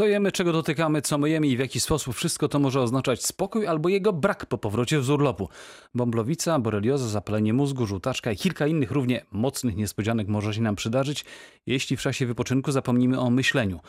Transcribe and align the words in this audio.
Co 0.00 0.06
jemy, 0.06 0.32
czego 0.32 0.52
dotykamy, 0.52 1.02
co 1.02 1.18
myjemy 1.18 1.46
i 1.46 1.56
w 1.56 1.60
jaki 1.60 1.80
sposób 1.80 2.14
wszystko 2.14 2.48
to 2.48 2.58
może 2.58 2.80
oznaczać 2.80 3.24
spokój 3.24 3.66
albo 3.66 3.88
jego 3.88 4.12
brak 4.12 4.46
po 4.46 4.58
powrocie 4.58 5.02
z 5.02 5.10
urlopu. 5.10 5.48
Bąblowica, 5.94 6.58
borelioza, 6.58 7.08
zapalenie 7.08 7.52
mózgu, 7.52 7.86
żółtaczka 7.86 8.32
i 8.32 8.36
kilka 8.36 8.66
innych 8.66 8.90
równie 8.90 9.24
mocnych 9.32 9.76
niespodzianek 9.76 10.28
może 10.28 10.54
się 10.54 10.62
nam 10.62 10.76
przydarzyć, 10.76 11.24
jeśli 11.66 11.96
w 11.96 12.00
czasie 12.00 12.26
wypoczynku 12.26 12.72
zapomnimy 12.72 13.20
o 13.20 13.30
myśleniu. 13.30 13.80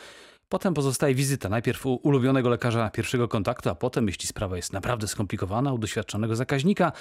Potem 0.49 0.73
pozostaje 0.73 1.15
wizyta, 1.15 1.49
najpierw 1.49 1.85
u 1.85 1.99
ulubionego 2.03 2.49
lekarza 2.49 2.89
pierwszego 2.89 3.27
kontaktu, 3.27 3.69
a 3.69 3.75
potem, 3.75 4.07
jeśli 4.07 4.27
sprawa 4.27 4.55
jest 4.55 4.73
naprawdę 4.73 5.07
skomplikowana, 5.07 5.73
u 5.73 5.77
doświadczonego 5.77 6.35
zakaźnika. 6.35 6.91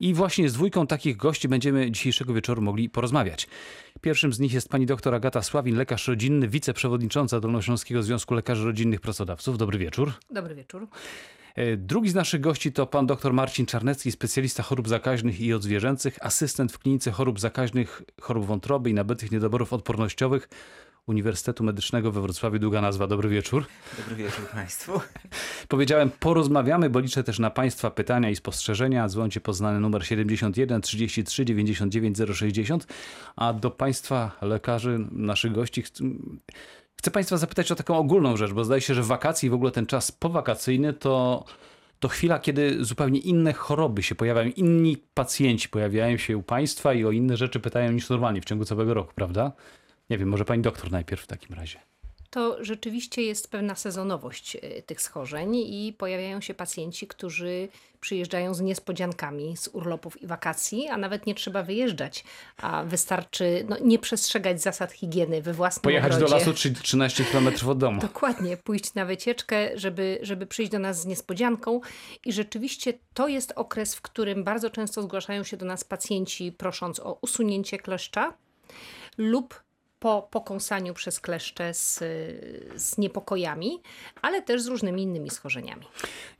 I 0.00 0.14
właśnie 0.14 0.48
z 0.48 0.52
dwójką 0.52 0.86
takich 0.86 1.16
gości 1.16 1.48
będziemy 1.48 1.90
dzisiejszego 1.90 2.34
wieczoru 2.34 2.62
mogli 2.62 2.90
porozmawiać. 2.90 3.48
Pierwszym 4.02 4.32
z 4.32 4.38
nich 4.38 4.52
jest 4.52 4.68
pani 4.68 4.86
doktor 4.86 5.14
Agata 5.14 5.42
Sławin, 5.42 5.76
lekarz 5.76 6.08
rodzinny, 6.08 6.48
wiceprzewodnicząca 6.48 7.40
Dolnośląskiego 7.40 8.02
Związku 8.02 8.34
Lekarzy 8.34 8.64
Rodzinnych 8.64 9.00
Pracodawców. 9.00 9.58
Dobry 9.58 9.78
wieczór. 9.78 10.12
Dobry 10.30 10.54
wieczór. 10.54 10.88
E, 11.54 11.76
Drugi 11.76 12.08
z 12.08 12.14
naszych 12.14 12.40
gości 12.40 12.72
to 12.72 12.86
pan 12.86 13.06
dr 13.06 13.32
Marcin 13.32 13.66
Czarnecki, 13.66 14.12
specjalista 14.12 14.62
chorób 14.62 14.88
zakaźnych 14.88 15.40
i 15.40 15.52
odzwierzęcych, 15.52 16.18
asystent 16.20 16.72
w 16.72 16.78
klinice 16.78 17.10
chorób 17.10 17.40
zakaźnych, 17.40 18.02
chorób 18.20 18.46
wątroby 18.46 18.90
i 18.90 18.94
nabytych 18.94 19.32
niedoborów 19.32 19.72
odpornościowych 19.72 20.48
Uniwersytetu 21.06 21.64
Medycznego 21.64 22.12
we 22.12 22.20
Wrocławiu. 22.20 22.58
Długa 22.58 22.80
nazwa. 22.80 23.06
Dobry 23.06 23.28
wieczór. 23.28 23.64
Dobry 23.98 24.16
wieczór 24.16 24.48
Państwu. 24.48 25.00
Powiedziałem, 25.68 26.10
porozmawiamy, 26.20 26.90
bo 26.90 27.00
liczę 27.00 27.24
też 27.24 27.38
na 27.38 27.50
Państwa 27.50 27.90
pytania 27.90 28.30
i 28.30 28.36
spostrzeżenia. 28.36 29.08
Dzwońcie 29.08 29.40
poznany 29.40 29.80
numer 29.80 30.06
71 30.06 30.80
33 30.80 31.44
99 31.44 32.18
060. 32.34 32.86
A 33.36 33.52
do 33.52 33.70
Państwa 33.70 34.36
lekarzy, 34.42 35.06
naszych 35.12 35.52
gości, 35.52 35.82
chcę, 35.82 37.10
Państwa 37.12 37.36
zapytać 37.36 37.72
o 37.72 37.74
taką 37.74 37.96
ogólną 37.96 38.36
rzecz, 38.36 38.52
bo 38.52 38.64
zdaje 38.64 38.80
się, 38.80 38.94
że 38.94 39.02
wakacje 39.02 39.46
i 39.46 39.50
w 39.50 39.54
ogóle 39.54 39.70
ten 39.70 39.86
czas 39.86 40.12
powakacyjny 40.12 40.92
to, 40.92 41.44
to 42.00 42.08
chwila, 42.08 42.38
kiedy 42.38 42.84
zupełnie 42.84 43.20
inne 43.20 43.52
choroby 43.52 44.02
się 44.02 44.14
pojawiają, 44.14 44.50
inni 44.56 44.96
pacjenci 45.14 45.68
pojawiają 45.68 46.16
się 46.16 46.36
u 46.36 46.42
Państwa 46.42 46.94
i 46.94 47.04
o 47.04 47.10
inne 47.10 47.36
rzeczy 47.36 47.60
pytają 47.60 47.92
niż 47.92 48.08
normalnie 48.08 48.40
w 48.40 48.44
ciągu 48.44 48.64
całego 48.64 48.94
roku, 48.94 49.12
prawda? 49.14 49.52
Nie 50.10 50.18
wiem, 50.18 50.28
może 50.28 50.44
Pani 50.44 50.62
doktor 50.62 50.90
najpierw 50.90 51.22
w 51.22 51.26
takim 51.26 51.56
razie. 51.56 51.78
To 52.30 52.64
rzeczywiście 52.64 53.22
jest 53.22 53.50
pewna 53.50 53.74
sezonowość 53.74 54.56
e, 54.56 54.82
tych 54.82 55.02
schorzeń 55.02 55.56
i 55.56 55.94
pojawiają 55.98 56.40
się 56.40 56.54
pacjenci, 56.54 57.06
którzy 57.06 57.68
przyjeżdżają 58.00 58.54
z 58.54 58.60
niespodziankami 58.60 59.56
z 59.56 59.68
urlopów 59.68 60.22
i 60.22 60.26
wakacji, 60.26 60.88
a 60.88 60.96
nawet 60.96 61.26
nie 61.26 61.34
trzeba 61.34 61.62
wyjeżdżać, 61.62 62.24
a 62.56 62.84
wystarczy 62.84 63.64
no, 63.68 63.76
nie 63.78 63.98
przestrzegać 63.98 64.62
zasad 64.62 64.92
higieny 64.92 65.42
we 65.42 65.52
własnym 65.52 65.82
Pojechać 65.82 66.12
ogrodzie. 66.12 66.30
do 66.30 66.38
lasu 66.38 66.52
trzy- 66.52 66.74
13 66.82 67.24
km 67.24 67.48
od 67.68 67.78
domu. 67.78 68.00
Dokładnie, 68.00 68.56
pójść 68.56 68.94
na 68.94 69.04
wycieczkę, 69.04 69.78
żeby, 69.78 70.18
żeby 70.22 70.46
przyjść 70.46 70.72
do 70.72 70.78
nas 70.78 71.00
z 71.00 71.06
niespodzianką. 71.06 71.80
I 72.24 72.32
rzeczywiście 72.32 72.92
to 73.14 73.28
jest 73.28 73.52
okres, 73.56 73.94
w 73.94 74.00
którym 74.02 74.44
bardzo 74.44 74.70
często 74.70 75.02
zgłaszają 75.02 75.44
się 75.44 75.56
do 75.56 75.66
nas 75.66 75.84
pacjenci 75.84 76.52
prosząc 76.52 77.00
o 77.00 77.18
usunięcie 77.20 77.78
kleszcza 77.78 78.34
lub 79.18 79.62
po 80.02 80.28
pokąsaniu 80.30 80.94
przez 80.94 81.20
kleszcze 81.20 81.74
z, 81.74 81.98
z 82.76 82.98
niepokojami, 82.98 83.80
ale 84.22 84.42
też 84.42 84.62
z 84.62 84.66
różnymi 84.66 85.02
innymi 85.02 85.30
schorzeniami. 85.30 85.86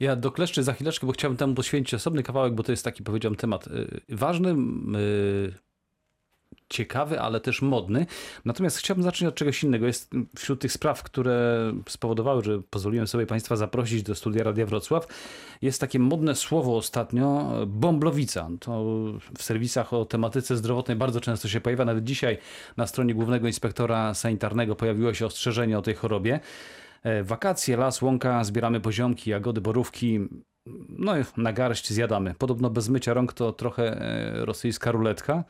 Ja 0.00 0.16
do 0.16 0.32
kleszczy 0.32 0.62
za 0.62 0.72
chwileczkę, 0.72 1.06
bo 1.06 1.12
chciałbym 1.12 1.36
temu 1.36 1.54
poświęcić 1.54 1.94
osobny 1.94 2.22
kawałek, 2.22 2.54
bo 2.54 2.62
to 2.62 2.72
jest 2.72 2.84
taki, 2.84 3.02
powiedziałem, 3.02 3.36
temat 3.36 3.66
y, 3.66 4.00
ważny, 4.08 4.50
y, 4.50 5.54
ciekawy, 6.68 7.20
ale 7.20 7.40
też 7.40 7.62
modny. 7.62 8.06
Natomiast 8.44 8.76
chciałbym 8.76 9.02
zacząć 9.02 9.28
od 9.28 9.34
czegoś 9.34 9.64
innego. 9.64 9.86
Jest 9.86 10.10
wśród 10.36 10.60
tych 10.60 10.72
spraw, 10.72 11.02
które 11.02 11.72
spowodowały, 11.88 12.44
że 12.44 12.62
pozwoliłem 12.70 13.06
sobie 13.06 13.26
Państwa 13.26 13.56
zaprosić 13.56 14.02
do 14.02 14.14
studia 14.14 14.44
Radia 14.44 14.66
Wrocław, 14.66 15.06
jest 15.62 15.80
takie 15.80 15.98
modne 15.98 16.34
słowo 16.34 16.76
ostatnio, 16.76 17.52
bąblowica. 17.66 18.48
To 18.60 18.84
w 19.38 19.42
serwisach 19.42 19.92
o 19.92 20.04
tematyce 20.04 20.56
zdrowotnej 20.56 20.96
bardzo 20.96 21.20
często 21.20 21.48
się 21.48 21.60
pojawia. 21.60 21.84
Nawet 21.84 22.04
dzisiaj 22.04 22.38
na 22.76 22.86
stronie 22.86 23.14
Głównego 23.14 23.46
Inspektora 23.46 24.14
Sanitarnego 24.14 24.76
pojawiło 24.76 25.14
się 25.14 25.26
ostrzeżenie 25.26 25.78
o 25.78 25.82
tej 25.82 25.94
chorobie. 25.94 26.40
E, 27.02 27.22
Wakacje, 27.22 27.76
las, 27.76 28.02
łąka, 28.02 28.44
zbieramy 28.44 28.80
poziomki, 28.80 29.30
jagody, 29.30 29.60
borówki. 29.60 30.20
No 30.88 31.18
i 31.18 31.22
na 31.36 31.52
garść 31.52 31.92
zjadamy. 31.92 32.34
Podobno 32.38 32.70
bez 32.70 32.88
mycia 32.88 33.14
rąk 33.14 33.32
to 33.32 33.52
trochę 33.52 34.00
e, 34.00 34.44
rosyjska 34.44 34.92
ruletka. 34.92 35.44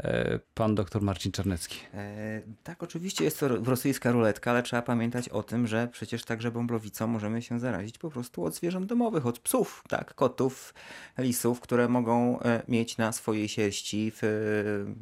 E, 0.00 0.38
Pan 0.54 0.74
doktor 0.74 1.02
Marcin 1.02 1.32
Czarnecki. 1.32 1.78
E, 1.94 2.40
tak, 2.62 2.82
oczywiście 2.82 3.24
jest 3.24 3.40
to 3.40 3.48
ro- 3.48 3.64
rosyjska 3.64 4.12
ruletka, 4.12 4.50
ale 4.50 4.62
trzeba 4.62 4.82
pamiętać 4.82 5.28
o 5.28 5.42
tym, 5.42 5.66
że 5.66 5.88
przecież 5.92 6.24
także 6.24 6.50
bąblowicą 6.50 7.06
możemy 7.06 7.42
się 7.42 7.60
zarazić 7.60 7.98
po 7.98 8.10
prostu 8.10 8.44
od 8.44 8.54
zwierząt 8.54 8.86
domowych, 8.86 9.26
od 9.26 9.38
psów, 9.38 9.84
tak, 9.88 10.14
kotów, 10.14 10.74
lisów, 11.18 11.60
które 11.60 11.88
mogą 11.88 12.40
e, 12.40 12.62
mieć 12.68 12.98
na 12.98 13.12
swojej 13.12 13.48
sierści 13.48 14.12
w, 14.16 14.24
e, 14.24 14.28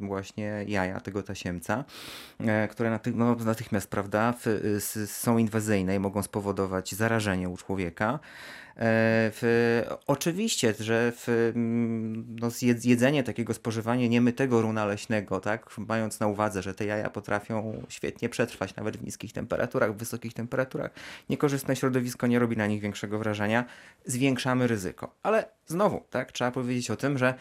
właśnie 0.07 0.65
jaja 0.67 0.99
tego 0.99 1.23
tasiemca, 1.23 1.85
e, 2.39 2.67
które 2.67 2.99
no, 3.15 3.35
natychmiast, 3.35 3.89
prawda, 3.89 4.33
w, 4.33 4.47
s- 4.77 5.11
są 5.11 5.37
inwazyjne 5.37 5.95
i 5.95 5.99
mogą 5.99 6.23
spowodować 6.23 6.95
zarażenie 6.95 7.49
u 7.49 7.57
człowieka. 7.57 8.19
E, 8.81 9.31
W, 9.33 9.83
oczywiście, 10.07 10.73
że 10.79 11.11
w, 11.15 11.51
mm, 11.55 12.35
no, 12.39 12.49
jedzenie 12.83 13.23
takiego 13.23 13.53
spożywanie 13.53 14.09
niemytego 14.09 14.61
runa 14.61 14.85
leśnego, 14.85 15.39
tak, 15.39 15.77
mając 15.77 16.19
na 16.19 16.27
uwadze, 16.27 16.61
że 16.61 16.73
te 16.73 16.85
jaja 16.85 17.09
potrafią 17.09 17.83
świetnie 17.89 18.29
przetrwać 18.29 18.75
nawet 18.75 18.97
w 18.97 19.03
niskich 19.03 19.33
temperaturach, 19.33 19.93
w 19.93 19.97
wysokich 19.97 20.33
temperaturach, 20.33 20.91
niekorzystne 21.29 21.75
środowisko 21.75 22.27
nie 22.27 22.39
robi 22.39 22.57
na 22.57 22.67
nich 22.67 22.81
większego 22.81 23.19
wrażenia, 23.19 23.65
zwiększamy 24.05 24.67
ryzyko. 24.67 25.15
Ale 25.23 25.45
znowu, 25.67 26.03
tak, 26.09 26.31
trzeba 26.31 26.51
powiedzieć 26.51 26.91
o 26.91 26.95
tym, 26.95 27.17
że 27.17 27.33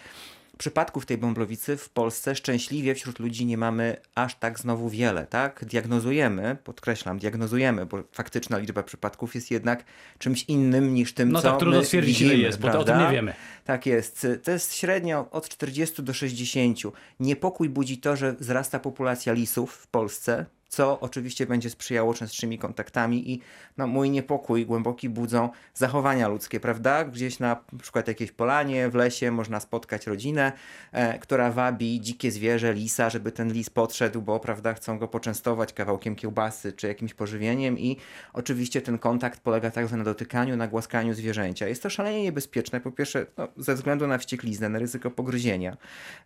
przypadków 0.60 1.06
tej 1.06 1.18
bąblowicy 1.18 1.76
w 1.76 1.88
Polsce 1.88 2.34
szczęśliwie 2.34 2.94
wśród 2.94 3.18
ludzi 3.18 3.46
nie 3.46 3.58
mamy 3.58 3.96
aż 4.14 4.34
tak 4.34 4.58
znowu 4.58 4.88
wiele, 4.88 5.26
tak? 5.26 5.64
Diagnozujemy, 5.64 6.56
podkreślam, 6.64 7.18
diagnozujemy, 7.18 7.86
bo 7.86 8.02
faktyczna 8.12 8.58
liczba 8.58 8.82
przypadków 8.82 9.34
jest 9.34 9.50
jednak 9.50 9.84
czymś 10.18 10.44
innym 10.44 10.94
niż 10.94 11.14
tym, 11.14 11.32
No 11.32 11.42
co 11.42 11.50
tak, 11.50 11.58
trudno 11.58 11.84
stwierdzić, 11.84 12.20
ile 12.20 12.34
jest, 12.34 12.60
bo 12.60 12.70
to 12.70 12.80
o 12.80 12.84
tym 12.84 12.98
nie 12.98 13.10
wiemy. 13.10 13.34
Tak 13.64 13.86
jest. 13.86 14.26
To 14.42 14.50
jest 14.50 14.74
średnio 14.74 15.30
od 15.30 15.48
40 15.48 16.02
do 16.02 16.14
60. 16.14 16.78
Niepokój 17.20 17.68
budzi 17.68 17.98
to, 17.98 18.16
że 18.16 18.32
wzrasta 18.32 18.78
populacja 18.78 19.32
lisów 19.32 19.72
w 19.72 19.86
Polsce, 19.86 20.46
co 20.70 21.00
oczywiście 21.00 21.46
będzie 21.46 21.70
sprzyjało 21.70 22.14
częstszymi 22.14 22.58
kontaktami 22.58 23.32
i 23.32 23.40
no, 23.76 23.86
mój 23.86 24.10
niepokój 24.10 24.66
głęboki 24.66 25.08
budzą 25.08 25.48
zachowania 25.74 26.28
ludzkie, 26.28 26.60
prawda? 26.60 27.04
Gdzieś 27.04 27.38
na 27.38 27.56
przykład 27.82 28.08
jakiejś 28.08 28.32
polanie, 28.32 28.88
w 28.88 28.94
lesie 28.94 29.30
można 29.30 29.60
spotkać 29.60 30.06
rodzinę, 30.06 30.52
e, 30.92 31.18
która 31.18 31.50
wabi 31.50 32.00
dzikie 32.00 32.30
zwierzę, 32.30 32.74
lisa, 32.74 33.10
żeby 33.10 33.32
ten 33.32 33.52
lis 33.52 33.70
podszedł, 33.70 34.22
bo 34.22 34.40
prawda, 34.40 34.74
chcą 34.74 34.98
go 34.98 35.08
poczęstować 35.08 35.72
kawałkiem 35.72 36.16
kiełbasy 36.16 36.72
czy 36.72 36.88
jakimś 36.88 37.14
pożywieniem 37.14 37.78
i 37.78 37.96
oczywiście 38.32 38.82
ten 38.82 38.98
kontakt 38.98 39.40
polega 39.40 39.70
także 39.70 39.96
na 39.96 40.04
dotykaniu, 40.04 40.56
na 40.56 40.68
głaskaniu 40.68 41.14
zwierzęcia. 41.14 41.68
Jest 41.68 41.82
to 41.82 41.90
szalenie 41.90 42.22
niebezpieczne, 42.22 42.80
po 42.80 42.92
pierwsze 42.92 43.26
no, 43.38 43.48
ze 43.56 43.74
względu 43.74 44.06
na 44.06 44.18
wściekliznę, 44.18 44.68
na 44.68 44.78
ryzyko 44.78 45.10
pogryzienia. 45.10 45.76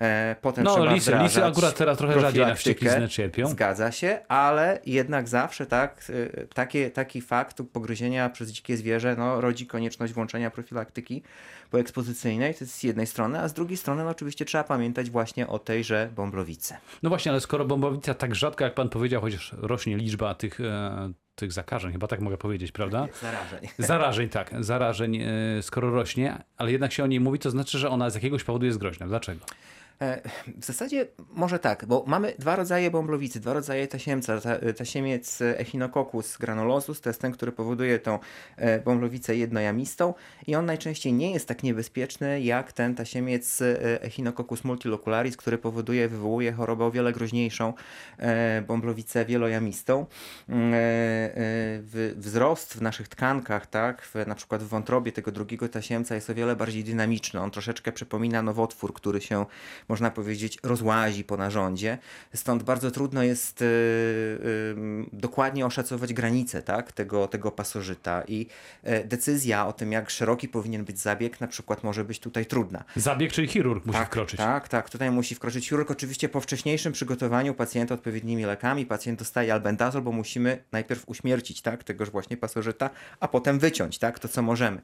E, 0.00 0.36
potem 0.40 0.64
No, 0.64 0.74
trzeba 0.74 0.92
lisy, 0.92 1.12
lisy 1.22 1.44
akurat 1.44 1.76
teraz 1.76 1.98
trochę 1.98 2.20
rzadziej 2.20 2.46
na 2.46 2.54
wściekliznę 2.54 3.08
cierpią. 3.08 3.46
Zgadza 3.46 3.92
się, 3.92 4.18
ale 4.34 4.80
jednak 4.86 5.28
zawsze 5.28 5.66
tak, 5.66 6.10
y, 6.10 6.48
takie, 6.54 6.90
taki 6.90 7.20
fakt 7.20 7.62
pogryzienia 7.72 8.30
przez 8.30 8.50
dzikie 8.50 8.76
zwierzę 8.76 9.16
no, 9.18 9.40
rodzi 9.40 9.66
konieczność 9.66 10.12
włączenia 10.12 10.50
profilaktyki 10.50 11.22
poekspozycyjnej, 11.70 12.54
to 12.54 12.64
jest 12.64 12.74
z 12.74 12.82
jednej 12.82 13.06
strony, 13.06 13.40
a 13.40 13.48
z 13.48 13.52
drugiej 13.52 13.76
strony 13.76 14.04
no, 14.04 14.10
oczywiście 14.10 14.44
trzeba 14.44 14.64
pamiętać 14.64 15.10
właśnie 15.10 15.46
o 15.46 15.58
tejże 15.58 16.10
bąblowicy. 16.16 16.74
No 17.02 17.08
właśnie, 17.08 17.32
ale 17.32 17.40
skoro 17.40 17.64
bąblowica 17.64 18.14
tak 18.14 18.34
rzadka, 18.34 18.64
jak 18.64 18.74
pan 18.74 18.88
powiedział, 18.88 19.20
chociaż 19.20 19.54
rośnie 19.58 19.96
liczba 19.96 20.34
tych, 20.34 20.60
e, 20.60 21.12
tych 21.34 21.52
zakażeń, 21.52 21.92
chyba 21.92 22.06
tak 22.06 22.20
mogę 22.20 22.36
powiedzieć, 22.36 22.72
prawda? 22.72 23.08
Zarażeń. 23.22 23.68
Zarażeń, 23.78 24.28
tak. 24.28 24.50
Zarażeń, 24.60 25.16
e, 25.16 25.28
skoro 25.62 25.90
rośnie, 25.90 26.44
ale 26.56 26.72
jednak 26.72 26.92
się 26.92 27.04
o 27.04 27.06
niej 27.06 27.20
mówi, 27.20 27.38
to 27.38 27.50
znaczy, 27.50 27.78
że 27.78 27.90
ona 27.90 28.10
z 28.10 28.14
jakiegoś 28.14 28.44
powodu 28.44 28.66
jest 28.66 28.78
groźna. 28.78 29.06
Dlaczego? 29.06 29.46
E, 30.00 30.20
W 30.60 30.64
zasadzie 30.64 31.06
może 31.34 31.58
tak, 31.58 31.86
bo 31.86 32.04
mamy 32.06 32.34
dwa 32.38 32.56
rodzaje 32.56 32.90
bąblowicy, 32.90 33.40
dwa 33.40 33.52
rodzaje 33.52 33.88
tasiemca. 33.88 34.40
Ta, 34.40 34.72
tasiemiec 34.76 35.42
Echinococcus 35.42 36.36
granulosus 36.36 37.00
to 37.00 37.10
jest 37.10 37.20
ten, 37.20 37.32
który 37.32 37.52
powoduje 37.52 37.98
tą 37.98 38.18
e, 38.56 38.80
bąblowicę 38.80 39.36
jednojamistą 39.36 40.14
i 40.46 40.54
on 40.54 40.66
najczęściej 40.66 41.12
nie 41.12 41.32
jest 41.32 41.48
tak 41.48 41.62
niebezpieczny 41.62 42.40
jak 42.40 42.72
ten 42.72 42.94
tasiemiec 42.94 43.62
e, 43.62 44.02
Echinococcus 44.02 44.64
multilocularis, 44.64 45.36
który 45.36 45.58
powoduje, 45.58 46.08
wywołuje 46.08 46.52
chorobę 46.52 46.84
o 46.84 46.90
wiele 46.90 47.12
groźniejszą, 47.12 47.72
e, 48.18 48.62
bąblowicę 48.62 49.24
wielojamistą. 49.24 50.06
Mm, 50.48 50.74
e, 50.74 50.76
e, 50.76 52.14
wzrost 52.16 52.74
w 52.74 52.82
naszych 52.82 53.08
tkankach, 53.08 53.66
tak, 53.66 54.02
w, 54.02 54.26
na 54.26 54.34
przykład 54.34 54.62
w 54.62 54.68
wątrobie 54.68 55.12
tego 55.12 55.32
drugiego 55.32 55.68
tasiemca 55.68 56.14
jest 56.14 56.30
o 56.30 56.34
wiele 56.34 56.56
bardziej 56.56 56.84
dynamiczny. 56.84 57.40
On 57.40 57.50
troszeczkę 57.50 57.92
przypomina 57.92 58.42
nowotwór, 58.42 58.94
który 58.94 59.20
się, 59.20 59.46
można 59.88 60.10
powiedzieć, 60.10 60.58
rozłazi 60.62 61.24
po 61.24 61.36
narządzie. 61.36 61.98
Stąd 62.34 62.62
bardzo 62.62 62.90
trudno 62.90 63.22
jest 63.22 63.62
y, 63.62 63.64
y, 63.64 64.74
dokładnie 65.12 65.66
oszacować 65.66 66.12
granice 66.12 66.62
tak, 66.62 66.92
tego, 66.92 67.28
tego 67.28 67.50
pasożyta 67.50 68.22
i 68.28 68.46
e, 68.82 69.04
decyzja 69.04 69.66
o 69.66 69.72
tym, 69.72 69.92
jak 69.92 70.10
szeroki 70.10 70.48
powinien 70.48 70.84
być 70.84 70.98
zabieg, 70.98 71.40
na 71.40 71.46
przykład 71.46 71.84
może 71.84 72.04
być 72.04 72.18
tutaj 72.18 72.46
trudna. 72.46 72.84
Zabieg, 72.96 73.32
czyli 73.32 73.48
chirurg 73.48 73.86
musi 73.86 73.98
tak, 73.98 74.08
wkroczyć. 74.08 74.38
Tak, 74.38 74.68
tak, 74.68 74.90
tutaj 74.90 75.10
musi 75.10 75.34
wkroczyć 75.34 75.68
chirurg. 75.68 75.90
Oczywiście 75.90 76.28
po 76.28 76.40
wcześniejszym 76.40 76.92
przygotowaniu 76.92 77.54
pacjenta 77.54 77.94
odpowiednimi 77.94 78.44
lekami, 78.44 78.86
pacjent 78.86 79.18
dostaje 79.18 79.52
albendazol, 79.52 80.02
bo 80.02 80.12
musimy 80.12 80.64
najpierw 80.72 81.08
uśmiercić 81.08 81.62
tak, 81.62 81.84
tegoż 81.84 82.10
właśnie 82.10 82.36
pasożyta, 82.36 82.90
a 83.20 83.28
potem 83.28 83.58
wyciąć 83.58 83.98
tak, 83.98 84.18
to, 84.18 84.28
co 84.28 84.42
możemy. 84.42 84.80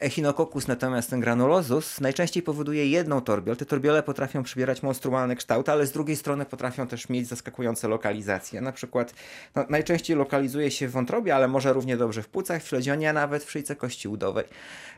Echinococcus 0.00 0.68
natomiast 0.68 1.10
ten 1.10 1.20
granulosus 1.20 2.00
najczęściej 2.00 2.42
powoduje 2.42 2.86
jedną 2.86 3.20
torbiel. 3.20 3.56
Te 3.56 3.66
torbiele 3.66 4.02
potrafią 4.02 4.42
przybierać 4.42 4.82
monstrualny 4.82 5.36
kształt, 5.36 5.68
ale 5.68 5.86
z 5.86 5.92
drugiej 5.92 6.16
strony 6.16 6.44
potrafią 6.44 6.86
też 6.86 7.08
mieć 7.08 7.28
zaskakujące 7.28 7.88
lokalizacje. 7.88 8.60
Na 8.60 8.72
przykład 8.72 9.14
no, 9.54 9.64
najczęściej 9.68 10.16
lokalizuje 10.16 10.70
się 10.70 10.88
w 10.88 10.90
wątrobie, 10.90 11.34
ale 11.34 11.48
może 11.48 11.72
równie 11.72 11.96
dobrze 11.96 12.22
w 12.22 12.28
płucach, 12.28 12.62
w 12.62 12.68
śledzionie, 12.68 13.10
a 13.10 13.12
nawet 13.12 13.44
w 13.44 13.50
szyjce 13.50 13.76
kości 13.76 14.08
udowej. 14.08 14.44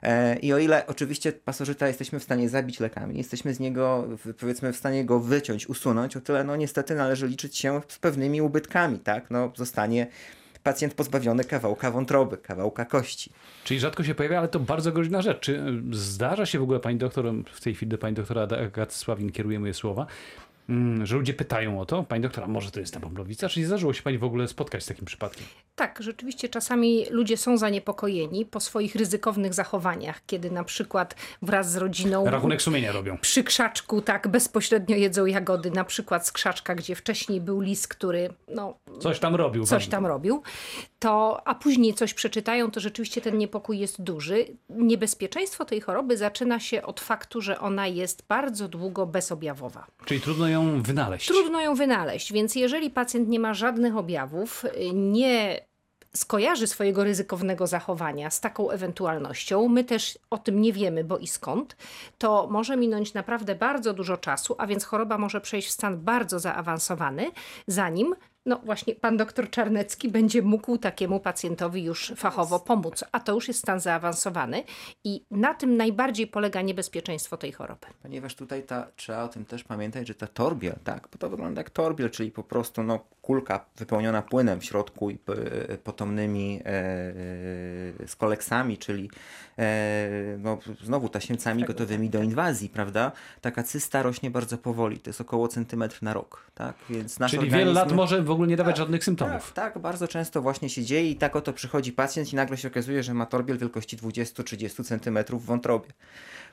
E, 0.02 0.38
I 0.38 0.52
o 0.52 0.58
ile 0.58 0.86
oczywiście 0.86 1.32
pasożyta 1.32 1.88
jesteśmy 1.88 2.20
w 2.20 2.22
stanie 2.22 2.48
zabić 2.48 2.80
lekami, 2.80 3.18
jesteśmy 3.18 3.54
z 3.54 3.60
niego 3.60 4.08
powiedzmy 4.40 4.72
w 4.72 4.76
stanie 4.76 5.04
go 5.04 5.20
wyciąć, 5.20 5.68
usunąć, 5.68 6.16
o 6.16 6.20
tyle 6.20 6.44
no 6.44 6.56
niestety 6.56 6.94
należy 6.94 7.28
liczyć 7.28 7.56
się 7.56 7.80
z 7.88 7.98
pewnymi 7.98 8.42
ubytkami, 8.42 8.98
tak? 8.98 9.30
No 9.30 9.52
zostanie 9.56 10.06
pacjent 10.62 10.94
pozbawiony 10.94 11.44
kawałka 11.44 11.90
wątroby, 11.90 12.38
kawałka 12.38 12.84
kości. 12.84 13.32
Czyli 13.64 13.80
rzadko 13.80 14.04
się 14.04 14.14
pojawia, 14.14 14.38
ale 14.38 14.48
to 14.48 14.60
bardzo 14.60 14.92
groźna 14.92 15.22
rzecz. 15.22 15.40
Czy 15.40 15.82
zdarza 15.92 16.46
się 16.46 16.58
w 16.58 16.62
ogóle 16.62 16.80
pani 16.80 16.98
doktor, 16.98 17.32
w 17.52 17.60
tej 17.60 17.74
chwili 17.74 17.90
do 17.90 17.98
pani 17.98 18.16
doktora 18.16 18.42
Agaty 18.42 18.94
Sławin 18.94 19.32
kieruję 19.32 19.60
moje 19.60 19.74
słowa, 19.74 20.06
że 21.02 21.16
ludzie 21.16 21.34
pytają 21.34 21.80
o 21.80 21.86
to, 21.86 22.02
pani 22.02 22.22
doktora, 22.22 22.46
może 22.46 22.70
to 22.70 22.80
jest 22.80 22.94
ta 22.94 23.00
bąblowica? 23.00 23.48
Czy 23.48 23.60
nie 23.60 23.66
zdarzyło 23.66 23.92
się 23.92 24.02
pani 24.02 24.18
w 24.18 24.24
ogóle 24.24 24.48
spotkać 24.48 24.82
z 24.82 24.86
takim 24.86 25.04
przypadkiem? 25.04 25.46
Tak, 25.74 25.98
rzeczywiście 26.02 26.48
czasami 26.48 27.06
ludzie 27.10 27.36
są 27.36 27.56
zaniepokojeni 27.56 28.46
po 28.46 28.60
swoich 28.60 28.94
ryzykownych 28.94 29.54
zachowaniach, 29.54 30.20
kiedy 30.26 30.50
na 30.50 30.64
przykład 30.64 31.14
wraz 31.42 31.70
z 31.72 31.76
rodziną 31.76 32.24
Rachunek 32.24 32.62
sumienia 32.62 32.92
robią. 32.92 33.18
przy 33.18 33.44
krzaczku 33.44 34.02
tak 34.02 34.28
bezpośrednio 34.28 34.96
jedzą 34.96 35.26
jagody, 35.26 35.70
na 35.70 35.84
przykład 35.84 36.26
z 36.26 36.32
krzaczka, 36.32 36.74
gdzie 36.74 36.94
wcześniej 36.94 37.40
był 37.40 37.60
lis, 37.60 37.88
który 37.88 38.28
no, 38.48 38.74
Coś 39.00 39.18
tam 39.18 39.34
robił. 39.34 39.64
coś 39.66 39.86
tam 39.86 40.06
robił, 40.06 40.42
to, 40.98 41.42
a 41.48 41.54
później 41.54 41.94
coś 41.94 42.14
przeczytają, 42.14 42.70
to 42.70 42.80
rzeczywiście 42.80 43.20
ten 43.20 43.38
niepokój 43.38 43.78
jest 43.78 44.02
duży. 44.02 44.46
Niebezpieczeństwo 44.68 45.64
tej 45.64 45.80
choroby 45.80 46.16
zaczyna 46.16 46.60
się 46.60 46.82
od 46.82 47.00
faktu, 47.00 47.40
że 47.40 47.58
ona 47.60 47.86
jest 47.86 48.24
bardzo 48.28 48.68
długo 48.68 49.06
bezobjawowa. 49.06 49.86
Czyli 50.04 50.20
trudno 50.20 50.48
ją 50.48 50.59
wynaleźć. 50.82 51.26
Trudno 51.26 51.60
ją 51.60 51.74
wynaleźć, 51.74 52.32
więc 52.32 52.54
jeżeli 52.54 52.90
pacjent 52.90 53.28
nie 53.28 53.40
ma 53.40 53.54
żadnych 53.54 53.96
objawów, 53.96 54.64
nie 54.92 55.60
skojarzy 56.14 56.66
swojego 56.66 57.04
ryzykownego 57.04 57.66
zachowania 57.66 58.30
z 58.30 58.40
taką 58.40 58.70
ewentualnością, 58.70 59.68
my 59.68 59.84
też 59.84 60.18
o 60.30 60.38
tym 60.38 60.60
nie 60.60 60.72
wiemy, 60.72 61.04
bo 61.04 61.18
i 61.18 61.26
skąd, 61.26 61.76
to 62.18 62.48
może 62.50 62.76
minąć 62.76 63.14
naprawdę 63.14 63.54
bardzo 63.54 63.92
dużo 63.92 64.16
czasu, 64.16 64.54
a 64.58 64.66
więc 64.66 64.84
choroba 64.84 65.18
może 65.18 65.40
przejść 65.40 65.68
w 65.68 65.70
stan 65.70 66.00
bardzo 66.00 66.38
zaawansowany, 66.38 67.30
zanim 67.66 68.14
no 68.46 68.60
właśnie 68.64 68.94
pan 68.94 69.16
doktor 69.16 69.50
Czarnecki 69.50 70.08
będzie 70.08 70.42
mógł 70.42 70.78
takiemu 70.78 71.20
pacjentowi 71.20 71.84
już 71.84 72.12
fachowo 72.16 72.60
pomóc, 72.60 73.04
a 73.12 73.20
to 73.20 73.34
już 73.34 73.48
jest 73.48 73.60
stan 73.60 73.80
zaawansowany 73.80 74.64
i 75.04 75.24
na 75.30 75.54
tym 75.54 75.76
najbardziej 75.76 76.26
polega 76.26 76.62
niebezpieczeństwo 76.62 77.36
tej 77.36 77.52
choroby. 77.52 77.86
Ponieważ 78.02 78.34
tutaj 78.34 78.62
ta, 78.62 78.86
trzeba 78.96 79.22
o 79.22 79.28
tym 79.28 79.44
też 79.44 79.64
pamiętać, 79.64 80.08
że 80.08 80.14
ta 80.14 80.26
torbiel, 80.26 80.76
tak, 80.84 81.08
bo 81.12 81.18
to 81.18 81.30
wygląda 81.30 81.60
jak 81.60 81.70
torbiel, 81.70 82.10
czyli 82.10 82.30
po 82.30 82.42
prostu 82.42 82.82
no, 82.82 83.04
kulka 83.30 83.64
wypełniona 83.76 84.22
płynem 84.22 84.60
w 84.60 84.64
środku 84.64 85.10
i 85.10 85.18
potomnymi 85.84 86.60
e, 86.64 86.66
e, 86.66 86.72
z 88.06 88.16
koleksami, 88.16 88.78
czyli 88.78 89.10
e, 89.58 90.08
no, 90.38 90.58
znowu 90.84 91.08
tasiemcami 91.08 91.64
gotowymi 91.64 92.10
do 92.10 92.22
inwazji, 92.22 92.68
prawda? 92.68 93.12
Taka 93.40 93.62
cysta 93.62 94.02
rośnie 94.02 94.30
bardzo 94.30 94.58
powoli, 94.58 94.98
to 94.98 95.10
jest 95.10 95.20
około 95.20 95.48
centymetr 95.48 96.02
na 96.02 96.14
rok, 96.14 96.50
tak? 96.54 96.74
Więc 96.90 97.18
nasz 97.18 97.30
Czyli 97.30 97.50
wiele 97.50 97.72
lat 97.72 97.92
może 97.92 98.22
w 98.22 98.30
ogóle 98.30 98.48
nie 98.48 98.56
dawać 98.56 98.72
Tak, 98.72 98.78
żadnych 98.78 99.04
symptomów. 99.04 99.52
Tak, 99.52 99.72
tak, 99.72 99.82
bardzo 99.82 100.08
często 100.08 100.42
właśnie 100.42 100.68
się 100.68 100.82
dzieje 100.82 101.10
i 101.10 101.16
tak 101.16 101.36
oto 101.36 101.52
przychodzi 101.52 101.92
pacjent 101.92 102.32
i 102.32 102.36
nagle 102.36 102.56
się 102.56 102.68
okazuje, 102.68 103.02
że 103.02 103.14
ma 103.14 103.26
torbiel 103.26 103.58
wielkości 103.58 103.96
20-30 103.96 104.84
cm 104.84 105.38
w 105.38 105.44
wątrobie. 105.44 105.88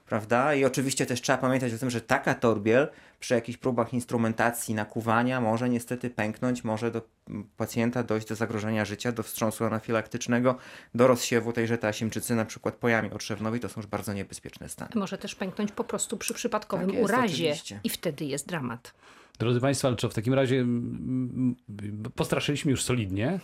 Prawda? 0.08 0.56
I 0.56 0.66
oczywiście 0.66 1.06
też 1.06 1.22
trzeba 1.22 1.38
pamiętać 1.38 1.74
o 1.74 1.78
tym, 1.78 1.90
że 1.90 2.02
taka 2.02 2.36
torbiel 2.36 2.88
przy 3.20 3.34
jakichś 3.34 3.58
próbach 3.58 3.94
instrumentacji, 3.94 4.76
nakuwania 4.76 5.42
może 5.42 5.70
niestety 5.70 6.10
pęknąć, 6.10 6.64
może 6.64 6.92
do 6.92 7.02
mm, 7.30 7.50
pacjenta 7.58 8.04
dojść 8.04 8.28
do 8.28 8.36
zagrożenia 8.36 8.86
życia, 8.86 9.12
do 9.12 9.24
wstrząsu 9.24 9.66
anafilaktycznego, 9.66 10.58
do 10.96 11.08
rozsiewu 11.08 11.54
tejże 11.54 11.78
tasiemczycy, 11.78 12.36
na 12.36 12.46
przykład 12.46 12.76
po 12.76 12.90
jamie 12.90 13.14
otrzewnowej. 13.14 13.60
To 13.60 13.70
są 13.70 13.82
już 13.82 13.88
bardzo 13.88 14.14
niebezpieczne 14.14 14.70
stany. 14.70 14.92
Może 14.96 15.18
też 15.18 15.36
pęknąć 15.36 15.72
po 15.72 15.84
prostu 15.84 16.18
przy 16.18 16.34
przypadkowym 16.34 16.88
Tak 16.88 16.96
jest, 16.96 17.10
urazie 17.10 17.44
oczywiście. 17.44 17.80
i 17.84 17.90
wtedy 17.90 18.26
jest 18.26 18.48
dramat. 18.48 18.94
Drodzy 19.40 19.62
Państwo, 19.62 19.88
ale 19.88 19.98
co 19.98 20.10
w 20.10 20.14
takim 20.14 20.34
razie 20.34 20.60
mm, 20.60 21.56
mm, 21.70 22.04
postraszyliśmy 22.16 22.72
już 22.72 22.84
solidnie. 22.84 23.40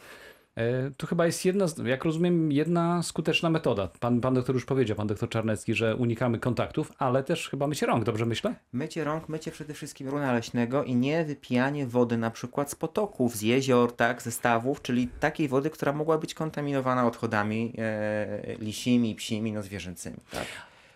E, 0.56 0.92
Tu 0.98 1.08
chyba 1.08 1.26
jest 1.26 1.46
jedna, 1.46 1.66
jak 1.86 2.06
rozumiem, 2.06 2.52
jedna 2.52 3.04
skuteczna 3.04 3.50
metoda. 3.50 3.88
Pan, 4.00 4.22
pan 4.22 4.34
doktor 4.34 4.56
już 4.56 4.66
powiedział, 4.66 4.98
pan 4.98 5.08
doktor 5.08 5.30
Czarnecki, 5.30 5.74
że 5.74 5.96
unikamy 5.96 6.40
kontaktów, 6.40 6.92
ale 6.98 7.24
też 7.24 7.50
chyba 7.50 7.68
mycie 7.68 7.86
rąk, 7.86 8.04
dobrze 8.04 8.26
myślę? 8.26 8.56
Mycie 8.74 9.04
rąk, 9.04 9.30
mycie 9.30 9.52
przede 9.52 9.74
wszystkim 9.74 10.10
runa 10.10 10.34
leśnego 10.34 10.84
i 10.84 10.96
nie 10.96 11.26
wypijanie 11.26 11.88
wody 11.88 12.18
na 12.18 12.32
przykład 12.32 12.72
z 12.72 12.76
potoków, 12.76 13.36
z 13.36 13.42
jezior, 13.42 13.96
tak, 13.96 14.22
ze 14.22 14.32
stawów, 14.32 14.82
czyli 14.82 15.08
takiej 15.20 15.48
wody, 15.48 15.70
która 15.70 15.94
mogła 15.94 16.18
być 16.18 16.34
kontaminowana 16.34 17.08
odchodami 17.08 17.74
e, 17.78 18.56
lisimi, 18.60 19.16
psimi, 19.16 19.52
no 19.52 19.64
zwierzęcymi. 19.64 20.18
Tak. 20.32 20.46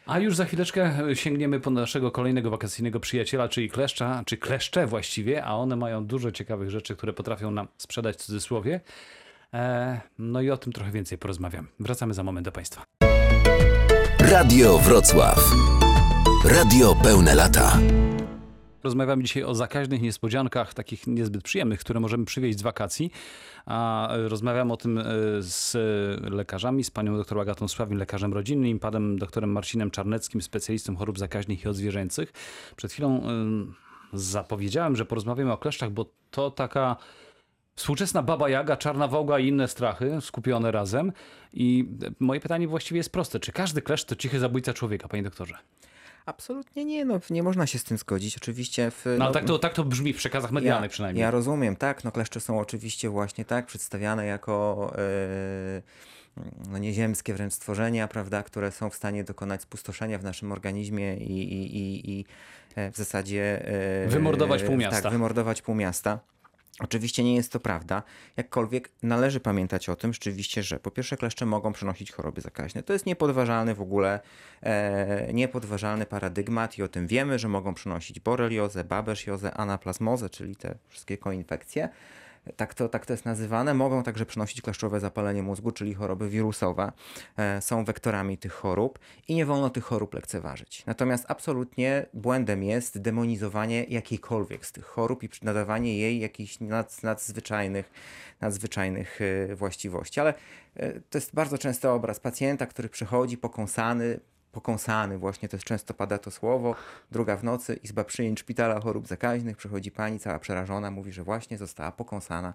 A 0.05 0.19
już 0.19 0.35
za 0.35 0.45
chwileczkę 0.45 0.93
sięgniemy 1.13 1.59
po 1.59 1.69
naszego 1.69 2.11
kolejnego 2.11 2.49
wakacyjnego 2.49 2.99
przyjaciela, 2.99 3.49
czyli 3.49 3.69
kleszcza, 3.69 4.23
czy 4.25 4.37
kleszcze 4.37 4.87
właściwie, 4.87 5.45
a 5.45 5.53
one 5.53 5.75
mają 5.75 6.05
dużo 6.05 6.31
ciekawych 6.31 6.69
rzeczy, 6.69 6.95
które 6.95 7.13
potrafią 7.13 7.51
nam 7.51 7.67
sprzedać 7.77 8.15
w 8.15 8.19
cudzysłowie. 8.19 8.79
E, 9.53 10.01
no 10.19 10.41
i 10.41 10.49
o 10.49 10.57
tym 10.57 10.73
trochę 10.73 10.91
więcej 10.91 11.17
porozmawiam. 11.17 11.67
Wracamy 11.79 12.13
za 12.13 12.23
moment 12.23 12.45
do 12.45 12.51
Państwa. 12.51 12.83
Radio 14.19 14.77
Wrocław. 14.77 15.51
Radio 16.45 16.95
pełne 16.95 17.35
lata. 17.35 17.79
Rozmawiamy 18.83 19.23
dzisiaj 19.23 19.43
o 19.43 19.55
zakaźnych 19.55 20.01
niespodziankach, 20.01 20.73
takich 20.73 21.07
niezbyt 21.07 21.43
przyjemnych, 21.43 21.79
które 21.79 21.99
możemy 21.99 22.25
przywieźć 22.25 22.59
z 22.59 22.61
wakacji. 22.61 23.11
A 23.65 24.09
e, 24.13 24.29
rozmawiam 24.29 24.71
o 24.71 24.77
tym 24.77 24.97
e, 24.97 25.03
z 25.39 25.75
lekarzami, 26.31 26.83
z 26.83 26.91
panią 26.91 27.17
doktor 27.17 27.39
Agatą 27.39 27.67
Sławin, 27.67 27.97
lekarzem 27.97 28.33
rodzinnym, 28.33 28.79
panem 28.79 29.19
doktorem 29.19 29.51
Marcinem 29.51 29.91
Czarneckim, 29.91 30.41
specjalistą 30.41 30.95
chorób 30.95 31.19
zakaźnych 31.19 31.65
i 31.65 31.67
odzwierzęcych. 31.67 32.33
Przed 32.75 32.91
chwilą 32.91 33.21
zapowiedziałem, 34.13 34.95
że 34.95 35.05
porozmawiamy 35.05 35.51
o 35.51 35.57
kleszczach, 35.57 35.91
bo 35.91 36.05
to 36.31 36.51
taka 36.51 36.95
współczesna 37.77 38.23
baba 38.23 38.49
jaga, 38.49 38.77
czarna 38.77 39.07
wołga 39.07 39.39
i 39.39 39.47
inne 39.47 39.67
strachy 39.67 40.17
skupione 40.21 40.71
razem. 40.71 41.11
I 41.53 41.89
moje 42.19 42.39
pytanie 42.39 42.67
właściwie 42.67 42.97
jest 42.97 43.11
proste. 43.11 43.39
Czy 43.39 43.51
każdy 43.51 43.81
kleszcz 43.81 44.05
to 44.05 44.15
cichy 44.15 44.39
zabójca 44.39 44.73
człowieka, 44.73 45.07
panie 45.07 45.23
doktorze? 45.23 45.53
Absolutnie 46.25 46.85
nie, 46.85 47.05
no 47.05 47.19
nie 47.29 47.43
można 47.43 47.67
się 47.67 47.79
z 47.79 47.83
tym 47.83 47.97
zgodzić. 47.97 48.37
Oczywiście 48.37 48.91
w, 48.91 49.05
No, 49.19 49.25
ale 49.25 49.33
tak, 49.33 49.45
to, 49.45 49.59
tak 49.59 49.73
to 49.73 49.83
brzmi 49.83 50.13
w 50.13 50.17
przekazach 50.17 50.51
medialnych 50.51 50.91
przynajmniej. 50.91 51.21
Ja 51.21 51.31
rozumiem, 51.31 51.75
tak, 51.75 52.03
no 52.03 52.11
kleszcze 52.11 52.39
są 52.39 52.59
oczywiście 52.59 53.09
właśnie 53.09 53.45
tak 53.45 53.65
przedstawiane 53.65 54.25
jako 54.25 54.91
e, 54.97 55.81
no 56.69 56.77
nieziemskie 56.77 57.33
wręcz 57.33 57.53
stworzenia, 57.53 58.07
prawda, 58.07 58.43
które 58.43 58.71
są 58.71 58.89
w 58.89 58.95
stanie 58.95 59.23
dokonać 59.23 59.61
spustoszenia 59.61 60.17
w 60.17 60.23
naszym 60.23 60.51
organizmie 60.51 61.17
i, 61.17 61.53
i, 61.53 61.77
i, 61.77 62.11
i 62.11 62.25
e, 62.75 62.91
w 62.91 62.97
zasadzie... 62.97 63.67
e, 64.05 64.07
Wymordować 64.07 64.63
pół 64.63 64.77
miasta. 64.77 65.01
Tak, 65.01 65.11
wymordować 65.11 65.61
pół 65.61 65.75
miasta. 65.75 66.19
Oczywiście 66.79 67.23
nie 67.23 67.35
jest 67.35 67.51
to 67.51 67.59
prawda, 67.59 68.03
jakkolwiek 68.37 68.89
należy 69.03 69.39
pamiętać 69.39 69.89
o 69.89 69.95
tym 69.95 70.13
rzeczywiście, 70.13 70.63
że 70.63 70.79
po 70.79 70.91
pierwsze 70.91 71.17
kleszcze 71.17 71.45
mogą 71.45 71.73
przenosić 71.73 72.11
choroby 72.11 72.41
zakaźne. 72.41 72.83
To 72.83 72.93
jest 72.93 73.05
niepodważalny 73.05 73.75
w 73.75 73.81
ogóle, 73.81 74.19
e, 74.61 75.33
niepodważalny 75.33 76.05
paradygmat 76.05 76.77
i 76.77 76.83
o 76.83 76.87
tym 76.87 77.07
wiemy, 77.07 77.39
że 77.39 77.47
mogą 77.47 77.73
przenosić 77.73 78.19
boreliozę, 78.19 78.83
babesiozę, 78.83 79.53
anaplazmozę, 79.53 80.29
czyli 80.29 80.55
te 80.55 80.75
wszystkie 80.87 81.17
koinfekcje. 81.17 81.89
Tak 82.55 82.73
to, 82.73 82.89
tak 82.89 83.05
to 83.05 83.13
jest 83.13 83.25
nazywane, 83.25 83.73
mogą 83.73 84.03
także 84.03 84.25
przynosić 84.25 84.61
kleszczowe 84.61 84.99
zapalenie 84.99 85.43
mózgu, 85.43 85.71
czyli 85.71 85.93
choroby 85.93 86.29
wirusowe. 86.29 86.91
E, 87.37 87.61
Są 87.61 87.85
wektorami 87.85 88.37
tych 88.37 88.53
chorób 88.53 88.99
i 89.27 89.35
nie 89.35 89.45
wolno 89.45 89.69
tych 89.69 89.83
chorób 89.83 90.13
lekceważyć. 90.13 90.83
Natomiast 90.85 91.25
absolutnie 91.27 92.05
błędem 92.13 92.63
jest 92.63 93.01
demonizowanie 93.01 93.83
jakiejkolwiek 93.83 94.65
z 94.65 94.71
tych 94.71 94.85
chorób 94.85 95.23
i 95.23 95.29
nadawanie 95.41 95.97
jej 95.97 96.19
jakichś 96.19 96.59
nad, 96.59 97.03
nadzwyczajnych, 97.03 97.91
nadzwyczajnych 98.41 99.19
e, 99.21 99.55
właściwości. 99.55 100.19
Ale 100.19 100.33
e, 100.75 100.93
to 100.93 101.17
jest 101.17 101.35
bardzo 101.35 101.57
często 101.57 101.93
obraz 101.93 102.19
pacjenta, 102.19 102.65
który 102.65 102.89
przychodzi 102.89 103.37
pokąsany, 103.37 104.19
pokąsany, 104.61 105.17
właśnie 105.17 105.49
też 105.49 105.63
często 105.63 105.93
pada 105.93 106.17
to 106.17 106.31
słowo, 106.31 106.75
druga 107.11 107.37
w 107.37 107.43
nocy, 107.43 107.79
izba 107.83 108.03
przyjęć 108.03 108.39
szpitala 108.39 108.79
chorób 108.79 109.07
zakaźnych, 109.07 109.57
przychodzi 109.57 109.91
pani 109.91 110.19
cała 110.19 110.39
przerażona, 110.39 110.91
mówi, 110.91 111.11
że 111.11 111.23
właśnie 111.23 111.57
została 111.57 111.91
pokąsana 111.91 112.53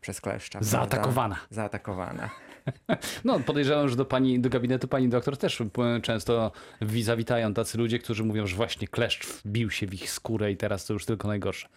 przez 0.00 0.20
kleszcza. 0.20 0.58
prawda? 0.58 0.70
Zaatakowana. 0.70 1.36
Zaatakowana. 1.50 2.30
No, 3.24 3.40
podejrzewam, 3.40 3.88
że 3.88 3.96
do 3.96 4.04
pani, 4.04 4.40
do 4.40 4.48
gabinetu 4.50 4.88
pani 4.88 5.08
doktor 5.08 5.36
też 5.36 5.60
e, 5.60 6.00
często 6.02 6.52
wi- 6.82 7.02
zawitają 7.02 7.54
tacy 7.54 7.78
ludzie, 7.78 7.98
którzy 7.98 8.24
mówią, 8.24 8.46
że 8.46 8.56
właśnie 8.56 8.88
kleszcz 8.88 9.26
wbił 9.26 9.70
się 9.70 9.86
w 9.86 9.94
ich 9.94 10.10
skórę 10.10 10.52
i 10.52 10.56
teraz 10.56 10.86
to 10.86 10.92
już 10.92 11.06
tylko 11.06 11.28
najgorsze. 11.28 11.68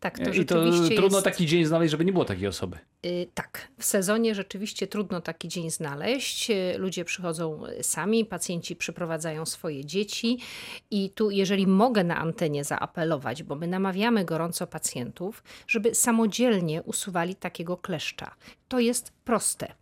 Tak, 0.00 0.18
to 0.18 0.22
I 0.22 0.26
to 0.26 0.32
rzeczywiście 0.32 0.96
trudno 0.96 1.18
jest... 1.18 1.24
taki 1.24 1.46
dzień 1.46 1.64
znaleźć, 1.64 1.90
żeby 1.90 2.04
nie 2.04 2.12
było 2.12 2.24
takiej 2.24 2.46
osoby. 2.46 2.78
Y, 3.06 3.28
Tak, 3.34 3.68
w 3.78 3.84
sezonie 3.84 4.34
rzeczywiście 4.34 4.86
trudno 4.86 5.20
taki 5.20 5.48
dzień 5.48 5.70
znaleźć. 5.70 6.50
Y, 6.50 6.78
Ludzie 6.78 7.04
przychodzą 7.04 7.62
sami, 7.82 8.24
pacjenci 8.24 8.76
przyprowadzają 8.76 9.46
swoje 9.46 9.84
dzieci 9.84 10.38
i 10.90 11.10
tu, 11.10 11.30
jeżeli 11.30 11.66
mogę 11.66 12.04
na 12.04 12.16
antenie 12.16 12.64
zaapelować, 12.64 13.42
bo 13.42 13.54
my 13.54 13.66
namawiamy 13.66 14.24
gorąco 14.24 14.66
pacjentów, 14.66 15.42
żeby 15.66 15.94
samodzielnie 15.94 16.82
usuwali 16.82 17.34
takiego 17.34 17.76
kleszcza. 17.76 18.34
To 18.68 18.78
jest 18.78 19.12
proste. 19.24 19.72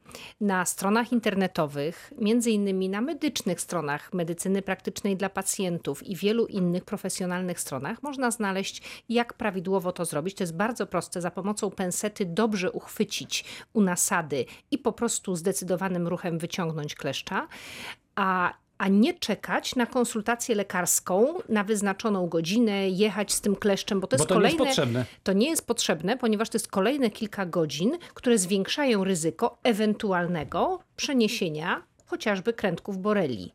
Na 0.40 0.66
stronach 0.66 1.12
internetowych, 1.12 2.12
między 2.18 2.50
innymi 2.50 2.88
na 2.88 3.00
medycznych 3.00 3.60
stronach 3.60 4.12
medycyny 4.12 4.62
praktycznej 4.62 5.16
dla 5.16 5.28
pacjentów 5.28 6.06
i 6.06 6.16
wielu 6.16 6.46
innych 6.46 6.84
profesjonalnych 6.84 7.60
stronach, 7.60 8.02
można 8.02 8.30
znaleźć, 8.30 9.02
jak 9.08 9.34
prawidłowo 9.34 9.92
to 9.92 10.04
zrobić. 10.08 10.34
To 10.34 10.42
jest 10.42 10.56
bardzo 10.56 10.86
proste. 10.86 11.20
Za 11.20 11.30
pomocą 11.30 11.70
pensety 11.70 12.26
dobrze 12.26 12.72
uchwycić 12.72 13.44
u 13.72 13.80
nasady 13.80 14.44
i 14.70 14.78
po 14.78 14.92
prostu 14.92 15.36
zdecydowanym 15.36 16.08
ruchem 16.08 16.38
wyciągnąć 16.38 16.94
kleszcza. 16.94 17.48
A 18.14 18.54
a 18.78 18.88
nie 18.88 19.14
czekać 19.14 19.76
na 19.76 19.86
konsultację 19.86 20.54
lekarską 20.54 21.34
na 21.48 21.64
wyznaczoną 21.64 22.28
godzinę, 22.28 22.88
jechać 22.88 23.32
z 23.32 23.40
tym 23.40 23.56
kleszczem, 23.56 24.00
bo 24.00 24.06
to 24.06 24.16
Bo 24.16 24.22
jest 24.22 24.28
to 24.28 24.34
nie 24.34 24.42
jest 24.44 24.56
kolejne. 24.56 24.70
potrzebne. 24.70 25.04
To 25.22 25.32
nie 25.32 25.48
jest 25.50 25.66
potrzebne, 25.66 26.16
ponieważ 26.16 26.48
to 26.48 26.56
jest 26.56 26.68
kolejne 26.68 27.10
kilka 27.10 27.46
godzin, 27.46 27.98
które 28.14 28.38
zwiększają 28.38 29.04
ryzyko 29.04 29.58
ewentualnego 29.62 30.78
przeniesienia 30.96 31.82
chociażby 32.06 32.52
krętków 32.52 32.98
borelii. 32.98 33.54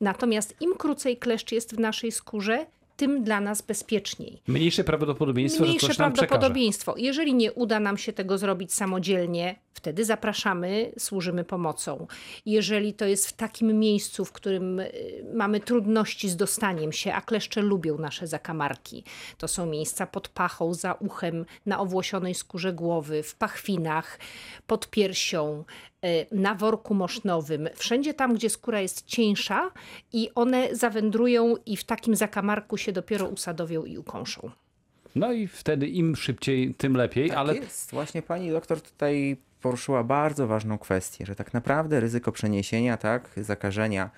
Natomiast 0.00 0.54
im 0.60 0.74
krócej 0.78 1.16
kleszcz 1.16 1.52
jest 1.52 1.74
w 1.76 1.78
naszej 1.78 2.12
skórze, 2.12 2.66
tym 3.00 3.24
dla 3.24 3.40
nas 3.40 3.62
bezpieczniej. 3.62 4.42
Mniejsze 4.46 4.84
prawdopodobieństwo, 4.84 5.64
Mniejsze 5.64 5.86
że 5.86 5.86
ktoś 5.86 5.98
nam 5.98 6.12
przekaże. 6.12 6.28
prawdopodobieństwo. 6.28 6.94
Jeżeli 6.96 7.34
nie 7.34 7.52
uda 7.52 7.80
nam 7.80 7.98
się 7.98 8.12
tego 8.12 8.38
zrobić 8.38 8.74
samodzielnie, 8.74 9.56
wtedy 9.74 10.04
zapraszamy, 10.04 10.92
służymy 10.98 11.44
pomocą. 11.44 12.06
Jeżeli 12.46 12.94
to 12.94 13.04
jest 13.04 13.28
w 13.28 13.32
takim 13.32 13.78
miejscu, 13.78 14.24
w 14.24 14.32
którym 14.32 14.80
y, 14.80 14.92
mamy 15.34 15.60
trudności 15.60 16.28
z 16.28 16.36
dostaniem 16.36 16.92
się, 16.92 17.12
a 17.12 17.20
kleszcze 17.20 17.62
lubią 17.62 17.98
nasze 17.98 18.26
zakamarki, 18.26 19.04
to 19.38 19.48
są 19.48 19.66
miejsca 19.66 20.06
pod 20.06 20.28
pachą, 20.28 20.74
za 20.74 20.92
uchem, 20.92 21.44
na 21.66 21.80
owłosionej 21.80 22.34
skórze 22.34 22.72
głowy, 22.72 23.22
w 23.22 23.34
pachwinach, 23.34 24.18
pod 24.66 24.90
piersią, 24.90 25.64
na 26.32 26.54
worku 26.54 26.94
mosznowym, 26.94 27.68
wszędzie 27.74 28.14
tam, 28.14 28.34
gdzie 28.34 28.50
skóra 28.50 28.80
jest 28.80 29.06
cieńsza 29.06 29.70
i 30.12 30.30
one 30.34 30.76
zawędrują 30.76 31.54
i 31.66 31.76
w 31.76 31.84
takim 31.84 32.16
zakamarku 32.16 32.76
się 32.76 32.92
dopiero 32.92 33.26
usadowią 33.26 33.84
i 33.84 33.98
ukąszą. 33.98 34.50
No 35.14 35.32
i 35.32 35.46
wtedy 35.46 35.88
im 35.88 36.16
szybciej, 36.16 36.74
tym 36.74 36.96
lepiej, 36.96 37.28
Tak 37.28 37.38
ale 37.38 37.56
jest. 37.56 37.90
Właśnie 37.90 38.22
pani 38.22 38.50
doktor 38.50 38.80
tutaj 38.80 39.36
poruszyła 39.60 40.04
bardzo 40.04 40.46
ważną 40.46 40.78
kwestię, 40.78 41.26
że 41.26 41.34
tak 41.36 41.54
naprawdę 41.54 42.00
ryzyko 42.00 42.32
przeniesienia, 42.32 42.96
tak, 42.96 43.30
zakażenia 43.36 44.10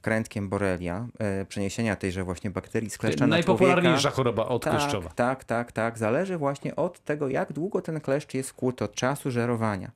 krętkiem 0.00 0.48
borelia, 0.48 1.06
e, 1.18 1.44
przeniesienia 1.44 1.96
tejże 1.96 2.24
właśnie 2.24 2.50
bakterii 2.50 2.90
z 2.90 2.98
kleszcza 2.98 3.26
na 3.26 3.30
najpopularniejsza 3.30 4.10
choroba 4.10 4.46
odkleszczowa. 4.46 5.08
Tak, 5.08 5.16
tak, 5.16 5.44
tak, 5.44 5.72
tak. 5.72 5.98
Zależy 5.98 6.38
właśnie 6.38 6.76
od 6.76 7.00
tego, 7.00 7.28
jak 7.28 7.52
długo 7.52 7.82
ten 7.82 8.00
kleszcz 8.00 8.34
jest 8.34 8.52
kłuty, 8.52 8.84
od 8.84 8.94
czasu 8.94 9.30
żerowania. 9.30 9.90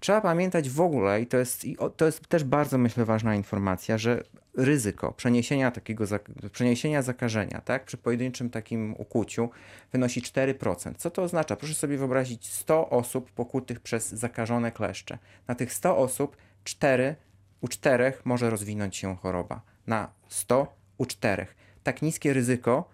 Trzeba 0.00 0.20
pamiętać 0.20 0.70
w 0.70 0.80
ogóle, 0.80 1.20
i 1.20 1.26
to 1.26 1.36
jest, 1.36 1.64
i 1.64 1.76
to 1.96 2.06
jest 2.06 2.28
też 2.28 2.44
bardzo, 2.44 2.78
myślę, 2.78 3.04
ważna 3.04 3.34
informacja, 3.34 3.98
że 3.98 4.24
ryzyko 4.58 5.12
przeniesienia 5.12 5.70
takiego 5.70 6.04
przeniesienia 6.52 7.02
zakażenia, 7.02 7.60
tak, 7.64 7.84
przy 7.84 7.96
pojedynczym 7.96 8.50
takim 8.50 8.94
ukłuciu 8.98 9.50
wynosi 9.92 10.22
4%. 10.22 10.94
Co 10.96 11.10
to 11.10 11.22
oznacza? 11.22 11.56
Proszę 11.56 11.74
sobie 11.74 11.98
wyobrazić 11.98 12.52
100 12.52 12.90
osób 12.90 13.30
pokutych 13.30 13.80
przez 13.80 14.08
zakażone 14.08 14.72
kleszcze. 14.72 15.18
Na 15.48 15.54
tych 15.54 15.72
100 15.72 15.96
osób 15.96 16.36
4, 16.64 17.16
u 17.60 17.68
4 17.68 18.12
może 18.24 18.50
rozwinąć 18.50 18.96
się 18.96 19.16
choroba. 19.16 19.62
Na 19.86 20.10
100 20.28 20.76
u 20.98 21.06
4. 21.06 21.46
Tak 21.82 22.02
niskie 22.02 22.32
ryzyko 22.32 22.88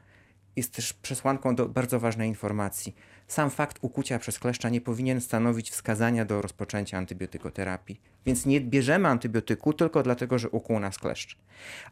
jest 0.56 0.74
też 0.74 0.92
przesłanką 0.92 1.54
do 1.54 1.68
bardzo 1.68 2.00
ważnej 2.00 2.28
informacji. 2.28 2.94
Sam 3.28 3.50
fakt 3.50 3.78
ukucia 3.80 4.18
przez 4.18 4.38
kleszcza 4.38 4.68
nie 4.68 4.80
powinien 4.80 5.20
stanowić 5.20 5.70
wskazania 5.70 6.24
do 6.24 6.42
rozpoczęcia 6.42 6.98
antybiotykoterapii. 6.98 8.00
Więc 8.26 8.46
nie 8.46 8.60
bierzemy 8.60 9.08
antybiotyku 9.08 9.72
tylko 9.72 10.02
dlatego, 10.02 10.38
że 10.38 10.50
ukuł 10.50 10.80
nas 10.80 10.98
kleszcz. 10.98 11.38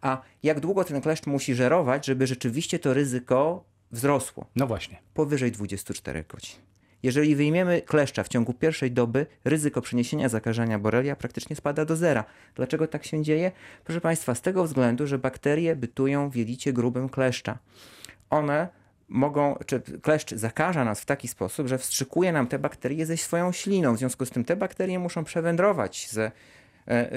A 0.01 0.23
jak 0.43 0.61
długo 0.61 0.85
ten 0.85 1.01
kleszcz 1.01 1.27
musi 1.27 1.55
żerować, 1.55 2.07
żeby 2.07 2.27
rzeczywiście 2.27 2.79
to 2.79 2.95
ryzyko 2.95 3.65
wzrosło? 3.91 4.47
No 4.57 4.67
właśnie. 4.67 4.99
Powyżej 5.15 5.53
24 5.53 6.25
godzin. 6.29 6.72
Jeżeli 7.03 7.37
wyjmiemy 7.37 7.83
kleszcza 7.83 8.23
w 8.23 8.29
ciągu 8.29 8.53
pierwszej 8.53 8.91
doby, 8.91 9.27
ryzyko 9.45 9.81
przeniesienia 9.81 10.29
zakażenia 10.29 10.79
borelia 10.79 11.17
praktycznie 11.17 11.57
spada 11.57 11.85
do 11.85 11.97
zera. 11.97 12.25
Dlaczego 12.55 12.87
tak 12.87 13.05
się 13.05 13.23
dzieje? 13.23 13.53
Proszę 13.85 14.01
Państwa, 14.01 14.35
z 14.35 14.41
tego 14.41 14.65
względu, 14.65 15.07
że 15.07 15.19
bakterie 15.19 15.77
bytują 15.77 16.31
w 16.31 16.37
jelicie 16.37 16.73
grubym 16.73 17.09
kleszcza. 17.09 17.59
One 18.31 18.69
mogą, 19.09 19.57
czy 19.67 19.81
kleszcz 19.81 20.35
zakaża 20.35 20.85
nas 20.85 21.01
w 21.01 21.07
taki 21.07 21.29
sposób, 21.29 21.69
że 21.69 21.79
wstrzykuje 21.79 22.33
nam 22.33 22.47
te 22.47 22.59
bakterie 22.59 23.07
ze 23.07 23.17
swoją 23.17 23.53
śliną. 23.53 23.95
W 23.95 23.99
związku 23.99 24.27
z 24.27 24.31
tym 24.31 24.45
te 24.45 24.57
bakterie 24.57 24.99
muszą 24.99 25.25
przewędrować 25.25 26.09
ze, 26.11 26.33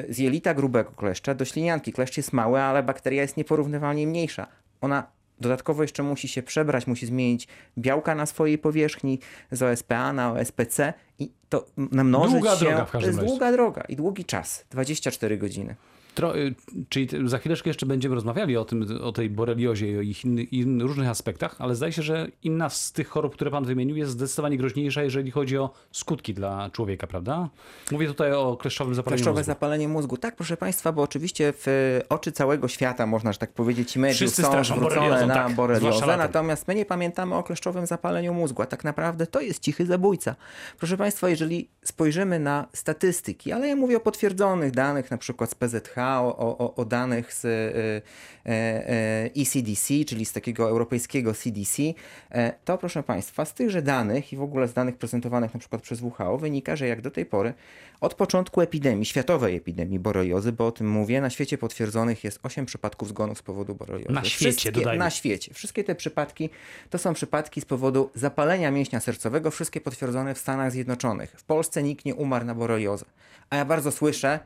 z 0.09 0.17
jelita 0.17 0.53
grubego 0.53 0.91
kleszcza 0.91 1.33
do 1.33 1.45
ślinianki. 1.45 1.93
Kleszcz 1.93 2.17
jest 2.17 2.33
mały, 2.33 2.61
ale 2.61 2.83
bakteria 2.83 3.21
jest 3.21 3.37
nieporównywalnie 3.37 4.07
mniejsza. 4.07 4.47
Ona 4.81 5.07
dodatkowo 5.39 5.81
jeszcze 5.81 6.03
musi 6.03 6.27
się 6.27 6.43
przebrać, 6.43 6.87
musi 6.87 7.05
zmienić 7.05 7.47
białka 7.77 8.15
na 8.15 8.25
swojej 8.25 8.57
powierzchni 8.57 9.19
z 9.51 9.63
OSPA 9.63 10.13
na 10.13 10.31
OSPC 10.31 10.93
i 11.19 11.31
to 11.49 11.65
namnożyć 11.77 12.33
Długa 12.33 12.55
się. 12.55 12.65
droga 12.65 12.85
w 12.85 12.85
to 12.85 12.91
każdym 12.91 13.07
jest 13.09 13.19
razie. 13.19 13.29
długa 13.29 13.51
droga 13.51 13.81
i 13.89 13.95
długi 13.95 14.25
czas. 14.25 14.65
24 14.71 15.37
godziny. 15.37 15.75
Tro, 16.15 16.37
y, 16.37 16.55
czyli 16.89 17.07
za 17.25 17.37
chwileczkę 17.37 17.69
jeszcze 17.69 17.85
będziemy 17.85 18.15
rozmawiali 18.15 18.57
o 18.57 18.65
tym, 18.65 18.99
o 19.01 19.11
tej 19.11 19.29
boreliozie 19.29 19.91
i 19.91 19.97
o 19.97 20.01
ich 20.01 20.25
in, 20.51 20.81
różnych 20.81 21.09
aspektach, 21.09 21.55
ale 21.59 21.75
zdaje 21.75 21.93
się, 21.93 22.01
że 22.01 22.27
inna 22.43 22.69
z 22.69 22.91
tych 22.91 23.07
chorób, 23.07 23.33
które 23.33 23.51
pan 23.51 23.65
wymienił, 23.65 23.95
jest 23.95 24.11
zdecydowanie 24.11 24.57
groźniejsza, 24.57 25.03
jeżeli 25.03 25.31
chodzi 25.31 25.57
o 25.57 25.69
skutki 25.91 26.33
dla 26.33 26.69
człowieka, 26.69 27.07
prawda? 27.07 27.49
Mówię 27.91 28.07
tutaj 28.07 28.33
o 28.33 28.57
kleszczowym 28.57 28.95
zapaleniu 28.95 29.17
Kleszczowe 29.17 29.39
mózgu. 29.39 29.51
zapalenie 29.51 29.87
mózgu. 29.87 30.17
Tak, 30.17 30.35
proszę 30.35 30.57
Państwa, 30.57 30.91
bo 30.91 31.01
oczywiście 31.01 31.53
w 31.53 31.67
e, 31.67 32.09
oczy 32.09 32.31
całego 32.31 32.67
świata, 32.67 33.05
można 33.05 33.31
że 33.33 33.39
tak 33.39 33.53
powiedzieć, 33.53 33.95
i 33.95 33.99
mediów 33.99 34.17
Wszyscy 34.17 34.41
są 34.41 34.63
zwrócone 34.63 35.25
na 35.25 35.33
tak, 35.33 35.55
boreliozę, 35.55 36.17
natomiast 36.17 36.67
my 36.67 36.75
nie 36.75 36.85
pamiętamy 36.85 37.35
o 37.35 37.43
kleszczowym 37.43 37.85
zapaleniu 37.85 38.33
mózgu, 38.33 38.61
a 38.61 38.65
tak 38.65 38.83
naprawdę 38.83 39.27
to 39.27 39.41
jest 39.41 39.59
cichy 39.59 39.85
zabójca. 39.85 40.35
Proszę 40.77 40.97
Państwa, 40.97 41.29
jeżeli 41.29 41.69
spojrzymy 41.83 42.39
na 42.39 42.67
statystyki, 42.73 43.51
ale 43.51 43.67
ja 43.67 43.75
mówię 43.75 43.97
o 43.97 43.99
potwierdzonych 43.99 44.71
danych, 44.71 45.11
na 45.11 45.17
przykład 45.17 45.49
z 45.49 45.55
PZH, 45.55 45.95
o, 46.13 46.57
o, 46.57 46.75
o 46.75 46.85
danych 46.85 47.33
z 47.33 47.45
e, 47.45 47.49
e, 47.49 48.51
e, 48.51 49.29
ECDC, 49.41 50.05
czyli 50.07 50.25
z 50.25 50.33
takiego 50.33 50.69
europejskiego 50.69 51.33
CDC, 51.33 51.83
e, 52.31 52.53
to 52.65 52.77
proszę 52.77 53.03
Państwa, 53.03 53.45
z 53.45 53.53
tychże 53.53 53.81
danych 53.81 54.33
i 54.33 54.37
w 54.37 54.41
ogóle 54.41 54.67
z 54.67 54.73
danych 54.73 54.97
prezentowanych 54.97 55.53
na 55.53 55.59
przykład 55.59 55.81
przez 55.81 56.01
WHO 56.01 56.37
wynika, 56.37 56.75
że 56.75 56.87
jak 56.87 57.01
do 57.01 57.11
tej 57.11 57.25
pory 57.25 57.53
od 58.01 58.13
początku 58.13 58.61
epidemii, 58.61 59.05
światowej 59.05 59.55
epidemii 59.55 59.99
boreliozy, 59.99 60.51
bo 60.51 60.67
o 60.67 60.71
tym 60.71 60.89
mówię, 60.89 61.21
na 61.21 61.29
świecie 61.29 61.57
potwierdzonych 61.57 62.23
jest 62.23 62.39
8 62.43 62.65
przypadków 62.65 63.07
zgonów 63.07 63.37
z 63.37 63.41
powodu 63.41 63.75
boreliozy. 63.75 64.13
Na 64.13 64.23
świecie, 64.23 64.51
Wszystkie, 64.51 64.71
dodajmy. 64.71 64.99
Na 64.99 65.09
świecie. 65.09 65.53
Wszystkie 65.53 65.83
te 65.83 65.95
przypadki 65.95 66.49
to 66.89 66.97
są 66.97 67.13
przypadki 67.13 67.61
z 67.61 67.65
powodu 67.65 68.09
zapalenia 68.15 68.71
mięśnia 68.71 68.99
sercowego, 68.99 69.51
wszystkie 69.51 69.81
potwierdzone 69.81 70.35
w 70.35 70.37
Stanach 70.37 70.71
Zjednoczonych. 70.71 71.35
W 71.37 71.43
Polsce 71.43 71.83
nikt 71.83 72.05
nie 72.05 72.15
umarł 72.15 72.45
na 72.45 72.55
boreliozę. 72.55 73.05
A 73.49 73.55
ja 73.55 73.65
bardzo 73.65 73.91
słyszę, 73.91 74.39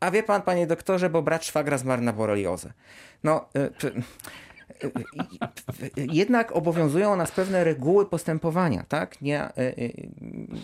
a 0.00 0.10
wie 0.10 0.22
pan, 0.22 0.42
panie 0.42 0.66
doktorze, 0.66 1.10
bo 1.10 1.22
brat 1.22 1.44
szwagra 1.44 1.78
zmarł 1.78 2.02
na 2.02 2.12
boreliozę. 2.12 2.72
No, 3.24 3.48
y, 3.56 4.02
jednak 5.96 6.56
obowiązują 6.56 7.16
nas 7.16 7.30
pewne 7.30 7.64
reguły 7.64 8.06
postępowania, 8.06 8.84
tak? 8.88 9.22
Nie, 9.22 9.40
e, 9.42 9.52
e, 9.58 9.72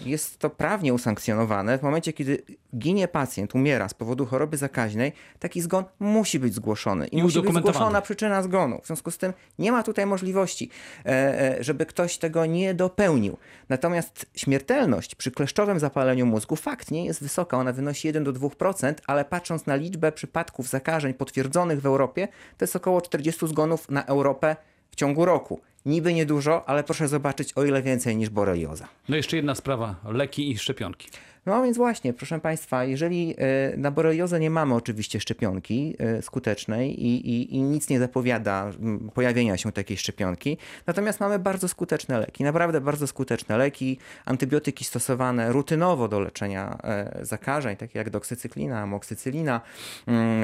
jest 0.05 0.39
to 0.39 0.51
prawnie 0.51 0.95
usankcjonowane. 0.95 1.79
W 1.79 1.83
momencie, 1.83 2.13
kiedy 2.13 2.43
ginie 2.79 3.09
pacjent, 3.09 3.55
umiera 3.55 3.89
z 3.89 3.95
powodu 3.95 4.27
choroby 4.27 4.57
zakaźnej, 4.57 5.13
taki 5.39 5.61
zgon 5.61 5.85
musi 6.01 6.39
być 6.39 6.55
zgłoszony 6.55 7.07
i, 7.07 7.19
I 7.19 7.23
musi 7.23 7.43
być 7.43 7.55
zgłoszona 7.55 8.03
przyczyna 8.03 8.43
zgonu. 8.43 8.81
W 8.83 8.87
związku 8.87 9.11
z 9.11 9.19
tym 9.19 9.33
nie 9.59 9.73
ma 9.73 9.83
tutaj 9.83 10.07
możliwości, 10.07 10.71
e, 11.07 11.57
żeby 11.61 11.87
ktoś 11.87 12.19
tego 12.19 12.47
nie 12.47 12.75
dopełnił. 12.75 13.37
Natomiast 13.69 14.27
śmiertelność 14.35 15.15
przy 15.15 15.31
kleszczowym 15.31 15.79
zapaleniu 15.79 16.27
mózgu 16.27 16.57
fakt 16.57 16.91
nie 16.91 17.05
jest 17.05 17.23
wysoka, 17.23 17.59
ona 17.59 17.73
wynosi 17.73 18.09
1 18.09 18.25
do 18.25 18.33
2%, 18.33 18.95
ale 19.07 19.25
patrząc 19.25 19.67
na 19.67 19.77
liczbę 19.77 20.13
przypadków 20.13 20.69
zakażeń 20.69 21.15
potwierdzonych 21.15 21.81
w 21.81 21.87
Europie, 21.87 22.29
to 22.59 22.65
jest 22.65 22.77
około 22.77 23.01
40 23.01 23.49
zgonów 23.49 23.91
na 23.91 24.02
Europę 24.03 24.57
w 24.91 24.97
ciągu 24.97 25.25
roku. 25.25 25.61
Niby 25.87 26.15
niedużo, 26.15 26.69
ale 26.69 26.85
proszę 26.85 27.09
zobaczyć 27.09 27.53
o 27.53 27.65
ile 27.65 27.83
więcej 27.83 28.17
niż 28.17 28.31
borelioza. 28.31 28.89
No 29.09 29.17
jeszcze 29.17 29.37
jedna 29.37 29.55
sprawa, 29.55 29.97
leki 30.05 30.51
i 30.51 30.59
szczepionki. 30.59 31.09
No 31.47 31.63
więc 31.63 31.77
właśnie, 31.77 32.13
proszę 32.13 32.41
Państwa, 32.41 32.85
jeżeli 32.85 33.35
e, 33.39 33.77
na 33.77 33.91
boreliozę 33.91 34.41
nie 34.41 34.51
mamy 34.51 34.75
oczywiście 34.75 35.21
szczepionki 35.21 35.97
e, 35.99 36.23
skutecznej 36.23 37.05
i, 37.07 37.31
i, 37.31 37.57
i 37.57 37.63
nic 37.63 37.89
nie 37.89 37.99
zapowiada 37.99 38.71
pojawienia 39.15 39.57
się 39.57 39.73
takiej 39.73 39.97
szczepionki, 39.97 40.59
natomiast 40.87 41.21
mamy 41.21 41.39
bardzo 41.39 41.69
skuteczne 41.69 42.19
leki, 42.19 42.45
naprawdę 42.45 42.81
bardzo 42.81 43.07
skuteczne 43.07 43.57
leki, 43.57 43.99
antybiotyki 44.25 44.85
stosowane 44.85 45.53
rutynowo 45.53 46.09
do 46.09 46.21
leczenia 46.21 46.79
e, 46.85 47.19
zakażeń, 47.25 47.77
takie 47.77 47.99
jak 47.99 48.11
doksycyklina, 48.11 48.81
amoksycylina, 48.81 49.61
mm, 50.07 50.43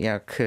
jak 0.00 0.42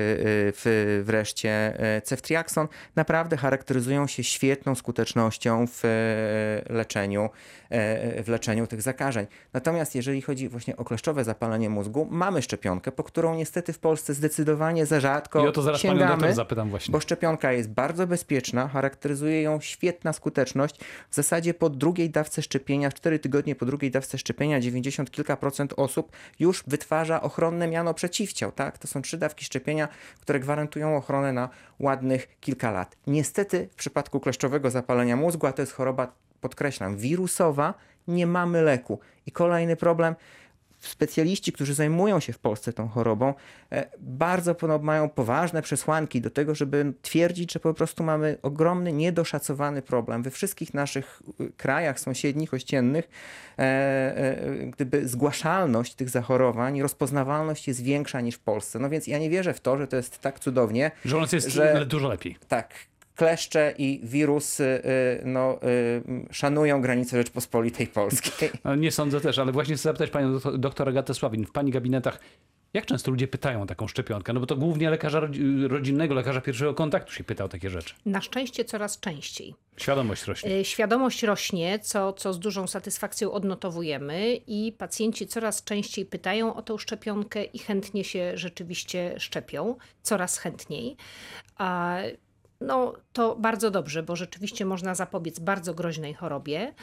wreszcie 1.03 1.77
ceftriaxon, 2.03 2.67
naprawdę 2.95 3.37
charakteryzują 3.37 4.07
się 4.07 4.23
świetną 4.23 4.75
skutecznością 4.75 5.65
w 5.67 5.81
leczeniu, 6.69 7.29
w 8.23 8.25
leczeniu 8.27 8.67
tych 8.67 8.81
zakażeń. 8.81 9.27
Natomiast 9.53 9.95
jeżeli 9.95 10.21
chodzi 10.21 10.49
właśnie 10.49 10.77
o 10.77 10.83
kleszczowe 10.83 11.23
zapalenie 11.23 11.69
mózgu, 11.69 12.07
mamy 12.11 12.41
szczepionkę, 12.41 12.91
po 12.91 13.03
którą 13.03 13.35
niestety 13.35 13.73
w 13.73 13.79
Polsce 13.79 14.13
zdecydowanie 14.13 14.85
za 14.85 14.99
rzadko 14.99 15.45
I 15.45 15.47
o 15.47 15.51
to 15.51 15.61
zaraz 15.61 15.81
sięgamy, 15.81 16.33
zapytam 16.33 16.69
właśnie. 16.69 16.91
bo 16.91 16.99
szczepionka 16.99 17.51
jest 17.51 17.69
bardzo 17.69 18.07
bezpieczna, 18.07 18.67
charakteryzuje 18.67 19.41
ją 19.41 19.61
świetna 19.61 20.13
skuteczność. 20.13 20.79
W 21.09 21.15
zasadzie 21.15 21.53
po 21.53 21.69
drugiej 21.69 22.09
dawce 22.09 22.41
szczepienia, 22.41 22.91
4 22.91 23.19
tygodnie 23.19 23.55
po 23.55 23.65
drugiej 23.65 23.91
dawce 23.91 24.17
szczepienia, 24.17 24.59
90 24.59 25.11
kilka 25.11 25.37
procent 25.37 25.73
osób 25.77 26.11
już 26.39 26.63
wytwarza 26.67 27.21
ochronne 27.21 27.67
miano 27.67 27.93
przeciwciał. 27.93 28.51
Tak? 28.51 28.77
To 28.77 28.87
są 28.87 29.01
trzy 29.01 29.17
dawki 29.17 29.45
szczepienia, 29.45 29.87
które 30.21 30.39
gwarantują 30.39 30.97
ochronę 30.97 31.33
na 31.33 31.49
ładnych 31.79 32.39
kilka 32.39 32.71
lat. 32.71 32.97
Niestety 33.07 33.67
w 33.71 33.75
przypadku 33.75 34.19
kleszczowego 34.19 34.69
zapalenia 34.69 35.15
mózgu, 35.15 35.47
a 35.47 35.53
to 35.53 35.61
jest 35.61 35.73
choroba, 35.73 36.13
podkreślam, 36.41 36.97
wirusowa, 36.97 37.73
nie 38.07 38.27
mamy 38.27 38.61
leku. 38.61 38.99
I 39.25 39.31
kolejny 39.31 39.75
problem, 39.75 40.15
specjaliści, 40.79 41.51
którzy 41.51 41.73
zajmują 41.73 42.19
się 42.19 42.33
w 42.33 42.39
Polsce 42.39 42.73
tą 42.73 42.87
chorobą, 42.87 43.33
e, 43.71 43.85
bardzo 43.99 44.55
mają 44.81 45.09
poważne 45.09 45.61
przesłanki 45.61 46.21
do 46.21 46.29
tego, 46.29 46.55
żeby 46.55 46.93
twierdzić, 47.01 47.53
że 47.53 47.59
po 47.59 47.73
prostu 47.73 48.03
mamy 48.03 48.37
ogromny, 48.41 48.93
niedoszacowany 48.93 49.81
problem. 49.81 50.23
We 50.23 50.31
wszystkich 50.31 50.73
naszych 50.73 51.21
y, 51.41 51.51
krajach 51.57 51.99
sąsiednich, 51.99 52.53
ościennych, 52.53 53.09
e, 53.59 53.61
e, 53.61 54.37
gdyby 54.65 55.07
zgłaszalność 55.07 55.95
tych 55.95 56.09
zachorowań, 56.09 56.81
rozpoznawalność 56.81 57.67
jest 57.67 57.83
większa 57.83 58.21
niż 58.21 58.35
w 58.35 58.39
Polsce. 58.39 58.79
No 58.79 58.89
więc 58.89 59.07
ja 59.07 59.19
nie 59.19 59.29
wierzę 59.29 59.53
w 59.53 59.59
to, 59.61 59.77
że 59.77 59.87
to 59.87 59.95
jest 59.95 60.19
tak 60.19 60.39
cudownie, 60.39 60.91
Że 61.05 61.17
u 61.17 61.19
nas 61.21 61.31
jest 61.33 61.47
że- 61.49 61.85
dużo 61.85 62.07
lepiej. 62.07 62.37
tak, 62.47 62.73
kleszcze 63.15 63.73
i 63.77 63.99
wirusy 64.03 64.63
y, 64.63 65.21
no, 65.25 65.59
y, 65.63 66.33
szanują 66.33 66.81
granice 66.81 67.17
Rzeczpospolitej 67.17 67.87
Polskiej. 67.87 68.49
No, 68.63 68.75
Nie 68.75 68.91
sądzę 68.91 69.21
też, 69.21 69.39
ale 69.39 69.51
właśnie 69.51 69.75
chcę 69.75 69.83
zapytać 69.83 70.09
panią 70.09 70.39
doktor- 70.57 70.89
Agatę 70.89 71.13
Sławin, 71.13 71.45
w 71.45 71.51
pani 71.51 71.71
gabinetach, 71.71 72.19
jak 72.73 72.85
często 72.85 73.11
ludzie 73.11 73.27
pytają 73.27 73.61
o 73.61 73.65
taką 73.65 73.87
szczepionkę? 73.87 74.33
No 74.33 74.39
bo 74.39 74.45
to 74.45 74.55
głównie 74.55 74.89
lekarza 74.89 75.19
rodzi- 75.19 75.67
rodzinnego, 75.67 76.13
lekarza 76.13 76.41
pierwszego 76.41 76.73
kontaktu 76.73 77.13
się 77.13 77.23
pyta 77.23 77.43
o 77.43 77.49
takie 77.49 77.69
rzeczy. 77.69 77.93
Na 78.05 78.21
szczęście 78.21 78.65
coraz 78.65 78.99
częściej. 78.99 79.55
Świadomość 79.77 80.25
rośnie. 80.25 80.51
Y, 80.59 80.65
Świadomość 80.65 81.23
rośnie, 81.23 81.79
co, 81.79 82.13
co 82.13 82.33
z 82.33 82.39
dużą 82.39 82.67
satysfakcją 82.67 83.31
odnotowujemy, 83.31 84.35
i 84.47 84.71
pacjenci 84.77 85.27
coraz 85.27 85.63
częściej 85.63 86.05
pytają 86.05 86.55
o 86.55 86.61
tę 86.61 86.79
szczepionkę 86.79 87.43
i 87.43 87.59
chętnie 87.59 88.03
się 88.03 88.31
rzeczywiście 88.35 89.15
szczepią, 89.19 89.75
coraz 90.01 90.37
chętniej. 90.37 90.95
A, 91.57 91.97
no, 92.61 92.93
to 93.13 93.35
bardzo 93.35 93.71
dobrze, 93.71 94.03
bo 94.03 94.15
rzeczywiście 94.15 94.65
można 94.65 94.95
zapobiec 94.95 95.39
bardzo 95.39 95.73
groźnej 95.73 96.13
chorobie. 96.13 96.73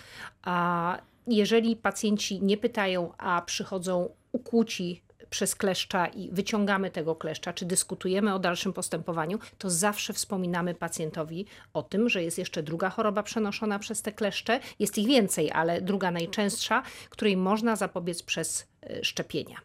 A 0.43 0.99
jeżeli 1.27 1.77
pacjenci 1.77 2.43
nie 2.43 2.57
pytają, 2.57 3.13
a 3.19 3.43
przychodzą 3.43 4.09
ukłuci 4.33 5.03
przez 5.31 5.55
kleszcza 5.55 6.07
i 6.07 6.31
wyciągamy 6.33 6.91
tego 6.91 7.17
kleszcza, 7.17 7.53
czy 7.53 7.67
dyskutujemy 7.67 8.35
o 8.35 8.39
dalszym 8.39 8.73
postępowaniu, 8.73 9.39
to 9.59 9.71
zawsze 9.71 10.13
wspominamy 10.13 10.75
pacjentowi 10.75 11.47
o 11.75 11.83
tym, 11.83 12.09
że 12.09 12.23
jest 12.23 12.39
jeszcze 12.39 12.63
druga 12.63 12.91
choroba 12.91 13.23
przenoszona 13.23 13.79
przez 13.79 14.03
te 14.03 14.13
kleszcze. 14.13 14.61
Jest 14.79 14.99
ich 14.99 15.07
więcej, 15.07 15.51
ale 15.53 15.81
druga 15.81 16.11
najczęstsza, 16.11 16.83
której 17.11 17.37
można 17.37 17.77
zapobiec 17.77 18.23
przez 18.23 18.67
y, 18.91 19.05
szczepienia. 19.05 19.57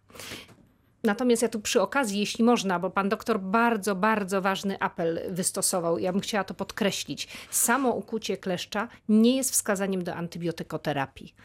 Natomiast 1.05 1.41
ja 1.41 1.49
tu 1.49 1.59
przy 1.59 1.81
okazji, 1.81 2.19
jeśli 2.19 2.43
można, 2.43 2.79
bo 2.79 2.89
pan 2.89 3.09
doktor 3.09 3.39
bardzo, 3.39 3.95
bardzo 3.95 4.41
ważny 4.41 4.79
apel 4.79 5.19
wystosował, 5.29 5.99
ja 5.99 6.11
bym 6.11 6.21
chciała 6.21 6.43
to 6.43 6.53
podkreślić. 6.53 7.27
Samo 7.51 7.91
ukucie 7.91 8.37
kleszcza 8.37 8.87
nie 9.09 9.37
jest 9.37 9.51
wskazaniem 9.51 10.03
do 10.03 10.15
antybiotykoterapii. 10.15 11.35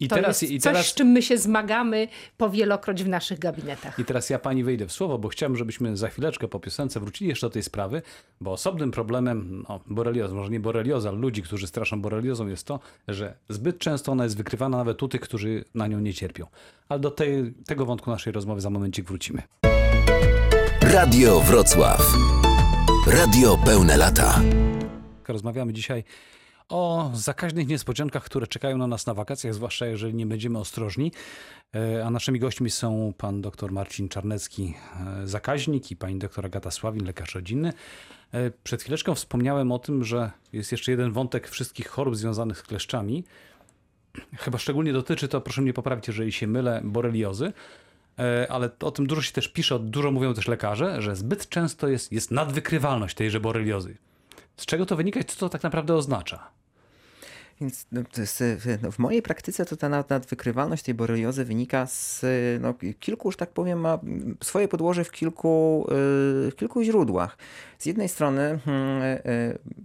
I 0.00 0.08
To 0.08 0.14
teraz, 0.14 0.42
jest 0.42 0.52
i 0.52 0.60
coś, 0.60 0.72
teraz, 0.72 0.86
z 0.86 0.94
czym 0.94 1.08
my 1.08 1.22
się 1.22 1.38
zmagamy 1.38 2.08
powielokroć 2.36 3.04
w 3.04 3.08
naszych 3.08 3.38
gabinetach. 3.38 3.98
I 3.98 4.04
teraz 4.04 4.30
ja 4.30 4.38
pani 4.38 4.64
wejdę 4.64 4.86
w 4.86 4.92
słowo, 4.92 5.18
bo 5.18 5.28
chciałem, 5.28 5.56
żebyśmy 5.56 5.96
za 5.96 6.08
chwileczkę 6.08 6.48
po 6.48 6.60
piosence 6.60 7.00
wrócili 7.00 7.30
jeszcze 7.30 7.46
do 7.46 7.50
tej 7.50 7.62
sprawy, 7.62 8.02
bo 8.40 8.52
osobnym 8.52 8.90
problemem, 8.90 9.64
no, 9.68 9.80
borelioza, 9.86 10.34
może 10.34 10.50
nie 10.50 10.60
borelioza, 10.60 11.08
ale 11.08 11.18
ludzi, 11.18 11.42
którzy 11.42 11.66
straszą 11.66 12.02
boreliozą 12.02 12.48
jest 12.48 12.66
to, 12.66 12.80
że 13.08 13.34
zbyt 13.48 13.78
często 13.78 14.12
ona 14.12 14.24
jest 14.24 14.36
wykrywana 14.36 14.76
nawet 14.76 15.02
u 15.02 15.08
tych, 15.08 15.20
którzy 15.20 15.64
na 15.74 15.86
nią 15.86 16.00
nie 16.00 16.14
cierpią. 16.14 16.46
Ale 16.88 17.00
do 17.00 17.10
tej, 17.10 17.54
tego 17.66 17.86
wątku 17.86 18.10
naszej 18.10 18.32
rozmowy 18.32 18.60
za 18.60 18.70
momencik 18.70 19.06
wrócimy. 19.06 19.42
Radio 20.82 21.40
Wrocław. 21.40 22.00
Radio 23.06 23.58
pełne 23.64 23.96
lata. 23.96 24.40
Rozmawiamy 25.28 25.72
dzisiaj 25.72 26.04
o 26.70 27.10
zakaźnych 27.14 27.68
niespodziankach, 27.68 28.24
które 28.24 28.46
czekają 28.46 28.78
na 28.78 28.86
nas 28.86 29.06
na 29.06 29.14
wakacjach, 29.14 29.54
zwłaszcza 29.54 29.86
jeżeli 29.86 30.14
nie 30.14 30.26
będziemy 30.26 30.58
ostrożni. 30.58 31.12
E, 31.74 32.06
A 32.06 32.10
naszymi 32.10 32.38
gośćmi 32.38 32.70
są 32.70 33.12
pan 33.18 33.40
dr 33.40 33.72
Marcin 33.72 34.08
Czarnecki, 34.08 34.74
e, 35.22 35.26
zakaźnik 35.26 35.90
i 35.90 35.96
pani 35.96 36.18
dr 36.18 36.46
Agata 36.46 36.70
Sławin, 36.70 37.04
lekarz 37.04 37.34
rodzinny. 37.34 37.72
E, 38.34 38.50
Przed 38.50 38.82
chwileczką 38.82 39.14
wspomniałem 39.14 39.72
o 39.72 39.78
tym, 39.78 40.04
że 40.04 40.30
jest 40.52 40.72
jeszcze 40.72 40.90
jeden 40.90 41.12
wątek 41.12 41.48
wszystkich 41.48 41.88
chorób 41.88 42.16
związanych 42.16 42.58
z 42.58 42.62
kleszczami. 42.62 43.24
Chyba 44.36 44.58
szczególnie 44.58 44.92
dotyczy 44.92 45.28
to, 45.28 45.40
proszę 45.40 45.62
mnie 45.62 45.72
poprawić, 45.72 46.08
jeżeli 46.08 46.32
się 46.32 46.46
mylę, 46.46 46.80
boreliozy. 46.84 47.52
Ale 48.48 48.70
o 48.80 48.90
tym 48.90 49.06
dużo 49.06 49.22
się 49.22 49.32
też 49.32 49.48
pisze, 49.48 49.78
dużo 49.78 50.10
mówią 50.10 50.34
też 50.34 50.48
lekarze, 50.48 51.02
że 51.02 51.16
zbyt 51.16 51.48
często 51.48 51.88
jest, 51.88 52.12
jest 52.12 52.30
nadwykrywalność 52.30 53.14
tejże 53.14 53.40
boreliozy. 53.40 53.96
Z 54.56 54.66
czego 54.66 54.86
to 54.86 54.96
wynika 54.96 55.20
i 55.20 55.24
co 55.24 55.36
to 55.36 55.48
tak 55.48 55.62
naprawdę 55.62 55.94
oznacza? 55.94 56.50
Więc 57.60 57.86
no, 57.92 58.02
jest, 58.18 58.40
e, 58.42 58.56
no, 58.82 58.90
w 58.90 58.98
mojej 58.98 59.22
praktyce 59.22 59.64
to 59.66 59.76
ta 59.76 59.88
nad- 59.88 60.10
nadwykrywalność 60.10 60.82
tej 60.82 60.94
boreliozy 60.94 61.44
wynika 61.44 61.86
z 61.86 62.24
no, 62.60 62.74
kilku, 63.00 63.30
że 63.30 63.36
tak 63.36 63.50
powiem, 63.50 63.80
ma 63.80 63.98
swoje 64.42 64.68
podłoże 64.68 65.04
w 65.04 65.10
kilku, 65.10 65.86
e, 65.88 65.94
w 66.50 66.52
kilku 66.56 66.82
źródłach. 66.82 67.38
Z 67.78 67.86
jednej 67.86 68.08
strony 68.08 68.58
hmm, 68.64 69.02
e, 69.02 69.18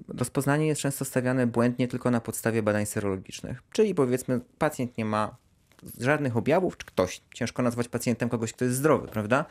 rozpoznanie 0.08 0.68
jest 0.68 0.82
często 0.82 1.06
stawiane 1.06 1.48
błędnie 1.48 1.88
tylko 1.88 2.12
na 2.12 2.22
podstawie 2.22 2.64
badań 2.64 2.86
serologicznych, 2.86 3.64
czyli 3.72 3.96
powiedzmy 3.96 4.40
pacjent 4.58 4.98
nie 4.98 5.06
ma 5.06 5.36
żadnych 6.00 6.38
objawów, 6.38 6.78
czy 6.78 6.86
ktoś, 6.86 7.22
ciężko 7.34 7.64
nazwać 7.64 7.88
pacjentem 7.88 8.30
kogoś, 8.30 8.54
kto 8.54 8.66
jest 8.66 8.78
zdrowy, 8.78 9.08
prawda? 9.08 9.46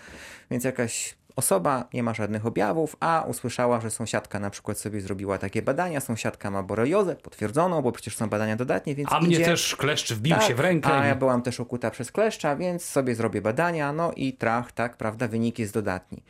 Więc 0.51 0.65
jakaś 0.65 1.17
osoba 1.37 1.88
nie 1.94 2.03
ma 2.03 2.14
żadnych 2.14 2.47
objawów, 2.47 2.97
a 3.01 3.25
usłyszała, 3.29 3.81
że 3.81 3.90
sąsiadka 3.90 4.40
na 4.40 4.51
przykład 4.51 4.79
sobie 4.79 5.01
zrobiła 5.01 5.38
takie 5.38 5.62
badania, 5.62 6.01
sąsiadka 6.01 6.51
ma 6.51 6.62
boreliozę, 6.62 7.16
potwierdzoną, 7.16 7.83
bo 7.83 7.92
przecież 7.92 8.16
są 8.16 8.29
badania 8.29 8.57
dodatnie, 8.57 8.94
więc 8.94 9.09
A 9.12 9.20
mnie 9.20 9.35
idzie, 9.37 9.44
też 9.44 9.77
kleszcz 9.77 10.12
wbił 10.12 10.37
tak, 10.37 10.44
się 10.44 10.55
w 10.55 10.61
rękę. 10.61 10.92
A 10.92 11.07
ja 11.07 11.14
byłam 11.14 11.42
też 11.42 11.61
okuta 11.61 11.90
przez 11.90 12.12
kleszcza, 12.12 12.57
więc 12.57 12.85
sobie 12.85 13.14
zrobię 13.14 13.42
badania, 13.42 13.92
no 13.92 14.12
i 14.16 14.33
trach, 14.33 14.73
tak, 14.73 14.97
prawda, 14.97 15.29
wynik 15.29 15.59
jest 15.59 15.75
dodatni. 15.75 16.23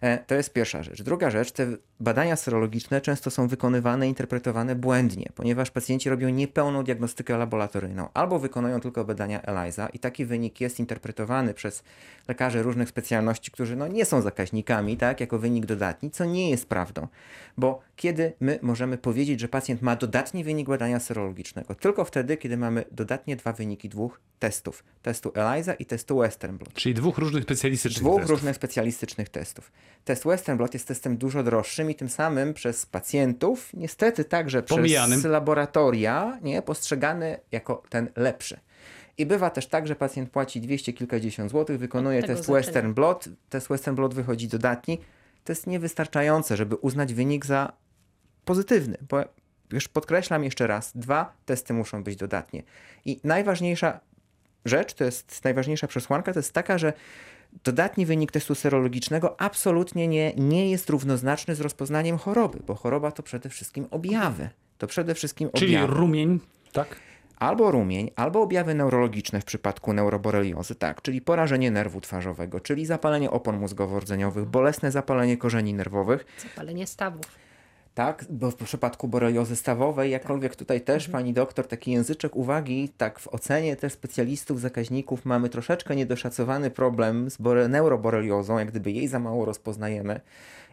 E, 0.00 0.18
To 0.18 0.34
jest 0.34 0.52
pierwsza 0.52 0.82
rzecz. 0.82 1.02
Druga 1.02 1.30
rzecz, 1.30 1.52
te 1.52 1.66
badania 2.00 2.36
serologiczne 2.36 3.00
często 3.00 3.30
są 3.30 3.48
wykonywane, 3.48 4.08
interpretowane 4.08 4.74
błędnie, 4.74 5.26
ponieważ 5.34 5.70
pacjenci 5.70 6.10
robią 6.10 6.28
niepełną 6.28 6.84
diagnostykę 6.84 7.38
laboratoryjną, 7.38 8.08
albo 8.14 8.38
wykonują 8.38 8.80
tylko 8.80 9.04
badania 9.04 9.42
ELISA 9.42 9.88
i 9.88 9.98
taki 9.98 10.24
wynik 10.24 10.60
jest 10.60 10.80
interpretowany 10.80 11.54
przez 11.54 11.82
lekarzy 12.28 12.62
różnych 12.62 12.88
specjalności, 12.88 13.50
którzy 13.50 13.76
no, 13.76 13.88
nie 13.88 14.04
są 14.04 14.20
zakaźnikami, 14.20 14.51
wskaźnikami, 14.56 14.96
tak, 14.96 15.20
jako 15.20 15.38
wynik 15.38 15.66
dodatni, 15.66 16.10
co 16.10 16.24
nie 16.24 16.50
jest 16.50 16.68
prawdą. 16.68 17.08
Bo 17.56 17.80
kiedy 17.96 18.32
my 18.40 18.58
możemy 18.62 18.98
powiedzieć, 18.98 19.40
że 19.40 19.48
pacjent 19.48 19.82
ma 19.82 19.96
dodatni 19.96 20.44
wynik 20.44 20.68
badania 20.68 21.00
serologicznego? 21.00 21.74
Tylko 21.74 22.04
wtedy, 22.04 22.36
kiedy 22.36 22.56
mamy 22.56 22.84
dodatnie 22.90 23.36
dwa 23.36 23.52
wyniki 23.52 23.88
dwóch 23.88 24.20
testów. 24.38 24.84
Testu 25.02 25.32
ELISA 25.34 25.74
i 25.74 25.84
testu 25.86 26.18
Western 26.18 26.56
blot. 26.58 26.74
Czyli 26.74 26.94
dwóch 26.94 27.18
różnych 27.18 27.44
specjalistycznych 27.44 28.02
Dwóch 28.02 28.16
testów. 28.20 28.30
różnych 28.30 28.56
specjalistycznych 28.56 29.28
testów. 29.28 29.72
Test 30.04 30.24
Western 30.24 30.56
blot 30.58 30.74
jest 30.74 30.88
testem 30.88 31.16
dużo 31.16 31.42
droższym 31.42 31.90
i 31.90 31.94
tym 31.94 32.08
samym 32.08 32.54
przez 32.54 32.86
pacjentów, 32.86 33.70
niestety 33.74 34.24
także 34.24 34.62
Pomijanym. 34.62 35.18
przez 35.20 35.32
laboratoria, 35.32 36.38
nie, 36.42 36.62
postrzegany 36.62 37.38
jako 37.52 37.82
ten 37.88 38.08
lepszy. 38.16 38.60
I 39.18 39.26
bywa 39.26 39.50
też 39.50 39.66
tak, 39.66 39.86
że 39.86 39.96
pacjent 39.96 40.30
płaci 40.30 40.60
200 40.60 40.92
kilkadziesiąt 40.92 41.50
złotych, 41.50 41.78
wykonuje 41.78 42.22
test 42.22 42.40
zaczyna. 42.40 42.58
Western 42.58 42.92
blot, 42.92 43.28
test 43.48 43.68
Western 43.68 43.96
blot 43.96 44.14
wychodzi 44.14 44.48
dodatni. 44.48 44.98
To 45.44 45.52
jest 45.52 45.66
niewystarczające, 45.66 46.56
żeby 46.56 46.76
uznać 46.76 47.14
wynik 47.14 47.46
za 47.46 47.72
pozytywny, 48.44 48.98
bo 49.08 49.24
już 49.72 49.88
podkreślam 49.88 50.44
jeszcze 50.44 50.66
raz, 50.66 50.92
dwa 50.94 51.32
testy 51.44 51.74
muszą 51.74 52.04
być 52.04 52.16
dodatnie. 52.16 52.62
I 53.04 53.20
najważniejsza 53.24 54.00
rzecz, 54.64 54.94
to 54.94 55.04
jest 55.04 55.44
najważniejsza 55.44 55.86
przesłanka, 55.86 56.32
to 56.32 56.38
jest 56.38 56.52
taka, 56.52 56.78
że 56.78 56.92
dodatni 57.64 58.06
wynik 58.06 58.32
testu 58.32 58.54
serologicznego 58.54 59.40
absolutnie 59.40 60.08
nie, 60.08 60.34
nie 60.34 60.70
jest 60.70 60.90
równoznaczny 60.90 61.54
z 61.54 61.60
rozpoznaniem 61.60 62.18
choroby, 62.18 62.58
bo 62.66 62.74
choroba 62.74 63.12
to 63.12 63.22
przede 63.22 63.48
wszystkim 63.48 63.86
objawy. 63.90 64.48
To 64.78 64.86
przede 64.86 65.14
wszystkim 65.14 65.50
Czyli 65.54 65.76
objawy. 65.76 65.94
rumień, 65.94 66.40
tak? 66.72 66.96
Albo 67.42 67.70
rumień, 67.70 68.10
albo 68.16 68.42
objawy 68.42 68.74
neurologiczne 68.74 69.40
w 69.40 69.44
przypadku 69.44 69.92
neuroboreliozy, 69.92 70.74
tak, 70.74 71.02
czyli 71.02 71.20
porażenie 71.20 71.70
nerwu 71.70 72.00
twarzowego, 72.00 72.60
czyli 72.60 72.86
zapalenie 72.86 73.30
opon 73.30 73.60
mózgowo-rdzeniowych, 73.60 74.44
bolesne 74.44 74.90
zapalenie 74.90 75.36
korzeni 75.36 75.74
nerwowych, 75.74 76.24
Zapalenie 76.50 76.86
stawów. 76.86 77.24
tak, 77.94 78.24
bo 78.30 78.50
w 78.50 78.54
przypadku 78.54 79.08
boreliozy 79.08 79.56
stawowej, 79.56 80.10
jakkolwiek 80.10 80.56
tutaj 80.56 80.80
też 80.80 81.08
pani 81.08 81.32
doktor, 81.32 81.66
taki 81.68 81.92
języczek 81.92 82.36
uwagi, 82.36 82.88
tak 82.96 83.18
w 83.18 83.28
ocenie 83.28 83.76
też 83.76 83.92
specjalistów, 83.92 84.60
zakaźników 84.60 85.24
mamy 85.24 85.48
troszeczkę 85.48 85.96
niedoszacowany 85.96 86.70
problem 86.70 87.30
z 87.30 87.38
bore- 87.40 87.68
neuroboreliozą, 87.68 88.58
jak 88.58 88.70
gdyby 88.70 88.90
jej 88.90 89.08
za 89.08 89.18
mało 89.18 89.44
rozpoznajemy. 89.44 90.20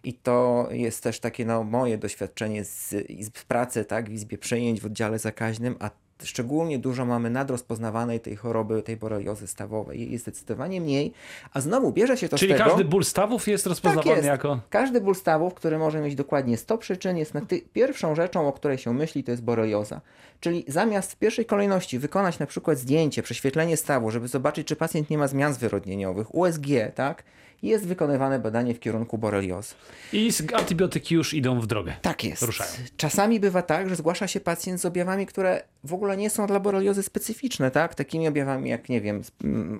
I 0.03 0.13
to 0.13 0.67
jest 0.71 1.03
też 1.03 1.19
takie 1.19 1.45
no, 1.45 1.63
moje 1.63 1.97
doświadczenie 1.97 2.65
z, 2.65 2.89
z 3.21 3.43
pracy 3.47 3.85
tak, 3.85 4.09
w 4.09 4.13
izbie 4.13 4.37
przyjęć 4.37 4.81
w 4.81 4.85
oddziale 4.85 5.19
zakaźnym, 5.19 5.75
a 5.79 5.89
szczególnie 6.23 6.79
dużo 6.79 7.05
mamy 7.05 7.29
nadrozpoznawanej 7.29 8.19
tej 8.19 8.35
choroby, 8.35 8.83
tej 8.83 8.97
boreliozy 8.97 9.47
stawowej. 9.47 9.99
Jej 9.99 10.11
jest 10.11 10.23
zdecydowanie 10.23 10.81
mniej, 10.81 11.13
a 11.53 11.61
znowu 11.61 11.91
bierze 11.91 12.17
się 12.17 12.29
to 12.29 12.37
Czyli 12.37 12.53
z 12.53 12.57
tego... 12.57 12.69
każdy 12.69 12.85
ból 12.85 13.03
stawów 13.03 13.47
jest 13.47 13.63
Tak 13.63 13.69
rozpoznawany 13.69 14.15
jest. 14.15 14.27
jako... 14.27 14.59
Każdy 14.69 15.01
ból 15.01 15.15
stawów, 15.15 15.53
który 15.53 15.77
może 15.77 16.01
mieć 16.01 16.15
dokładnie 16.15 16.57
100 16.57 16.77
przyczyn, 16.77 17.17
jest 17.17 17.33
na 17.33 17.41
ty- 17.41 17.61
pierwszą 17.73 18.15
rzeczą, 18.15 18.47
o 18.47 18.53
której 18.53 18.77
się 18.77 18.93
myśli, 18.93 19.23
to 19.23 19.31
jest 19.31 19.43
borelioza. 19.43 20.01
Czyli 20.39 20.65
zamiast 20.67 21.11
w 21.11 21.15
pierwszej 21.15 21.45
kolejności 21.45 21.99
wykonać 21.99 22.39
na 22.39 22.45
przykład 22.45 22.77
zdjęcie, 22.77 23.23
prześwietlenie 23.23 23.77
stawu, 23.77 24.11
żeby 24.11 24.27
zobaczyć, 24.27 24.67
czy 24.67 24.75
pacjent 24.75 25.09
nie 25.09 25.17
ma 25.17 25.27
zmian 25.27 25.53
zwyrodnieniowych, 25.53 26.35
USG, 26.35 26.65
tak, 26.95 27.23
jest 27.63 27.87
wykonywane 27.87 28.39
badanie 28.39 28.73
w 28.73 28.79
kierunku 28.79 29.17
boreliozy. 29.17 29.75
I 30.13 30.31
antybiotyki 30.53 31.15
już 31.15 31.33
idą 31.33 31.59
w 31.59 31.67
drogę. 31.67 31.93
Tak 32.01 32.23
jest. 32.23 32.41
Ruszają. 32.41 32.71
Czasami 32.97 33.39
bywa 33.39 33.61
tak, 33.61 33.89
że 33.89 33.95
zgłasza 33.95 34.27
się 34.27 34.39
pacjent 34.39 34.81
z 34.81 34.85
objawami, 34.85 35.25
które 35.25 35.63
w 35.83 35.93
ogóle 35.93 36.17
nie 36.17 36.29
są 36.29 36.47
dla 36.47 36.59
boreliozy 36.59 37.03
specyficzne, 37.03 37.71
tak? 37.71 37.95
Takimi 37.95 38.27
objawami 38.27 38.69
jak, 38.69 38.89
nie 38.89 39.01
wiem, 39.01 39.21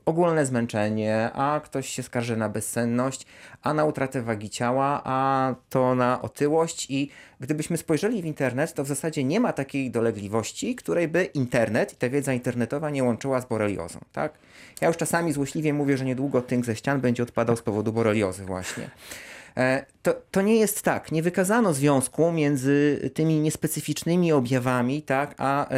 ogólne 0.06 0.46
zmęczenie, 0.46 1.30
a 1.34 1.62
ktoś 1.64 1.90
się 1.90 2.04
skarży 2.04 2.38
na 2.38 2.50
bezsenność, 2.50 3.26
a 3.64 3.74
na 3.74 3.86
utratę 3.86 4.22
wagi 4.22 4.50
ciała, 4.50 5.02
a 5.04 5.56
to 5.70 5.96
na 5.96 6.22
otyłość 6.22 6.86
i 6.90 7.10
gdybyśmy 7.40 7.78
spojrzeli 7.78 8.22
w 8.22 8.26
internet, 8.26 8.74
to 8.74 8.84
w 8.84 8.88
zasadzie 8.88 9.24
nie 9.24 9.40
ma 9.40 9.54
takiej 9.54 9.92
dolegliwości, 9.92 10.76
której 10.76 11.08
by 11.08 11.24
internet 11.24 11.94
i 11.94 11.96
ta 11.96 12.10
wiedza 12.10 12.34
internetowa 12.34 12.90
nie 12.90 13.04
łączyła 13.04 13.42
z 13.42 13.46
boreliozą, 13.46 14.00
tak? 14.12 14.34
Ja 14.82 14.88
już 14.88 14.98
czasami 14.98 15.34
złośliwie 15.34 15.74
mówię, 15.74 15.98
że 15.98 16.06
niedługo 16.06 16.42
tynk 16.42 16.66
ze 16.66 16.76
ścian 16.76 17.02
będzie 17.02 17.24
odpadał 17.24 17.56
z 17.56 17.62
powodu 17.62 17.94
boreliozy 17.94 18.46
właśnie. 18.46 18.90
E, 19.60 19.86
To, 20.02 20.13
to 20.32 20.41
nie 20.41 20.56
jest 20.56 20.82
tak. 20.82 21.12
Nie 21.12 21.24
wykazano 21.24 21.74
związku 21.74 22.32
między 22.32 23.10
tymi 23.13 23.39
niespecyficznymi 23.39 24.32
objawami, 24.32 25.02
tak, 25.02 25.36
a 25.38 25.69
e, 25.69 25.76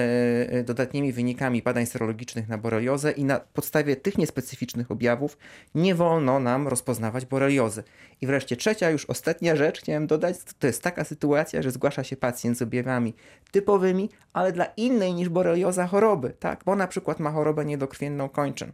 e, 0.49 0.63
dodatnimi 0.63 1.13
wynikami 1.13 1.61
badań 1.61 1.85
serologicznych 1.85 2.49
na 2.49 2.57
boreliozę 2.57 3.11
i 3.11 3.23
na 3.25 3.39
podstawie 3.39 3.95
tych 3.95 4.17
niespecyficznych 4.17 4.91
objawów 4.91 5.37
nie 5.75 5.95
wolno 5.95 6.39
nam 6.39 6.67
rozpoznawać 6.67 7.25
boreliozy. 7.25 7.83
I 8.21 8.27
wreszcie 8.27 8.55
trzecia, 8.55 8.89
już 8.89 9.05
ostatnia 9.05 9.55
rzecz, 9.55 9.79
chciałem 9.79 10.07
dodać, 10.07 10.35
to 10.59 10.67
jest 10.67 10.83
taka 10.83 11.03
sytuacja, 11.03 11.61
że 11.61 11.71
zgłasza 11.71 12.03
się 12.03 12.17
pacjent 12.17 12.57
z 12.57 12.61
objawami 12.61 13.13
typowymi, 13.51 14.09
ale 14.33 14.51
dla 14.51 14.65
innej 14.65 15.13
niż 15.13 15.29
borelioza 15.29 15.87
choroby, 15.87 16.33
tak, 16.39 16.61
bo 16.65 16.75
na 16.75 16.87
przykład 16.87 17.19
ma 17.19 17.31
chorobę 17.31 17.65
niedokrwienną 17.65 18.29
kończyn 18.29 18.71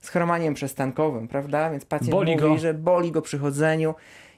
z 0.00 0.08
chromaniem 0.08 0.54
przestankowym, 0.54 1.28
prawda? 1.28 1.70
Więc 1.70 1.84
pacjent 1.84 2.10
Boli 2.10 2.32
mówi, 2.36 2.48
go. 2.48 2.58
że 2.58 2.74
boli 2.74 3.12
go 3.12 3.22
przy 3.22 3.38
chodzeniu. 3.38 3.94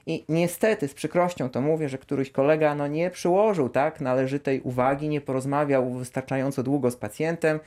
I 0.07 0.25
niestety, 0.29 0.89
z 0.89 0.95
przykrością 0.95 1.51
to 1.51 1.61
mówię, 1.61 1.89
że 1.89 1.99
któryś 1.99 2.31
kolega 2.31 2.75
no, 2.75 2.87
nie 2.87 3.11
przyłożył 3.11 3.69
tak 3.69 4.01
należytej 4.01 4.61
uwagi, 4.61 5.09
nie 5.09 5.21
porozmawiał 5.21 5.91
wystarczająco 5.91 6.63
długo 6.63 6.91
z 6.91 6.97
pacjentem. 6.97 7.61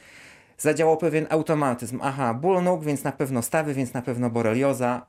Zadziałał 0.57 0.97
pewien 0.97 1.27
automatyzm. 1.29 1.99
Aha, 2.03 2.33
ból 2.33 2.63
nóg, 2.63 2.83
więc 2.83 3.03
na 3.03 3.11
pewno 3.11 3.41
stawy, 3.41 3.73
więc 3.73 3.93
na 3.93 4.01
pewno 4.01 4.29
borelioza. 4.29 5.05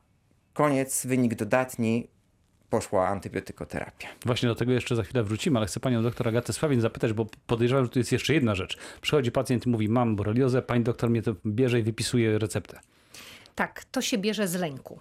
Koniec, 0.52 1.06
wynik 1.06 1.34
dodatni. 1.34 2.08
Poszła 2.70 3.08
antybiotykoterapia. 3.08 4.08
Właśnie 4.26 4.48
do 4.48 4.54
tego 4.54 4.72
jeszcze 4.72 4.96
za 4.96 5.02
chwilę 5.02 5.22
wrócimy, 5.22 5.58
ale 5.58 5.66
chcę 5.66 5.80
panią 5.80 6.02
doktor 6.02 6.28
Agatę 6.28 6.52
Sławin 6.52 6.80
zapytać, 6.80 7.12
bo 7.12 7.26
podejrzewam, 7.46 7.84
że 7.84 7.90
tu 7.90 7.98
jest 7.98 8.12
jeszcze 8.12 8.34
jedna 8.34 8.54
rzecz. 8.54 8.78
Przychodzi 9.00 9.32
pacjent 9.32 9.66
i 9.66 9.68
mówi, 9.68 9.88
mam 9.88 10.16
boreliozę, 10.16 10.62
pani 10.62 10.84
doktor 10.84 11.10
mnie 11.10 11.22
to 11.22 11.34
bierze 11.46 11.80
i 11.80 11.82
wypisuje 11.82 12.38
receptę. 12.38 12.80
Tak, 13.54 13.84
to 13.84 14.02
się 14.02 14.18
bierze 14.18 14.48
z 14.48 14.54
lęku. 14.54 15.00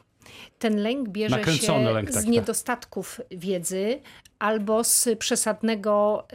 Ten 0.60 0.78
lęk 0.78 1.10
bierze 1.10 1.36
Nakręcony 1.38 1.86
się 1.86 1.94
lęk, 1.94 2.12
tak, 2.12 2.22
z 2.22 2.26
tak. 2.26 2.34
niedostatków 2.34 3.22
wiedzy 3.32 4.02
albo 4.44 4.84
z 4.84 5.10
przesadnego 5.20 6.28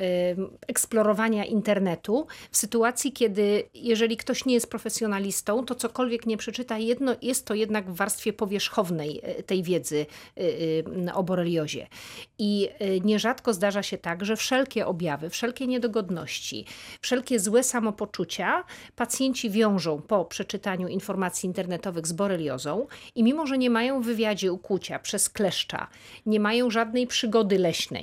eksplorowania 0.67 1.45
internetu 1.45 2.27
w 2.51 2.57
sytuacji, 2.57 3.13
kiedy 3.13 3.69
jeżeli 3.75 4.17
ktoś 4.17 4.45
nie 4.45 4.55
jest 4.55 4.71
profesjonalistą, 4.71 5.65
to 5.65 5.75
cokolwiek 5.75 6.27
nie 6.27 6.37
przeczyta, 6.37 6.79
jedno, 6.79 7.17
jest 7.23 7.47
to 7.47 7.55
jednak 7.55 7.91
w 7.91 7.97
warstwie 7.97 8.33
powierzchownej 8.33 9.21
y, 9.39 9.43
tej 9.43 9.63
wiedzy 9.63 10.07
y, 10.39 10.85
o 11.15 11.23
boreliozie. 11.23 11.87
I 12.39 12.69
y, 12.83 13.01
nierzadko 13.01 13.55
zdarza 13.55 13.83
się 13.83 13.99
tak, 13.99 14.25
że 14.25 14.37
wszelkie 14.37 14.87
objawy, 14.87 15.31
wszelkie 15.31 15.67
niedogodności, 15.67 16.65
wszelkie 17.01 17.41
złe 17.41 17.63
samopoczucia 17.63 18.65
pacjenci 18.97 19.51
wiążą 19.51 20.03
po 20.03 20.25
przeczytaniu 20.25 20.89
informacji 20.89 21.47
internetowych 21.47 22.07
z 22.07 22.13
boreliozą 22.13 22.87
i 23.15 23.23
mimo, 23.23 23.47
że 23.47 23.59
nie 23.59 23.71
mają 23.71 24.03
w 24.03 24.05
wywiadzie 24.05 24.53
ukłucia 24.53 24.99
przez 24.99 25.29
kleszcza, 25.29 25.89
nie 26.27 26.41
mają 26.41 26.71
żadnej 26.71 27.07
przygody 27.07 27.59
leśnej, 27.59 27.98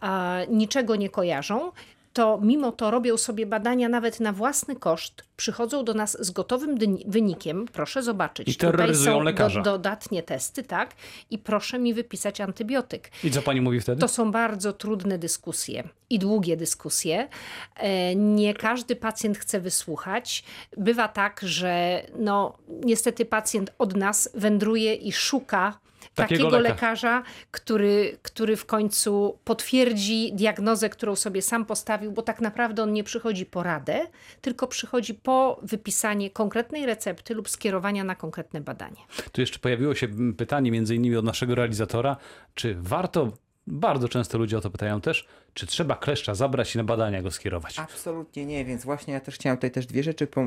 a 0.00 0.38
niczego 0.48 0.96
nie 0.96 1.08
kojarzą, 1.10 1.72
to 2.12 2.38
mimo 2.42 2.72
to 2.72 2.90
robią 2.90 3.16
sobie 3.16 3.46
badania 3.46 3.88
nawet 3.88 4.20
na 4.20 4.32
własny 4.32 4.76
koszt, 4.76 5.24
przychodzą 5.36 5.84
do 5.84 5.94
nas 5.94 6.16
z 6.20 6.30
gotowym 6.30 6.78
wynikiem. 7.06 7.66
Proszę 7.72 8.02
zobaczyć, 8.02 8.48
I 8.48 8.52
tutaj 8.54 8.70
terroryzują 8.70 9.12
są 9.12 9.22
lekarza. 9.22 9.62
dodatnie 9.62 10.22
testy, 10.22 10.62
tak? 10.62 10.94
I 11.30 11.38
proszę 11.38 11.78
mi 11.78 11.94
wypisać 11.94 12.40
antybiotyk. 12.40 13.10
I 13.24 13.30
co 13.30 13.42
pani 13.42 13.60
mówi 13.60 13.80
wtedy? 13.80 14.00
To 14.00 14.08
są 14.08 14.30
bardzo 14.32 14.72
trudne 14.72 15.18
dyskusje 15.18 15.88
i 16.10 16.18
długie 16.18 16.56
dyskusje. 16.56 17.28
E, 17.76 18.14
Nie 18.14 18.54
każdy 18.54 18.96
pacjent 18.96 19.38
chce 19.38 19.60
wysłuchać. 19.60 20.44
Bywa 20.76 21.08
tak, 21.08 21.40
że 21.44 22.02
no, 22.18 22.58
niestety 22.68 23.24
pacjent 23.24 23.70
od 23.78 23.96
nas 23.96 24.30
wędruje 24.34 24.94
i 24.94 25.12
szuka 25.12 25.78
Takiego 26.14 26.44
takiego 26.44 26.58
leka. 26.58 26.74
lekarza, 26.74 27.22
który, 27.50 28.18
który 28.22 28.56
w 28.56 28.66
końcu 28.66 29.38
potwierdzi 29.44 30.32
diagnozę, 30.32 30.90
którą 30.90 31.16
sobie 31.16 31.42
sam 31.42 31.64
postawił, 31.64 32.12
bo 32.12 32.22
tak 32.22 32.40
naprawdę 32.40 32.82
on 32.82 32.92
nie 32.92 33.04
przychodzi 33.04 33.46
po 33.46 33.62
radę, 33.62 34.06
tylko 34.40 34.66
przychodzi 34.66 35.14
po 35.14 35.60
wypisanie 35.62 36.30
konkretnej 36.30 36.86
recepty 36.86 37.34
lub 37.34 37.48
skierowania 37.48 38.04
na 38.04 38.14
konkretne 38.14 38.60
badanie. 38.60 39.00
Tu 39.32 39.40
jeszcze 39.40 39.58
pojawiło 39.58 39.94
się 39.94 40.08
pytanie 40.36 40.70
między 40.70 40.94
innymi 40.94 41.16
od 41.16 41.24
naszego 41.24 41.54
realizatora, 41.54 42.16
czy 42.54 42.76
warto, 42.80 43.32
bardzo 43.66 44.08
często 44.08 44.38
ludzie 44.38 44.58
o 44.58 44.60
to 44.60 44.70
pytają 44.70 45.00
też, 45.00 45.26
czy 45.54 45.66
trzeba 45.66 45.96
kleszcza 45.96 46.34
zabrać 46.34 46.74
i 46.74 46.78
na 46.78 46.84
badania 46.84 47.22
go 47.22 47.30
skierować? 47.30 47.78
Absolutnie 47.78 48.46
nie, 48.46 48.64
więc 48.64 48.84
właśnie 48.84 49.14
ja 49.14 49.20
też 49.20 49.34
chciałem 49.34 49.56
tutaj 49.58 49.70
też 49.70 49.86
dwie 49.86 50.02
rzeczy, 50.02 50.26
po, 50.26 50.40
e, 50.40 50.44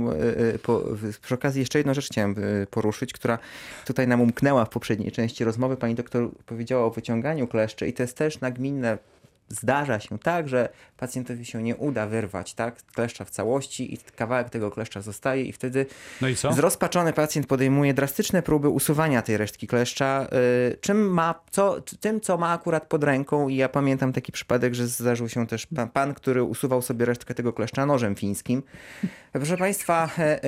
e, 0.54 0.60
po, 0.60 0.80
w- 0.80 1.19
przy 1.19 1.34
okazji 1.36 1.60
jeszcze 1.60 1.78
jedną 1.80 1.93
rzecz 1.93 2.06
chciałem 2.06 2.36
e, 2.63 2.67
poruszyć, 2.67 3.13
która 3.13 3.39
tutaj 3.86 4.08
nam 4.08 4.21
umknęła 4.21 4.65
w 4.65 4.69
poprzedniej 4.69 5.12
części 5.12 5.43
rozmowy. 5.43 5.78
Pani 5.78 5.95
doktor 5.95 6.30
powiedziała 6.45 6.86
o 6.86 6.89
wyciąganiu 6.89 7.47
kleszczy 7.47 7.88
i 7.88 7.93
to 7.93 8.04
jest 8.04 8.17
też 8.17 8.39
nagminne 8.41 8.97
zdarza 9.50 10.00
się 10.00 10.20
tak, 10.20 10.50
że 10.50 10.70
pacjentowi 10.98 11.46
się 11.46 11.64
nie 11.64 11.76
uda 11.76 12.08
wyrwać 12.08 12.54
tak, 12.54 12.84
kleszcza 12.86 13.26
w 13.26 13.30
całości 13.30 13.94
i 13.94 13.98
kawałek 13.98 14.50
tego 14.50 14.72
kleszcza 14.72 15.02
zostaje 15.02 15.44
i 15.44 15.52
wtedy 15.52 15.86
No 16.22 16.28
i 16.28 16.36
co? 16.36 16.54
Zrozpaczony 16.54 17.14
pacjent 17.14 17.48
podejmuje 17.48 17.94
drastyczne 17.94 18.42
próby 18.42 18.70
usuwania 18.70 19.22
tej 19.22 19.38
resztki 19.38 19.68
kleszcza, 19.68 20.28
y, 20.72 20.78
czym 20.82 21.10
ma, 21.14 21.36
co, 21.52 21.82
tym, 22.00 22.22
co 22.22 22.38
ma 22.38 22.54
akurat 22.54 22.86
pod 22.86 23.04
ręką. 23.04 23.48
I 23.48 23.56
ja 23.56 23.70
pamiętam 23.70 24.14
taki 24.14 24.32
przypadek, 24.32 24.76
że 24.76 24.88
zdarzył 24.88 25.30
się 25.30 25.48
też 25.48 25.66
pan, 25.66 25.90
pan 25.90 26.14
który 26.14 26.44
usuwał 26.44 26.82
sobie 26.82 27.06
resztkę 27.06 27.34
tego 27.34 27.54
kleszcza 27.54 27.86
nożem 27.86 28.16
fińskim. 28.16 28.64
Proszę 29.32 29.58
Państwa, 29.58 30.10
e, 30.18 30.40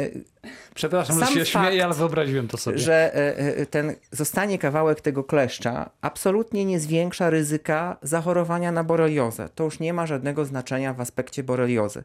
Przepraszam, 0.76 1.20
że 1.20 1.26
się 1.26 1.46
fakt, 1.46 1.48
śmieję, 1.48 1.86
ale 1.86 1.94
wyobraziłem 1.94 2.48
to 2.48 2.58
sobie. 2.58 2.78
że 2.78 3.16
e, 3.16 3.66
ten 3.66 3.96
zostanie 4.12 4.58
kawałek 4.58 5.02
tego 5.02 5.24
kleszcza 5.24 5.90
absolutnie 6.02 6.66
nie 6.66 6.80
zwiększa 6.80 7.30
ryzyka 7.30 7.98
zachorowania 8.02 8.72
na 8.72 8.84
boreliozę. 8.86 9.50
To 9.56 9.63
już 9.63 9.80
nie 9.80 9.93
ma 9.93 10.06
żadnego 10.08 10.45
znaczenia 10.45 10.93
w 10.93 11.02
aspekcie 11.02 11.43
boreliozy. 11.43 12.04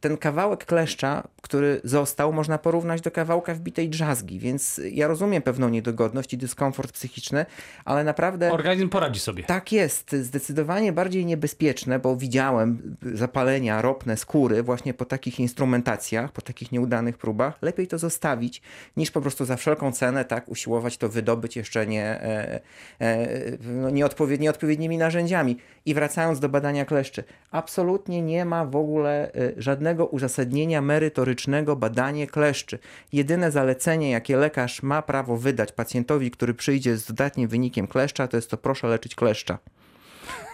E, 0.00 0.06
e, 0.06 0.10
Ten 0.10 0.16
kawałek 0.16 0.64
kleszcza, 0.64 1.28
który 1.42 1.80
został, 1.84 2.32
można 2.32 2.58
porównać 2.58 3.00
do 3.00 3.10
kawałka 3.10 3.54
wbitej 3.54 3.88
drzazgi, 3.88 4.38
więc 4.38 4.80
ja 4.92 5.06
rozumiem 5.06 5.42
pewną 5.42 5.68
niedogodność 5.68 6.34
i 6.34 6.38
dyskomfort 6.38 6.92
psychiczny, 6.92 7.46
ale 7.84 8.04
naprawdę... 8.04 8.52
Organizm 8.52 8.88
poradzi 8.88 9.20
sobie. 9.20 9.44
Tak 9.44 9.72
jest, 9.72 10.12
zdecydowanie 10.12 10.92
bardziej 10.92 11.26
niebezpieczne, 11.26 11.98
bo 11.98 12.16
widziałem 12.16 12.96
zapalenia 13.14 13.82
ropne 13.82 14.16
skóry 14.16 14.62
właśnie 14.62 14.94
po 14.94 15.04
takich 15.04 15.40
instrumentacjach, 15.40 16.32
po 16.32 16.42
takich 16.42 16.72
nieudanych 16.72 17.18
próbach. 17.18 17.58
Lepiej 17.62 17.86
to 17.86 17.98
zostawić, 17.98 18.62
niż 18.96 19.10
po 19.10 19.20
prostu 19.20 19.44
za 19.44 19.56
wszelką 19.56 19.92
cenę 19.92 20.24
tak 20.24 20.48
usiłować 20.48 20.96
to 20.96 21.08
wydobyć 21.08 21.56
jeszcze 21.56 21.86
nie, 21.86 22.04
e, 22.04 22.60
e, 23.00 23.28
no, 23.60 23.90
nieodpowiedni, 23.90 24.44
nieodpowiednimi 24.44 24.98
narzędziami. 24.98 25.56
I 25.86 25.94
wracając 25.94 26.40
do 26.40 26.48
badania 26.48 26.84
kleszczy, 26.84 27.24
absolutnie 27.50 28.22
nie 28.22 28.44
ma 28.44 28.64
w 28.64 28.76
ogóle 28.76 29.32
e, 29.34 29.52
żadnego 29.56 30.06
uzasadnienia 30.06 30.82
merytorycznego 30.82 31.76
badanie 31.76 32.26
kleszczy. 32.26 32.78
Jedyne 33.12 33.50
zalecenie, 33.50 34.10
jakie 34.10 34.36
lekarz 34.36 34.82
ma 34.82 35.02
prawo 35.02 35.36
wydać 35.36 35.72
pacjentowi, 35.72 36.30
który 36.30 36.54
przyjdzie 36.54 36.96
z 36.96 37.06
dodatnim 37.06 37.48
wynikiem 37.48 37.86
kleszcza, 37.86 38.28
to 38.28 38.36
jest 38.36 38.50
to 38.50 38.56
proszę 38.56 38.86
leczyć 38.86 39.14
kleszcza. 39.14 39.58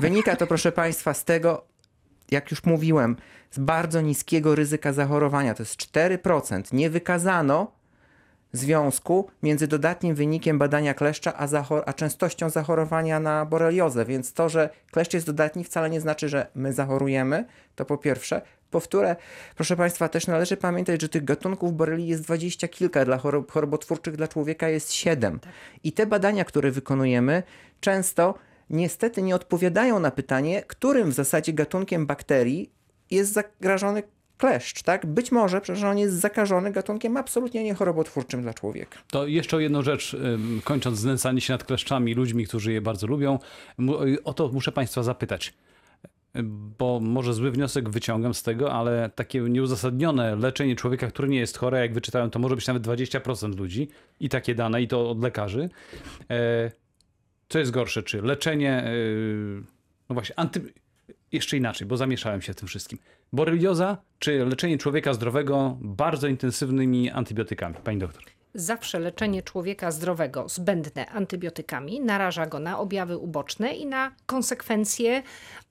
Wynika 0.00 0.36
to, 0.36 0.46
proszę 0.46 0.72
Państwa, 0.72 1.14
z 1.14 1.24
tego, 1.24 1.64
jak 2.30 2.50
już 2.50 2.64
mówiłem, 2.64 3.16
z 3.50 3.58
bardzo 3.58 4.00
niskiego 4.00 4.54
ryzyka 4.54 4.92
zachorowania. 4.92 5.54
To 5.54 5.62
jest 5.62 5.76
4%. 5.76 6.62
Nie 6.72 6.90
wykazano 6.90 7.75
związku 8.52 9.30
między 9.42 9.66
dodatnim 9.66 10.14
wynikiem 10.14 10.58
badania 10.58 10.94
kleszcza 10.94 11.34
a, 11.36 11.48
a 11.86 11.92
częstością 11.92 12.50
zachorowania 12.50 13.20
na 13.20 13.46
boreliozę. 13.46 14.04
Więc 14.04 14.32
to, 14.32 14.48
że 14.48 14.70
kleszcz 14.90 15.14
jest 15.14 15.26
dodatni, 15.26 15.64
wcale 15.64 15.90
nie 15.90 16.00
znaczy, 16.00 16.28
że 16.28 16.46
my 16.54 16.72
zachorujemy. 16.72 17.44
To 17.76 17.84
po 17.84 17.98
pierwsze. 17.98 18.42
Po 18.70 18.80
wtóre, 18.80 19.16
proszę 19.54 19.76
Państwa, 19.76 20.08
też 20.08 20.26
należy 20.26 20.56
pamiętać, 20.56 21.02
że 21.02 21.08
tych 21.08 21.24
gatunków 21.24 21.76
borelii 21.76 22.08
jest 22.08 22.22
dwadzieścia 22.22 22.68
kilka, 22.68 23.04
dla 23.04 23.18
chorob, 23.18 23.52
chorobotwórczych 23.52 24.16
dla 24.16 24.28
człowieka 24.28 24.68
jest 24.68 24.92
siedem. 24.92 25.40
I 25.84 25.92
te 25.92 26.06
badania, 26.06 26.44
które 26.44 26.70
wykonujemy, 26.70 27.42
często 27.80 28.34
niestety 28.70 29.22
nie 29.22 29.34
odpowiadają 29.34 30.00
na 30.00 30.10
pytanie, 30.10 30.62
którym 30.66 31.10
w 31.10 31.14
zasadzie 31.14 31.52
gatunkiem 31.52 32.06
bakterii 32.06 32.70
jest 33.10 33.32
zagrożony 33.32 34.02
kleszcz, 34.38 34.82
tak? 34.82 35.06
Być 35.06 35.32
może, 35.32 35.60
przecież 35.60 35.84
on 35.84 35.98
jest 35.98 36.14
zakażony 36.14 36.72
gatunkiem 36.72 37.16
absolutnie 37.16 37.64
niechorobotwórczym 37.64 38.42
dla 38.42 38.54
człowieka. 38.54 38.98
To 39.10 39.26
jeszcze 39.26 39.62
jedną 39.62 39.82
rzecz, 39.82 40.16
kończąc 40.64 40.98
znęcanie 40.98 41.40
się 41.40 41.52
nad 41.54 41.64
kleszczami 41.64 42.14
ludźmi, 42.14 42.46
którzy 42.46 42.72
je 42.72 42.80
bardzo 42.80 43.06
lubią. 43.06 43.38
Mu- 43.78 43.96
O 44.24 44.34
to 44.34 44.48
muszę 44.48 44.72
Państwa 44.72 45.02
zapytać. 45.02 45.54
Bo 46.78 47.00
może 47.00 47.34
zły 47.34 47.50
wniosek 47.50 47.88
wyciągam 47.88 48.34
z 48.34 48.42
tego, 48.42 48.72
ale 48.72 49.10
takie 49.14 49.40
nieuzasadnione 49.40 50.36
leczenie 50.36 50.76
człowieka, 50.76 51.06
który 51.06 51.28
nie 51.28 51.38
jest 51.38 51.58
chory, 51.58 51.78
jak 51.78 51.94
wyczytałem, 51.94 52.30
to 52.30 52.38
może 52.38 52.54
być 52.56 52.66
nawet 52.66 52.82
20% 52.82 53.58
ludzi 53.58 53.88
i 54.20 54.28
takie 54.28 54.54
dane, 54.54 54.82
i 54.82 54.88
to 54.88 55.10
od 55.10 55.22
lekarzy. 55.22 55.68
E, 56.30 56.70
Co 57.48 57.58
jest 57.58 57.70
gorsze, 57.70 58.02
czy 58.02 58.22
leczenie, 58.22 58.72
e, 58.72 58.90
no 60.08 60.14
właśnie, 60.14 60.38
anty... 60.38 60.72
jeszcze 61.32 61.56
inaczej, 61.56 61.86
bo 61.86 61.96
zamieszałem 61.96 62.42
się 62.42 62.52
w 62.52 62.56
tym 62.56 62.68
wszystkim. 62.68 62.98
Borelioza, 63.32 63.98
czy 64.18 64.44
leczenie 64.44 64.78
człowieka 64.78 65.14
zdrowego 65.14 65.78
bardzo 65.80 66.26
intensywnymi 66.28 67.10
antybiotykami? 67.10 67.74
Pani 67.84 67.98
doktor. 67.98 68.22
Zawsze 68.58 68.98
leczenie 68.98 69.42
człowieka 69.42 69.90
zdrowego 69.90 70.48
zbędne 70.48 71.06
antybiotykami 71.06 72.00
naraża 72.00 72.46
go 72.46 72.58
na 72.58 72.78
objawy 72.78 73.18
uboczne 73.18 73.74
i 73.74 73.86
na 73.86 74.12
konsekwencje 74.26 75.22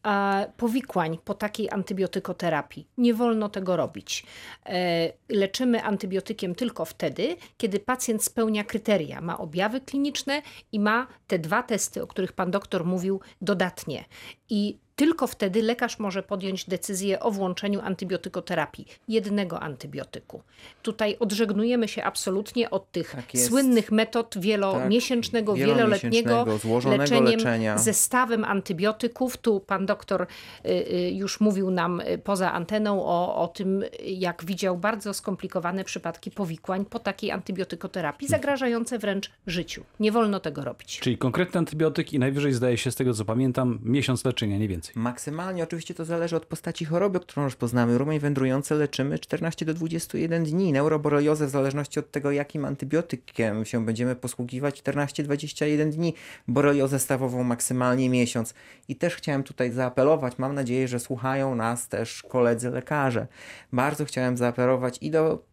e, 0.05 0.51
powikłań 0.57 1.17
po 1.25 1.33
takiej 1.33 1.69
antybiotykoterapii. 1.71 2.87
Nie 2.97 3.13
wolno 3.13 3.49
tego 3.49 3.75
robić. 3.75 4.25
E, 4.65 5.13
leczymy 5.29 5.83
antybiotykiem 5.83 6.55
tylko 6.55 6.85
wtedy, 6.85 7.35
kiedy 7.57 7.79
pacjent 7.79 8.23
spełnia 8.23 8.63
kryteria, 8.63 9.21
ma 9.21 9.37
objawy 9.37 9.81
kliniczne 9.81 10.41
i 10.71 10.79
ma 10.79 11.07
te 11.27 11.39
dwa 11.39 11.63
testy, 11.63 12.03
o 12.03 12.07
których 12.07 12.33
pan 12.33 12.51
doktor 12.51 12.85
mówił, 12.85 13.21
dodatnie. 13.41 14.05
I 14.49 14.84
tylko 14.95 15.27
wtedy 15.27 15.62
lekarz 15.62 15.99
może 15.99 16.23
podjąć 16.23 16.65
decyzję 16.65 17.19
o 17.19 17.31
włączeniu 17.31 17.81
antybiotykoterapii, 17.81 18.86
jednego 19.08 19.60
antybiotyku. 19.60 20.41
Tutaj 20.81 21.17
odżegnujemy 21.19 21.88
się 21.88 22.03
absolutnie 22.03 22.69
od 22.69 22.91
tych 22.91 23.12
Tak 23.12 23.25
słynnych 23.39 23.91
metod 23.91 24.36
wielomiesięcznego, 24.39 25.51
Tak, 25.53 25.62
wieloletniego 25.62 26.45
złożonego 26.58 27.01
leczeniem 27.03 27.25
leczenia. 27.25 27.77
zestawem 27.77 28.43
antybiotyków. 28.43 29.38
Tu 29.38 29.60
pan 29.60 29.86
doktor 29.86 30.21
y, 30.21 30.69
y, 30.69 31.12
już 31.12 31.39
mówił 31.39 31.71
nam 31.71 31.99
y, 32.01 32.17
poza 32.17 32.53
anteną 32.53 33.05
o, 33.05 33.36
o 33.36 33.47
tym, 33.47 33.84
jak 34.05 34.45
widział 34.45 34.77
bardzo 34.77 35.13
skomplikowane 35.13 35.84
przypadki 35.84 36.31
powikłań 36.31 36.86
po 36.86 36.99
takiej 36.99 37.31
antybiotykoterapii, 37.31 38.27
zagrażające 38.27 38.99
wręcz 38.99 39.31
życiu. 39.47 39.84
Nie 39.99 40.12
wolno 40.12 40.39
tego 40.39 40.63
robić. 40.63 40.99
Czyli 40.99 41.17
konkretny 41.17 41.58
antybiotyk 41.58 42.13
i 42.13 42.19
najwyżej 42.19 42.53
zdaje 42.53 42.77
się 42.77 42.91
z 42.91 42.95
tego 42.95 43.13
co 43.13 43.25
pamiętam 43.25 43.79
miesiąc 43.84 44.25
leczenia, 44.25 44.58
nie 44.58 44.67
więcej. 44.67 44.84
Maksymalnie 44.95 45.63
oczywiście 45.63 45.93
to 45.93 46.05
zależy 46.05 46.35
od 46.35 46.45
postaci 46.45 46.85
choroby, 46.85 47.19
którą 47.19 47.43
rozpoznamy. 47.43 47.97
Rumień 47.97 48.19
wędrujący 48.19 48.75
leczymy 48.75 49.19
14 49.19 49.65
do 49.65 49.73
21 49.73 50.43
dni. 50.43 50.73
Neuroboriozę 50.73 51.47
w 51.47 51.49
zależności 51.49 51.99
od 51.99 52.11
tego, 52.11 52.31
jakim 52.31 52.65
antybiotykiem 52.65 53.65
się 53.65 53.85
będziemy 53.85 54.15
posługiwać 54.15 54.81
14-21 54.81 55.89
dni. 55.89 56.13
Boreliozę 56.47 56.99
stawową 56.99 57.43
maksymalnie 57.43 58.09
miesiąc. 58.09 58.53
I 58.87 58.95
też 58.95 59.15
chciałem 59.15 59.43
tutaj 59.43 59.71
zaapelować, 59.71 60.37
mam 60.37 60.55
nadzieję, 60.55 60.87
że 60.87 60.99
słuchają 60.99 61.55
nas 61.55 61.87
też 61.87 62.23
koledzy 62.23 62.69
lekarze. 62.69 63.27
Bardzo 63.73 64.05
chciałem 64.05 64.37
zaapelować 64.37 64.97
i 65.01 65.11
do 65.11 65.43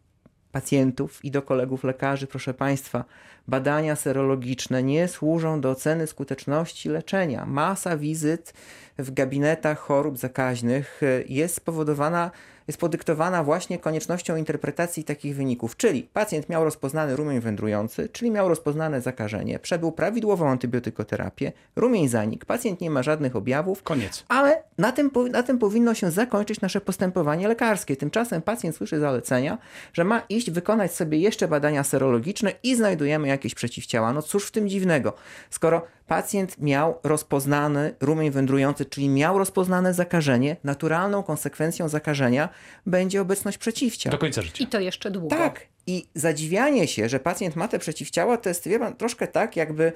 pacjentów 0.52 1.24
i 1.24 1.30
do 1.30 1.42
kolegów 1.42 1.84
lekarzy, 1.84 2.26
proszę 2.26 2.54
Państwa, 2.54 3.04
badania 3.48 3.96
serologiczne 3.96 4.82
nie 4.82 5.08
służą 5.08 5.60
do 5.60 5.70
oceny 5.70 6.06
skuteczności 6.06 6.88
leczenia. 6.88 7.46
Masa 7.46 7.96
wizyt 7.96 8.52
w 8.98 9.10
gabinetach 9.10 9.78
chorób 9.78 10.18
zakaźnych 10.18 11.02
y, 11.02 11.24
jest 11.28 11.54
spowodowana, 11.54 12.30
jest 12.68 12.80
podyktowana 12.80 13.44
właśnie 13.44 13.78
koniecznością 13.78 14.36
interpretacji 14.36 15.04
takich 15.04 15.36
wyników. 15.36 15.76
Czyli 15.76 16.02
pacjent 16.02 16.48
miał 16.48 16.64
rozpoznany 16.64 17.16
rumień 17.16 17.40
wędrujący, 17.40 18.08
czyli 18.08 18.30
miał 18.30 18.48
rozpoznane 18.48 19.00
zakażenie, 19.00 19.58
przebył 19.58 19.92
prawidłową 19.92 20.48
antybiotykoterapię, 20.48 21.52
rumień 21.76 22.08
zanikł, 22.08 22.46
pacjent 22.46 22.80
nie 22.80 22.90
ma 22.90 23.02
żadnych 23.02 23.36
objawów, 23.36 23.82
Koniec. 23.82 24.24
ale 24.28 24.62
na 24.78 24.92
tym, 24.92 25.10
na 25.30 25.42
tym 25.42 25.58
powinno 25.58 25.94
się 25.94 26.10
zakończyć 26.10 26.60
nasze 26.60 26.80
postępowanie 26.80 27.48
lekarskie. 27.48 27.96
Tymczasem 27.96 28.42
pacjent 28.42 28.76
słyszy 28.76 29.00
zalecenia, 29.00 29.58
że 29.92 30.04
ma 30.04 30.22
iść 30.28 30.50
wykonać 30.50 30.94
sobie 30.94 31.18
jeszcze 31.18 31.48
badania 31.48 31.84
serologiczne 31.84 32.52
i 32.62 32.76
znajdujemy 32.76 33.28
jakieś 33.32 33.54
przeciwciała. 33.54 34.12
No 34.12 34.22
cóż 34.22 34.46
w 34.46 34.50
tym 34.50 34.68
dziwnego, 34.68 35.12
skoro 35.50 35.86
pacjent 36.06 36.58
miał 36.58 36.98
rozpoznany 37.02 37.94
rumień 38.00 38.30
wędrujący, 38.30 38.84
czyli 38.84 39.08
miał 39.08 39.38
rozpoznane 39.38 39.94
zakażenie, 39.94 40.56
naturalną 40.64 41.22
konsekwencją 41.22 41.88
zakażenia 41.88 42.48
będzie 42.86 43.20
obecność 43.20 43.58
przeciwciał. 43.58 44.10
Do 44.10 44.18
końca 44.18 44.42
życia. 44.42 44.64
I 44.64 44.66
to 44.66 44.80
jeszcze 44.80 45.10
długo. 45.10 45.36
Tak. 45.36 45.66
I 45.86 46.06
zadziwianie 46.14 46.88
się, 46.88 47.08
że 47.08 47.20
pacjent 47.20 47.56
ma 47.56 47.68
te 47.68 47.78
przeciwciała, 47.78 48.36
to 48.36 48.48
jest 48.48 48.68
wie 48.68 48.78
pan, 48.78 48.96
troszkę 48.96 49.26
tak, 49.26 49.56
jakby 49.56 49.92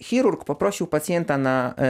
chirurg 0.00 0.44
poprosił 0.44 0.86
pacjenta 0.86 1.38
na, 1.38 1.74
e, 1.78 1.82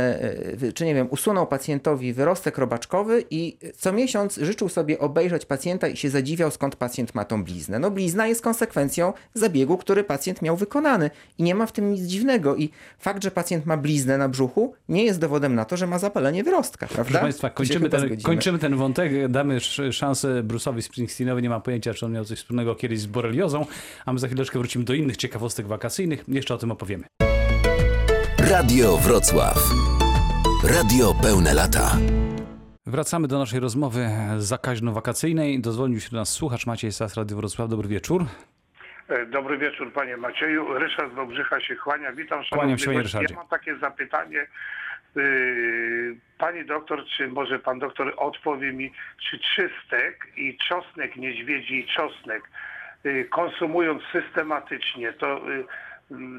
e, 0.68 0.72
czy 0.72 0.84
nie 0.84 0.94
wiem, 0.94 1.06
usunął 1.10 1.46
pacjentowi 1.46 2.12
wyrostek 2.12 2.58
robaczkowy 2.58 3.24
i 3.30 3.56
co 3.76 3.92
miesiąc 3.92 4.36
życzył 4.36 4.68
sobie 4.68 4.98
obejrzeć 4.98 5.46
pacjenta 5.46 5.88
i 5.88 5.96
się 5.96 6.10
zadziwiał, 6.10 6.50
skąd 6.50 6.76
pacjent 6.76 7.14
ma 7.14 7.24
tą 7.24 7.44
bliznę. 7.44 7.78
No 7.78 7.90
blizna 7.90 8.26
jest 8.26 8.42
konsekwencją 8.42 9.12
zabiegu, 9.34 9.76
który 9.76 10.04
pacjent 10.04 10.42
miał 10.42 10.56
wykonany 10.56 11.10
i 11.38 11.42
nie 11.42 11.54
ma 11.54 11.66
w 11.66 11.72
tym 11.72 11.92
nic 11.92 12.02
dziwnego. 12.02 12.56
I 12.56 12.70
fakt, 12.98 13.22
że 13.24 13.30
pacjent 13.30 13.66
ma 13.66 13.76
bliznę 13.76 14.18
na 14.18 14.28
brzuchu, 14.28 14.74
nie 14.88 15.04
jest 15.04 15.20
dowodem 15.20 15.54
na 15.54 15.64
to, 15.64 15.76
że 15.76 15.86
ma 15.86 15.98
zapalenie 15.98 16.44
wyrostka, 16.44 16.86
prawda? 16.86 17.04
Proszę 17.10 17.20
Państwa, 17.22 17.50
kończymy 17.50 17.88
ten, 17.90 18.00
zgodzimy. 18.00 18.22
kończymy 18.22 18.58
ten 18.58 18.76
wątek, 18.76 19.28
damy 19.28 19.56
sz- 19.56 19.94
szansę 19.94 20.42
Bruce'owi 20.42 20.82
Springsteenowi, 20.82 21.42
nie 21.42 21.48
ma 21.50 21.60
pojęcia, 21.60 21.94
czy 21.94 22.06
on 22.06 22.12
miał 22.12 22.24
coś 22.24 22.38
wspólnego 22.38 22.74
kiedyś 22.74 23.00
z 23.00 23.06
boreliozą, 23.06 23.66
a 24.06 24.12
my 24.12 24.18
za 24.18 24.26
chwileczkę 24.26 24.58
wrócimy 24.58 24.84
do 24.84 24.94
innych 24.94 25.16
ciekawostek 25.16 25.66
wakacyjnych, 25.66 26.24
jeszcze 26.28 26.54
o 26.54 26.58
tym 26.58 26.70
opowiemy. 26.70 27.29
Radio 28.50 28.96
Wrocław. 28.96 29.56
Radio 30.76 31.14
pełne 31.22 31.54
lata. 31.54 31.86
Wracamy 32.86 33.28
do 33.28 33.38
naszej 33.38 33.60
rozmowy 33.60 34.00
zakaźno-wakacyjnej. 34.38 35.60
Dozwolił 35.60 36.00
się 36.00 36.10
do 36.10 36.16
nas 36.16 36.28
słuchacz 36.28 36.66
Maciej 36.66 36.92
Sas, 36.92 37.16
Radio 37.16 37.36
Wrocław. 37.36 37.68
Dobry 37.68 37.88
wieczór. 37.88 38.24
E, 39.08 39.26
Dobry 39.26 39.58
wieczór 39.58 39.92
panie 39.92 40.16
Macieju. 40.16 40.78
Ryszard 40.78 41.12
z 41.12 41.14
Wałbrzycha 41.14 41.60
się 41.60 41.76
kłania. 41.76 42.12
Witam 42.12 42.42
Kłaniam 42.52 42.78
się, 42.78 42.86
panie. 42.86 43.02
Ryszardzie. 43.02 43.34
Ja 43.34 43.40
mam 43.40 43.48
takie 43.48 43.76
zapytanie. 43.76 44.46
Yy, 45.16 46.16
Pani 46.38 46.64
doktor, 46.64 47.04
czy 47.16 47.28
może 47.28 47.58
pan 47.58 47.78
doktor 47.78 48.14
odpowie 48.16 48.72
mi, 48.72 48.92
czy 49.30 49.38
czystek 49.38 50.26
i 50.36 50.58
czosnek 50.68 51.16
niedźwiedzi 51.16 51.74
i 51.74 51.86
czosnek 51.86 52.42
yy, 53.04 53.24
konsumując 53.24 54.02
systematycznie, 54.12 55.12
to 55.12 55.40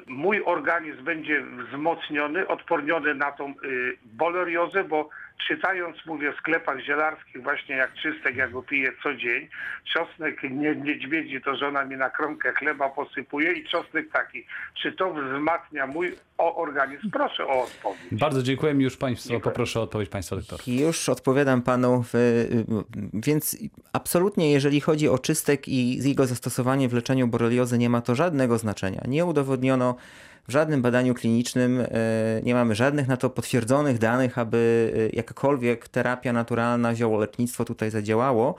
mój 0.07 0.43
organizm 0.45 1.03
będzie 1.03 1.43
wzmocniony, 1.43 2.47
odporniony 2.47 3.15
na 3.15 3.31
tą 3.31 3.47
yy, 3.47 3.97
boleriozę, 4.03 4.83
bo 4.83 5.09
czytając, 5.47 5.97
mówię, 6.05 6.33
w 6.33 6.35
sklepach 6.35 6.79
zielarskich 6.79 7.43
właśnie 7.43 7.75
jak 7.75 7.93
czystek, 7.93 8.35
ja 8.35 8.47
go 8.47 8.63
piję 8.63 8.91
co 9.03 9.15
dzień, 9.15 9.47
czosnek 9.93 10.43
nie, 10.43 10.75
niedźwiedzi 10.75 11.41
to 11.41 11.55
żona 11.55 11.85
mi 11.85 11.97
na 11.97 12.09
kromkę 12.09 12.53
chleba 12.53 12.89
posypuje 12.89 13.51
i 13.51 13.67
czosnek 13.67 14.11
taki. 14.11 14.45
Czy 14.81 14.91
to 14.91 15.13
wzmacnia 15.13 15.87
mój 15.87 16.15
organizm? 16.37 17.11
Proszę 17.11 17.47
o 17.47 17.63
odpowiedź. 17.63 18.01
Bardzo 18.11 18.43
dziękuję. 18.43 18.73
Już 18.73 18.97
Państwo 18.97 19.39
poproszę 19.39 19.79
o 19.79 19.83
odpowiedź 19.83 20.09
Państwa 20.09 20.35
doktora. 20.35 20.63
Już 20.67 21.09
odpowiadam 21.09 21.61
panu, 21.61 22.05
w, 22.13 22.45
więc 23.13 23.57
absolutnie 23.93 24.51
jeżeli 24.51 24.81
chodzi 24.81 25.09
o 25.09 25.19
czystek 25.19 25.67
i 25.67 26.09
jego 26.09 26.25
zastosowanie 26.25 26.89
w 26.89 26.93
leczeniu 26.93 27.27
boreliozy 27.27 27.77
nie 27.77 27.89
ma 27.89 28.01
to 28.01 28.15
żadnego 28.15 28.57
znaczenia. 28.57 29.01
Nie 29.07 29.25
udowodniono 29.25 29.95
w 30.47 30.51
żadnym 30.51 30.81
badaniu 30.81 31.13
klinicznym, 31.13 31.79
e, 31.79 31.87
nie 32.43 32.53
mamy 32.53 32.75
żadnych 32.75 33.07
na 33.07 33.17
to 33.17 33.29
potwierdzonych 33.29 33.97
danych, 33.97 34.37
aby 34.37 34.93
e, 35.13 35.15
jakakolwiek 35.15 35.89
terapia 35.89 36.33
naturalna, 36.33 36.95
ziołolecznictwo 36.95 37.65
tutaj 37.65 37.91
zadziałało. 37.91 38.55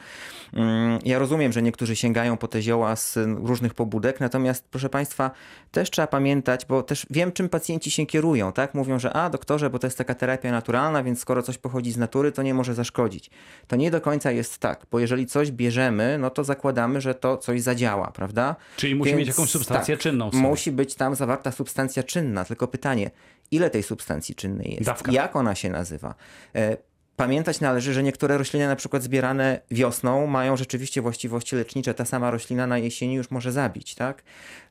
Mm, 0.53 0.99
Ja 1.05 1.19
rozumiem, 1.19 1.53
że 1.53 1.63
niektórzy 1.63 1.97
sięgają 1.97 2.37
po 2.37 2.49
te 2.49 2.63
zioła 2.63 2.97
z 2.97 3.19
różnych 3.43 3.75
pobudek, 3.75 4.21
natomiast 4.21 4.65
proszę 4.71 4.89
Państwa, 4.89 5.31
też 5.71 5.91
trzeba 5.91 6.07
pamiętać, 6.07 6.67
bo 6.67 6.83
też 6.83 7.07
wiem, 7.11 7.33
czym 7.33 7.49
pacjenci 7.49 7.91
się 7.91 8.07
kierują, 8.07 8.53
tak? 8.53 8.75
Mówią, 8.75 8.99
że 8.99 9.13
a 9.13 9.31
doktorze, 9.31 9.71
bo 9.71 9.79
to 9.79 9.87
jest 9.87 9.99
taka 9.99 10.15
terapia 10.15 10.51
naturalna, 10.51 11.03
więc 11.03 11.21
skoro 11.21 11.43
coś 11.43 11.59
pochodzi 11.59 11.93
z 11.93 11.97
natury, 11.97 12.33
to 12.33 12.43
nie 12.43 12.55
może 12.55 12.75
zaszkodzić. 12.75 13.31
To 13.67 13.77
nie 13.77 13.91
do 13.91 14.01
końca 14.01 14.31
jest 14.31 14.59
tak, 14.59 14.87
bo 14.91 14.99
jeżeli 14.99 15.27
coś 15.27 15.51
bierzemy, 15.51 16.19
no 16.19 16.31
to 16.31 16.45
zakładamy, 16.45 17.01
że 17.01 17.15
to 17.15 17.37
coś 17.37 17.61
zadziała, 17.61 18.11
prawda? 18.11 18.57
Czyli 18.77 18.95
musi 18.95 19.15
mieć 19.15 19.29
jakąś 19.29 19.51
substancję 19.51 19.97
czynną 19.97 20.31
w 20.31 20.33
sobie. 20.33 20.49
Musi 20.49 20.73
być 20.73 20.95
tam 20.95 21.15
zawarta 21.15 21.53
substancja 21.53 21.72
czynna, 22.07 22.45
tylko 22.45 22.69
pytanie, 22.69 23.11
ile 23.51 23.71
tej 23.71 23.83
substancji 23.83 24.35
czynnej 24.35 24.71
jest? 24.71 24.85
Dawka. 24.85 25.13
Jak 25.13 25.37
ona 25.37 25.55
się 25.55 25.71
nazywa? 25.71 26.15
E, 26.55 26.77
Pamiętać 27.17 27.61
należy, 27.61 27.95
że 27.95 28.03
niektóre 28.03 28.39
rośliny, 28.39 28.67
na 28.67 28.77
przykład 28.77 29.03
zbierane 29.03 29.61
wiosną, 29.71 30.27
mają 30.27 30.57
rzeczywiście 30.57 31.03
właściwości 31.03 31.57
lecznicze. 31.57 31.95
Ta 31.95 32.05
sama 32.05 32.31
roślina 32.31 32.67
na 32.67 32.79
jesieni 32.79 33.15
już 33.15 33.31
może 33.31 33.53
zabić, 33.53 33.95
tak? 33.95 34.23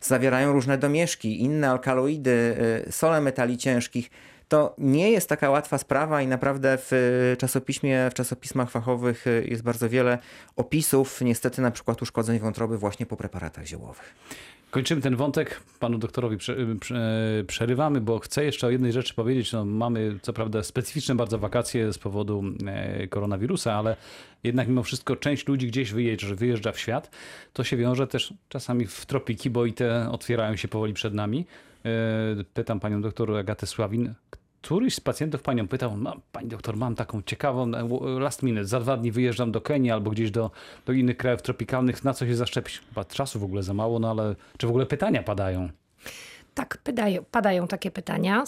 Zawierają 0.02 0.54
różne 0.54 0.78
domieszki, 0.78 1.42
inne 1.42 1.70
alkaloidy, 1.70 2.58
y, 2.88 2.92
sole 2.92 3.22
metali 3.22 3.58
ciężkich. 3.58 4.10
To 4.48 4.76
nie 4.78 5.12
jest 5.12 5.30
taka 5.30 5.50
łatwa 5.50 5.78
sprawa 5.78 6.22
i 6.22 6.28
naprawdę 6.28 6.78
w 6.78 6.94
y, 6.94 7.38
czasopiśmie, 7.38 8.10
w 8.12 8.14
czasopismach 8.14 8.72
fachowych 8.72 9.26
jest 9.46 9.64
bardzo 9.64 9.90
wiele 9.90 10.18
opisów, 10.56 11.22
niestety 11.22 11.62
na 11.62 11.72
przykład 11.72 12.02
uszkodzeń 12.02 12.40
wątroby 12.40 12.78
właśnie 12.78 13.06
po 13.06 13.18
preparatach 13.18 13.66
ziołowych. 13.66 14.16
Kończymy 14.72 15.02
ten 15.02 15.16
wątek. 15.16 15.62
Panu 15.80 15.98
doktorowi 15.98 16.38
prze, 16.38 16.56
prze, 16.80 17.44
przerywamy, 17.48 18.02
bo 18.02 18.20
chcę 18.20 18.46
jeszcze 18.46 18.68
o 18.68 18.70
jednej 18.70 18.92
rzeczy 18.92 19.14
powiedzieć. 19.14 19.54
No, 19.54 19.66
mamy 19.66 20.20
co 20.22 20.34
prawda 20.34 20.64
specyficzne 20.64 21.16
bardzo 21.16 21.40
wakacje 21.40 21.94
z 21.94 21.98
powodu 21.98 22.44
e, 22.68 23.08
koronawirusa, 23.08 23.74
ale 23.74 23.96
jednak 24.44 24.68
mimo 24.68 24.84
wszystko 24.84 25.16
część 25.16 25.48
ludzi 25.48 25.68
gdzieś 25.68 25.92
wyjeżdża, 25.92 26.36
wyjeżdża 26.36 26.72
w 26.72 26.80
świat. 26.80 27.12
To 27.54 27.64
się 27.64 27.78
wiąże 27.78 28.08
też 28.08 28.34
czasami 28.50 28.86
w 28.86 29.06
tropiki, 29.06 29.50
bo 29.50 29.66
i 29.66 29.74
te 29.74 30.12
otwierają 30.12 30.56
się 30.56 30.68
powoli 30.68 30.94
przed 30.94 31.14
nami. 31.14 31.46
E, 31.86 31.90
pytam 32.54 32.80
panią 32.80 33.02
doktor 33.02 33.38
Agatę 33.38 33.68
Sławin. 33.68 34.14
Któryś 34.72 34.96
z 34.96 35.00
pacjentów 35.00 35.42
panią 35.42 35.68
pytał, 35.68 35.98
pani 36.32 36.48
doktor, 36.48 36.78
mam 36.78 36.96
taką 36.96 37.22
ciekawą 37.22 37.72
e, 37.76 38.20
last 38.20 38.44
minute, 38.44 38.66
za 38.66 38.80
dwa 38.80 38.98
dni 38.98 39.12
wyjeżdżam 39.12 39.52
do 39.52 39.62
Kenii 39.62 39.92
albo 39.92 40.12
gdzieś 40.12 40.32
do, 40.32 40.52
do 40.86 40.94
innych 40.94 41.18
krajów 41.18 41.42
tropikalnych, 41.42 42.04
na 42.04 42.14
co 42.14 42.26
się 42.26 42.36
zaszczepić? 42.36 42.82
Chyba 42.90 43.06
czasu 43.06 43.40
w 43.40 43.44
ogóle 43.44 43.64
za 43.64 43.74
mało, 43.74 44.00
no 44.00 44.12
ale 44.12 44.36
czy 44.58 44.68
w 44.68 44.70
ogóle 44.70 44.86
pytania 44.86 45.24
padają? 45.24 45.70
Tak, 46.54 46.78
padają, 46.84 47.24
padają 47.32 47.68
takie 47.68 47.92
pytania. 47.92 48.44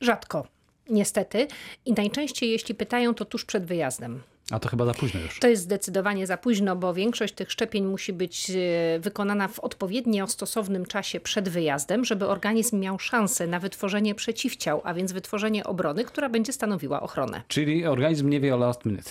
Rzadko, 0.00 0.46
niestety. 0.90 1.48
I 1.84 1.92
najczęściej, 1.92 2.50
jeśli 2.50 2.74
pytają, 2.74 3.14
to 3.14 3.24
tuż 3.24 3.44
przed 3.44 3.64
wyjazdem. 3.64 4.22
A 4.50 4.58
to 4.58 4.68
chyba 4.68 4.84
za 4.84 4.94
późno 4.94 5.20
już. 5.20 5.40
To 5.40 5.48
jest 5.48 5.62
zdecydowanie 5.62 6.26
za 6.26 6.36
późno, 6.36 6.76
bo 6.76 6.94
większość 6.94 7.34
tych 7.34 7.52
szczepień 7.52 7.84
musi 7.84 8.12
być 8.12 8.50
e, 8.50 8.54
wykonana 9.00 9.48
w 9.48 9.60
odpowiednio 9.60 10.26
stosownym 10.26 10.86
czasie 10.86 11.20
przed 11.20 11.48
wyjazdem, 11.48 12.04
żeby 12.04 12.28
organizm 12.28 12.80
miał 12.80 12.98
szansę 12.98 13.46
na 13.46 13.60
wytworzenie 13.60 14.14
przeciwciał, 14.14 14.80
a 14.84 14.94
więc 14.94 15.12
wytworzenie 15.12 15.64
obrony, 15.64 16.04
która 16.04 16.28
będzie 16.28 16.52
stanowiła 16.52 17.00
ochronę. 17.02 17.42
Czyli 17.48 17.86
organizm 17.86 18.28
nie 18.28 18.40
wie 18.40 18.54
o 18.54 18.58
last 18.58 18.84
minute. 18.84 19.10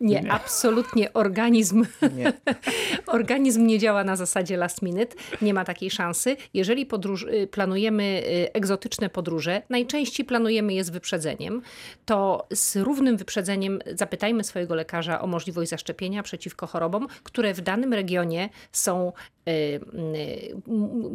Nie, 0.00 0.32
absolutnie 0.32 1.12
organizm, 1.12 1.86
Nie. 2.16 2.32
organizm 3.06 3.66
nie 3.66 3.78
działa 3.78 4.04
na 4.04 4.16
zasadzie 4.16 4.56
last 4.56 4.82
minute, 4.82 5.16
nie 5.42 5.54
ma 5.54 5.64
takiej 5.64 5.90
szansy. 5.90 6.36
Jeżeli 6.54 6.86
podróż, 6.86 7.22
y, 7.22 7.46
planujemy 7.46 8.04
y, 8.04 8.52
egzotyczne 8.52 9.08
podróże, 9.08 9.62
najczęściej 9.70 10.26
planujemy 10.26 10.74
je 10.74 10.84
z 10.84 10.90
wyprzedzeniem, 10.90 11.62
to 12.04 12.46
z 12.52 12.76
równym 12.76 13.16
wyprzedzeniem 13.16 13.78
zapytajmy 13.94 14.44
swojego 14.44 14.74
lekarza 14.74 15.20
o 15.20 15.26
możliwość 15.26 15.70
zaszczepienia 15.70 16.22
przeciwko 16.22 16.66
chorobom, 16.66 17.06
które 17.22 17.54
w 17.54 17.60
danym 17.60 17.92
regionie 17.92 18.48
są 18.72 19.12
y, 19.48 19.80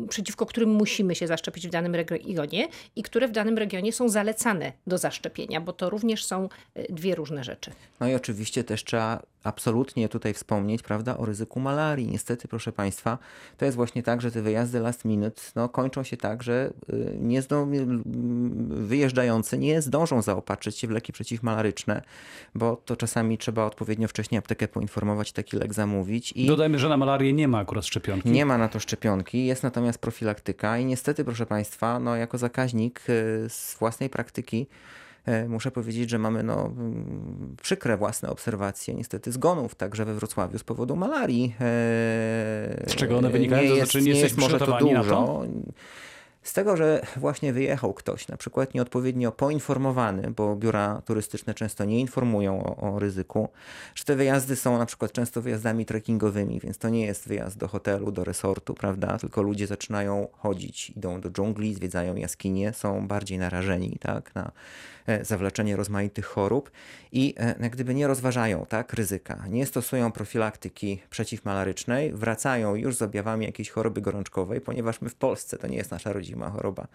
przeciwko 0.09 0.45
którym 0.45 0.69
musimy 0.69 1.15
się 1.15 1.27
zaszczepić 1.27 1.67
w 1.67 1.71
danym 1.71 1.95
regionie 1.95 2.67
i 2.95 3.03
które 3.03 3.27
w 3.27 3.31
danym 3.31 3.57
regionie 3.57 3.93
są 3.93 4.09
zalecane 4.09 4.71
do 4.87 4.97
zaszczepienia, 4.97 5.61
bo 5.61 5.73
to 5.73 5.89
również 5.89 6.25
są 6.25 6.49
dwie 6.89 7.15
różne 7.15 7.43
rzeczy. 7.43 7.71
No 7.99 8.07
i 8.07 8.15
oczywiście 8.15 8.63
też 8.71 8.83
trzeba 8.83 9.19
absolutnie 9.43 10.09
tutaj 10.09 10.33
wspomnieć, 10.33 10.83
prawda, 10.83 11.17
o 11.17 11.25
ryzyku 11.25 11.59
malarii. 11.59 12.07
Niestety, 12.07 12.47
proszę 12.47 12.71
Państwa, 12.71 13.17
to 13.57 13.65
jest 13.65 13.77
właśnie 13.77 14.03
tak, 14.03 14.21
że 14.21 14.31
te 14.31 14.41
wyjazdy 14.41 14.79
last 14.79 15.05
minute 15.05 15.41
no, 15.55 15.69
kończą 15.69 16.03
się 16.03 16.17
tak, 16.17 16.43
że 16.43 16.73
y, 16.93 17.17
nie 17.19 17.41
zdą, 17.41 17.73
y, 17.73 17.85
wyjeżdżający 18.87 19.57
nie 19.57 19.81
zdążą 19.81 20.21
zaopatrzyć 20.21 20.77
się 20.77 20.87
w 20.87 20.91
leki 20.91 21.13
przeciwmalaryczne, 21.13 22.01
bo 22.55 22.81
to 22.85 22.95
czasami 22.95 23.37
trzeba 23.37 23.65
odpowiednio 23.65 24.07
wcześnie 24.07 24.37
aptekę 24.37 24.67
poinformować, 24.67 25.31
taki 25.31 25.57
lek 25.57 25.73
zamówić. 25.73 26.31
I 26.31 26.47
Dodajmy, 26.47 26.79
że 26.79 26.89
na 26.89 26.97
malarię 26.97 27.33
nie 27.33 27.47
ma 27.47 27.59
akurat 27.59 27.85
szczepionki. 27.85 28.31
nie 28.31 28.45
ma 28.45 28.57
na 28.57 28.67
to 28.67 28.79
szczepionki, 28.79 29.45
jest 29.45 29.63
natomiast 29.63 29.99
profilaktyka 29.99 30.77
i 30.77 30.85
niestety, 30.85 31.25
proszę 31.25 31.45
Państwa, 31.45 31.99
no 31.99 32.15
jako 32.15 32.37
zakaźnik 32.37 32.99
y, 33.09 33.49
z 33.49 33.75
własnej 33.79 34.09
praktyki 34.09 34.67
muszę 35.47 35.71
powiedzieć, 35.71 36.09
że 36.09 36.19
mamy 36.19 36.43
no, 36.43 36.65
mm, 36.65 37.55
przykre 37.61 37.97
własne 37.97 38.29
obserwacje 38.29 38.93
niestety 38.93 39.31
zgonów 39.31 39.75
także 39.75 40.05
we 40.05 40.13
Wrocławiu 40.13 40.59
z 40.59 40.63
powodu 40.63 40.95
malarii. 40.95 41.55
E, 41.59 42.83
Z 42.87 42.95
czego 42.95 43.17
one 43.17 43.29
wynikają? 43.29 43.63
Nie 43.63 43.69
To 43.69 43.75
jest, 43.75 43.91
znaczy 43.91 44.05
nie 44.05 44.13
nie 44.13 44.19
jest 44.19 44.37
może 44.37 44.59
to 44.59 44.77
dużo. 44.79 45.43
Z 46.43 46.53
tego, 46.53 46.77
że 46.77 47.05
właśnie 47.15 47.53
wyjechał 47.53 47.93
ktoś, 47.93 48.27
na 48.27 48.37
przykład 48.37 48.73
nieodpowiednio 48.73 49.31
poinformowany, 49.31 50.31
bo 50.31 50.55
biura 50.55 51.01
turystyczne 51.05 51.53
często 51.53 51.85
nie 51.85 51.99
informują 51.99 52.63
o, 52.63 52.93
o 52.93 52.99
ryzyku, 52.99 53.49
że 53.95 54.03
te 54.03 54.15
wyjazdy 54.15 54.55
są 54.55 54.77
na 54.77 54.85
przykład 54.85 55.11
często 55.11 55.41
wyjazdami 55.41 55.85
trekkingowymi, 55.85 56.59
więc 56.59 56.77
to 56.77 56.89
nie 56.89 57.05
jest 57.05 57.27
wyjazd 57.27 57.57
do 57.57 57.67
hotelu, 57.67 58.11
do 58.11 58.23
resortu, 58.23 58.73
prawda? 58.73 59.17
Tylko 59.17 59.41
ludzie 59.41 59.67
zaczynają 59.67 60.27
chodzić, 60.37 60.89
idą 60.89 61.21
do 61.21 61.29
dżungli, 61.29 61.75
zwiedzają 61.75 62.15
jaskinie, 62.15 62.73
są 62.73 63.07
bardziej 63.07 63.37
narażeni 63.37 63.97
tak, 63.99 64.35
na 64.35 64.43
e, 64.43 64.51
zawleczenie 65.21 65.75
rozmaitych 65.75 66.25
chorób 66.25 66.71
i 67.11 67.33
e, 67.37 67.55
jak 67.59 67.71
gdyby 67.71 67.93
nie 67.93 68.07
rozważają 68.07 68.65
tak, 68.69 68.93
ryzyka, 68.93 69.43
nie 69.49 69.65
stosują 69.65 70.11
profilaktyki 70.11 71.01
przeciwmalarycznej, 71.09 72.13
wracają 72.13 72.75
już 72.75 72.95
z 72.95 73.01
objawami 73.01 73.45
jakiejś 73.45 73.69
choroby 73.69 74.01
gorączkowej, 74.01 74.61
ponieważ 74.61 75.01
my 75.01 75.09
w 75.09 75.15
Polsce 75.15 75.57
to 75.57 75.67
nie 75.67 75.77
jest 75.77 75.91
nasza 75.91 76.13
rodzima 76.13 76.49
choroba. 76.49 76.87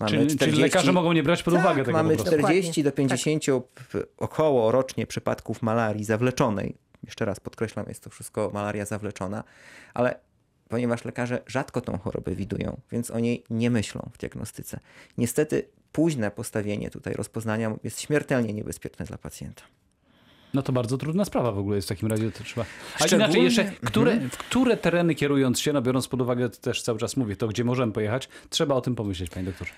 Mamy 0.00 0.10
Czyli, 0.10 0.38
czyli 0.38 0.62
lekarze 0.62 0.92
mogą 0.92 1.12
nie 1.12 1.22
brać 1.22 1.42
pod 1.42 1.54
tak, 1.54 1.62
uwagę 1.62 1.84
tego 1.84 1.92
mamy 1.92 2.16
po 2.16 2.22
prostu. 2.22 2.38
40 2.38 2.82
do 2.82 2.90
Dokładnie. 2.90 3.08
50 3.08 3.44
p- 3.92 4.02
około 4.16 4.72
rocznie 4.72 5.06
przypadków 5.06 5.62
malarii 5.62 6.04
zawleczonej. 6.04 6.74
Jeszcze 7.04 7.24
raz 7.24 7.40
podkreślam, 7.40 7.86
jest 7.88 8.02
to 8.02 8.10
wszystko 8.10 8.50
malaria 8.54 8.84
zawleczona, 8.84 9.44
ale 9.94 10.18
ponieważ 10.68 11.04
lekarze 11.04 11.42
rzadko 11.46 11.80
tą 11.80 11.98
chorobę 11.98 12.34
widują, 12.34 12.80
więc 12.92 13.10
o 13.10 13.18
niej 13.18 13.44
nie 13.50 13.70
myślą 13.70 14.10
w 14.12 14.18
diagnostyce. 14.18 14.80
Niestety 15.18 15.68
późne 15.92 16.30
postawienie 16.30 16.90
tutaj 16.90 17.14
rozpoznania 17.14 17.76
jest 17.84 18.00
śmiertelnie 18.00 18.52
niebezpieczne 18.52 19.04
dla 19.04 19.18
pacjenta. 19.18 19.62
No 20.54 20.62
to 20.62 20.72
bardzo 20.72 20.98
trudna 20.98 21.24
sprawa 21.24 21.52
w 21.52 21.58
ogóle 21.58 21.76
jest 21.76 21.88
w 21.88 21.92
takim 21.94 22.08
razie. 22.08 22.32
To 22.32 22.44
trzeba... 22.44 22.66
A 22.94 22.98
Szczególnie- 23.06 23.24
inaczej 23.24 23.44
jeszcze, 23.44 23.64
które, 23.64 24.20
w 24.20 24.36
które 24.36 24.76
tereny 24.76 25.14
kierując 25.14 25.60
się, 25.60 25.72
no 25.72 25.82
biorąc 25.82 26.08
pod 26.08 26.22
uwagę, 26.22 26.50
też 26.50 26.82
cały 26.82 26.98
czas 26.98 27.16
mówię, 27.16 27.36
to 27.36 27.48
gdzie 27.48 27.64
możemy 27.64 27.92
pojechać, 27.92 28.28
trzeba 28.50 28.74
o 28.74 28.80
tym 28.80 28.94
pomyśleć, 28.94 29.30
panie 29.30 29.46
doktorze. 29.46 29.72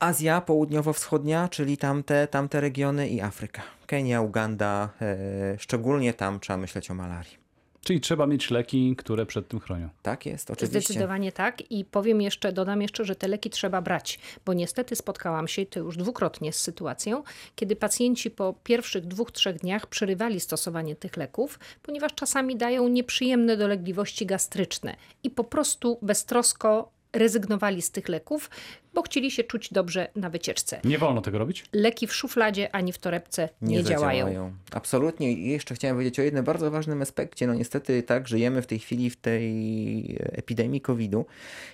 Azja 0.00 0.40
Południowo-Wschodnia, 0.40 1.48
czyli 1.48 1.76
tamte, 1.76 2.26
tamte 2.26 2.60
regiony 2.60 3.08
i 3.08 3.20
Afryka. 3.20 3.62
Kenia, 3.86 4.20
Uganda, 4.20 4.88
e, 5.02 5.58
szczególnie 5.58 6.14
tam 6.14 6.40
trzeba 6.40 6.56
myśleć 6.56 6.90
o 6.90 6.94
malarii. 6.94 7.41
Czyli 7.84 8.00
trzeba 8.00 8.26
mieć 8.26 8.50
leki, 8.50 8.96
które 8.96 9.26
przed 9.26 9.48
tym 9.48 9.60
chronią. 9.60 9.88
Tak 10.02 10.26
jest, 10.26 10.50
oczywiście. 10.50 10.80
Zdecydowanie 10.80 11.32
tak 11.32 11.70
i 11.70 11.84
powiem 11.84 12.20
jeszcze, 12.20 12.52
dodam 12.52 12.82
jeszcze, 12.82 13.04
że 13.04 13.16
te 13.16 13.28
leki 13.28 13.50
trzeba 13.50 13.82
brać, 13.82 14.18
bo 14.44 14.54
niestety 14.54 14.96
spotkałam 14.96 15.48
się 15.48 15.66
to 15.66 15.80
już 15.80 15.96
dwukrotnie 15.96 16.52
z 16.52 16.58
sytuacją, 16.58 17.22
kiedy 17.56 17.76
pacjenci 17.76 18.30
po 18.30 18.54
pierwszych 18.64 19.06
dwóch, 19.06 19.32
trzech 19.32 19.56
dniach 19.56 19.86
przerywali 19.86 20.40
stosowanie 20.40 20.96
tych 20.96 21.16
leków, 21.16 21.58
ponieważ 21.82 22.14
czasami 22.14 22.56
dają 22.56 22.88
nieprzyjemne 22.88 23.56
dolegliwości 23.56 24.26
gastryczne 24.26 24.96
i 25.24 25.30
po 25.30 25.44
prostu 25.44 25.98
beztrosko 26.02 26.90
rezygnowali 27.12 27.82
z 27.82 27.90
tych 27.90 28.08
leków, 28.08 28.50
bo 28.94 29.02
chcieli 29.02 29.30
się 29.30 29.44
czuć 29.44 29.72
dobrze 29.72 30.08
na 30.16 30.30
wycieczce. 30.30 30.80
Nie 30.84 30.98
wolno 30.98 31.20
tego 31.20 31.38
robić? 31.38 31.64
Leki 31.72 32.06
w 32.06 32.14
szufladzie 32.14 32.74
ani 32.74 32.92
w 32.92 32.98
torebce 32.98 33.48
nie, 33.62 33.84
działają. 33.84 34.52
Absolutnie. 34.70 35.32
I 35.32 35.48
jeszcze 35.48 35.74
chciałem 35.74 35.96
powiedzieć 35.96 36.18
o 36.18 36.22
jednym 36.22 36.44
bardzo 36.44 36.70
ważnym 36.70 37.02
aspekcie. 37.02 37.46
No 37.46 37.54
niestety 37.54 38.02
tak, 38.02 38.28
żyjemy 38.28 38.62
w 38.62 38.66
tej 38.66 38.78
chwili 38.78 39.10
w 39.10 39.16
tej 39.16 40.18
epidemii 40.20 40.80
COVID-u 40.80 41.26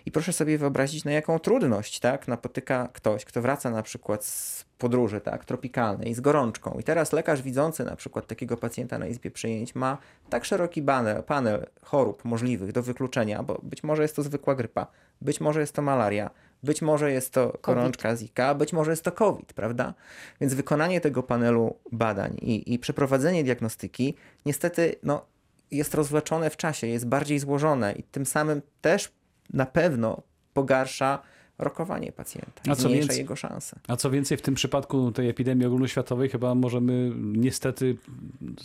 i 0.07 0.13
proszę 0.13 0.33
sobie 0.33 0.59
wyobrazić, 0.59 1.05
na 1.05 1.13
jaką 1.13 1.39
trudność 1.39 2.01
tak, 2.01 2.29
napotyka 2.29 2.89
ktoś, 2.93 3.25
kto 3.25 3.43
wraca 3.43 3.71
na 3.71 3.83
przykład 3.83 4.25
z 4.25 4.65
podróży 4.79 5.21
tak, 5.21 5.45
tropikalnej, 5.45 6.15
z 6.15 6.21
gorączką. 6.21 6.79
I 6.81 6.83
teraz 6.83 7.13
lekarz 7.13 7.43
widzący 7.43 7.85
na 7.85 7.97
przykład 7.97 8.27
takiego 8.27 8.57
pacjenta 8.57 8.99
na 8.99 9.07
izbie 9.07 9.31
przyjęć 9.31 9.75
ma 9.75 9.99
tak 10.31 10.45
szeroki 10.45 10.83
panel, 10.83 11.23
panel 11.23 11.67
chorób 11.83 12.25
możliwych 12.25 12.73
do 12.73 12.83
wykluczenia, 12.83 13.43
bo 13.43 13.61
być 13.63 13.83
może 13.83 14.03
jest 14.03 14.17
to 14.17 14.23
zwykła 14.23 14.55
grypa, 14.55 14.87
być 15.21 15.41
może 15.41 15.61
jest 15.61 15.75
to 15.75 15.83
malaria, 15.83 16.31
być 16.63 16.83
może 16.83 17.13
jest 17.13 17.33
to 17.33 17.59
gorączka 17.63 18.17
Zika, 18.17 18.55
być 18.55 18.73
może 18.73 18.91
jest 18.91 19.05
to 19.05 19.13
COVID, 19.13 19.53
prawda? 19.53 19.95
Więc 20.41 20.55
wykonanie 20.55 21.01
tego 21.01 21.23
panelu 21.23 21.77
badań 21.93 22.37
i, 22.43 22.75
i 22.75 22.79
przeprowadzenie 22.79 23.45
diagnostyki 23.45 24.15
niestety 24.47 24.95
no, 25.03 25.27
jest 25.71 25.95
rozwleczone 25.95 26.51
w 26.51 26.57
czasie, 26.57 26.87
jest 26.87 27.07
bardziej 27.07 27.39
złożone 27.39 27.93
i 27.93 28.03
tym 28.03 28.27
samym 28.27 28.63
też 28.81 29.13
na 29.53 29.67
pewno 29.67 30.23
pogarsza 30.55 31.23
rokowanie 31.59 32.13
pacjenta, 32.13 32.63
A 32.69 32.77
co 32.77 32.89
więcej- 32.89 33.19
jego 33.19 33.37
szanse. 33.37 33.79
A 33.89 33.97
co 33.97 34.11
więcej, 34.11 34.39
w 34.39 34.43
tym 34.43 34.55
przypadku 34.55 35.13
tej 35.13 35.29
epidemii 35.29 35.67
ogólnoświatowej 35.67 36.29
chyba 36.29 36.55
możemy 36.55 37.13
niestety 37.17 37.97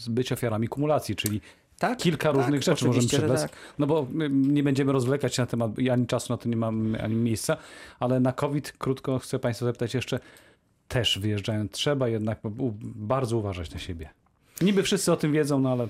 być 0.07 0.31
ofiarami 0.31 0.67
kumulacji, 0.67 1.15
czyli 1.15 1.41
Tak, 1.87 1.97
kilka 1.99 2.29
tak, 2.31 2.37
różnych 2.41 2.63
rzeczy 2.63 2.85
możemy 2.87 3.07
przebrać. 3.07 3.41
tak. 3.41 3.51
No 3.79 3.87
bo 3.87 4.07
my 4.11 4.29
nie 4.29 4.63
będziemy 4.63 4.91
rozwlekać 4.91 5.35
się 5.35 5.41
na 5.41 5.45
temat, 5.45 5.79
i 5.79 5.89
ani 5.89 6.07
czasu 6.07 6.33
na 6.33 6.37
to 6.37 6.49
nie 6.49 6.55
mamy, 6.55 7.03
ani 7.03 7.15
miejsca, 7.15 7.57
ale 7.99 8.19
na 8.19 8.31
COVID, 8.33 8.71
krótko 8.77 9.19
chcę 9.19 9.39
Państwa 9.39 9.65
zapytać 9.65 9.93
jeszcze, 9.93 10.19
też 10.87 11.19
wyjeżdżając, 11.19 11.71
trzeba 11.71 12.07
jednak 12.07 12.39
bardzo 12.95 13.37
uważać 13.37 13.71
na 13.73 13.79
siebie. 13.79 14.09
Niby 14.61 14.83
wszyscy 14.83 15.11
o 15.11 15.17
tym 15.17 15.31
wiedzą, 15.33 15.59
no 15.59 15.71
ale 15.71 15.87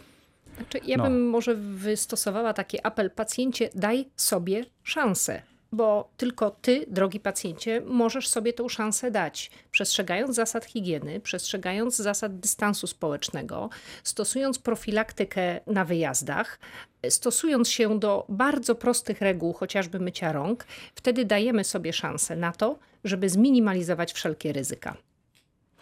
Znaczy, 0.58 0.80
ja 0.88 0.98
No. 0.98 1.04
bym 1.04 1.30
może 1.30 1.56
wystosowała 1.56 2.54
taki 2.54 2.78
apel 2.84 3.12
pacjencie, 3.12 3.70
daj 3.76 4.06
sobie 4.16 4.66
szansę. 4.84 5.42
Bo 5.74 6.10
tylko 6.18 6.52
ty, 6.52 6.86
drogi 6.88 7.20
pacjencie, 7.20 7.82
możesz 7.82 8.28
sobie 8.28 8.54
tą 8.54 8.70
szansę 8.70 9.12
dać. 9.12 9.52
Przestrzegając 9.72 10.36
zasad 10.36 10.66
higieny, 10.66 11.20
przestrzegając 11.20 11.96
zasad 11.96 12.40
dystansu 12.40 12.88
społecznego, 12.88 13.70
stosując 14.04 14.60
profilaktykę 14.60 15.60
na 15.68 15.86
wyjazdach, 15.86 16.60
stosując 17.10 17.70
się 17.70 18.00
do 18.00 18.26
bardzo 18.30 18.76
prostych 18.76 19.22
reguł, 19.22 19.54
chociażby 19.54 20.00
mycia 20.00 20.32
rąk, 20.32 20.66
wtedy 20.96 21.26
dajemy 21.26 21.64
sobie 21.64 21.94
szansę 21.94 22.36
na 22.36 22.52
to, 22.52 22.80
żeby 23.04 23.30
zminimalizować 23.30 24.14
wszelkie 24.14 24.54
ryzyka. 24.54 24.98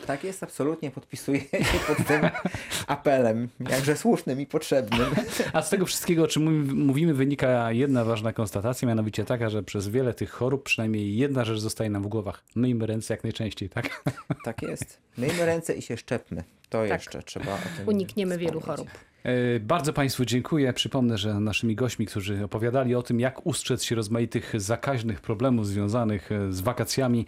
Tak 0.08 0.24
jest, 0.24 0.44
absolutnie 0.44 0.92
podpisuję 0.92 1.40
się 1.42 1.80
pod 1.96 2.08
tym 2.08 2.22
apelem, 2.88 3.48
jakże 3.70 3.98
słusznym 3.98 4.42
i 4.42 4.46
potrzebnym. 4.46 5.06
A 5.54 5.62
z 5.62 5.70
tego 5.70 5.86
wszystkiego, 5.86 6.24
o 6.24 6.28
czym 6.28 6.44
mówi- 6.44 6.76
mówimy, 6.76 7.14
wynika 7.14 7.72
jedna 7.72 8.06
ważna 8.06 8.34
konstatacja, 8.34 8.88
mianowicie 8.88 9.26
taka, 9.26 9.50
że 9.50 9.64
przez 9.64 9.88
wiele 9.88 10.14
tych 10.14 10.30
chorób 10.32 10.64
przynajmniej 10.64 11.18
jedna 11.18 11.46
rzecz 11.46 11.60
zostaje 11.60 11.90
nam 11.90 12.04
w 12.04 12.08
głowach. 12.08 12.44
Myjmy 12.56 12.86
ręce 12.86 13.14
jak 13.14 13.24
najczęściej, 13.24 13.70
tak? 13.70 14.04
Tak 14.46 14.62
jest. 14.62 14.98
Myjmy 15.18 15.46
ręce 15.46 15.74
i 15.74 15.82
się 15.82 15.98
szczepmy. 15.98 16.44
To 16.70 16.82
Tak. 16.82 16.90
jeszcze 17.02 17.24
trzeba 17.24 17.54
o 17.54 17.58
tym 17.78 17.88
Unikniemy 17.96 18.38
wielu 18.38 18.60
wspomnieć. 18.60 18.90
chorób. 18.90 19.04
E, 19.24 19.60
Bardzo 19.60 19.94
Państwu 19.94 20.26
dziękuję. 20.26 20.74
Przypomnę, 20.74 21.18
że 21.18 21.34
naszymi 21.40 21.76
gośćmi, 21.76 22.06
którzy 22.06 22.44
opowiadali 22.44 22.96
o 22.96 23.04
tym, 23.04 23.20
jak 23.20 23.46
ustrzec 23.46 23.84
się 23.84 23.96
rozmaitych 23.96 24.54
zakaźnych 24.62 25.22
problemów 25.22 25.68
związanych 25.68 26.32
e, 26.32 26.52
z 26.54 26.62
wakacjami, 26.62 27.26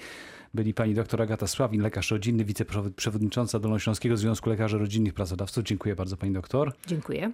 byli 0.54 0.74
pani 0.74 0.94
dr 0.94 1.22
Agata 1.22 1.48
Sławin, 1.48 1.82
lekarz 1.82 2.12
rodzinny, 2.12 2.46
wiceprzewodnicząca 2.46 3.60
Dolnośląskiego 3.60 4.18
Związku 4.18 4.50
Lekarzy 4.50 4.78
Rodzinnych 4.78 5.14
Pracodawców. 5.14 5.64
Dziękuję 5.64 5.96
bardzo 5.96 6.18
pani 6.18 6.34
doktor. 6.34 6.74
Dziękuję. 6.88 7.32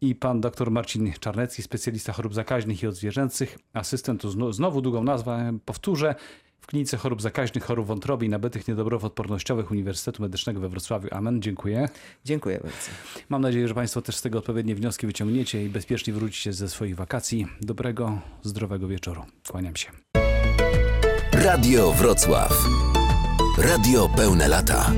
I 0.00 0.14
pan 0.14 0.40
dr 0.40 0.70
Marcin 0.70 1.12
Czarnecki, 1.20 1.62
specjalista 1.62 2.12
chorób 2.12 2.34
zakaźnych 2.34 2.82
i 2.82 2.86
odzwierzęcych, 2.86 3.58
asystent, 3.72 4.22
znowu 4.50 4.80
długą 4.80 5.04
nazwę 5.04 5.58
powtórzę, 5.64 6.14
w 6.60 6.66
Klinice 6.66 6.96
Chorób 6.96 7.22
Zakaźnych, 7.22 7.64
Chorób 7.64 7.86
Wątroby 7.86 8.26
i 8.26 8.28
Nabytych 8.28 8.68
Niedoborów 8.68 9.04
Odpornościowych 9.04 9.70
Uniwersytetu 9.70 10.22
Medycznego 10.22 10.60
we 10.60 10.68
Wrocławiu. 10.68 11.08
Amen. 11.10 11.42
Dziękuję. 11.42 11.88
Dziękuję 12.24 12.58
bardzo. 12.62 12.90
Mam 13.28 13.42
nadzieję, 13.42 13.68
że 13.68 13.74
Państwo 13.74 14.02
też 14.02 14.16
z 14.16 14.22
tego 14.22 14.38
odpowiednie 14.38 14.74
wnioski 14.74 15.06
wyciągniecie 15.06 15.64
i 15.64 15.68
bezpiecznie 15.68 16.12
wrócicie 16.12 16.52
ze 16.52 16.68
swoich 16.68 16.96
wakacji. 16.96 17.46
Dobrego, 17.60 18.20
zdrowego 18.42 18.88
wieczoru. 18.88 19.22
Kłaniam 19.48 19.76
się. 19.76 19.90
Radio 21.44 21.92
Wrocław. 21.92 22.52
Radio 23.58 24.08
pełne 24.08 24.48
lata. 24.48 24.92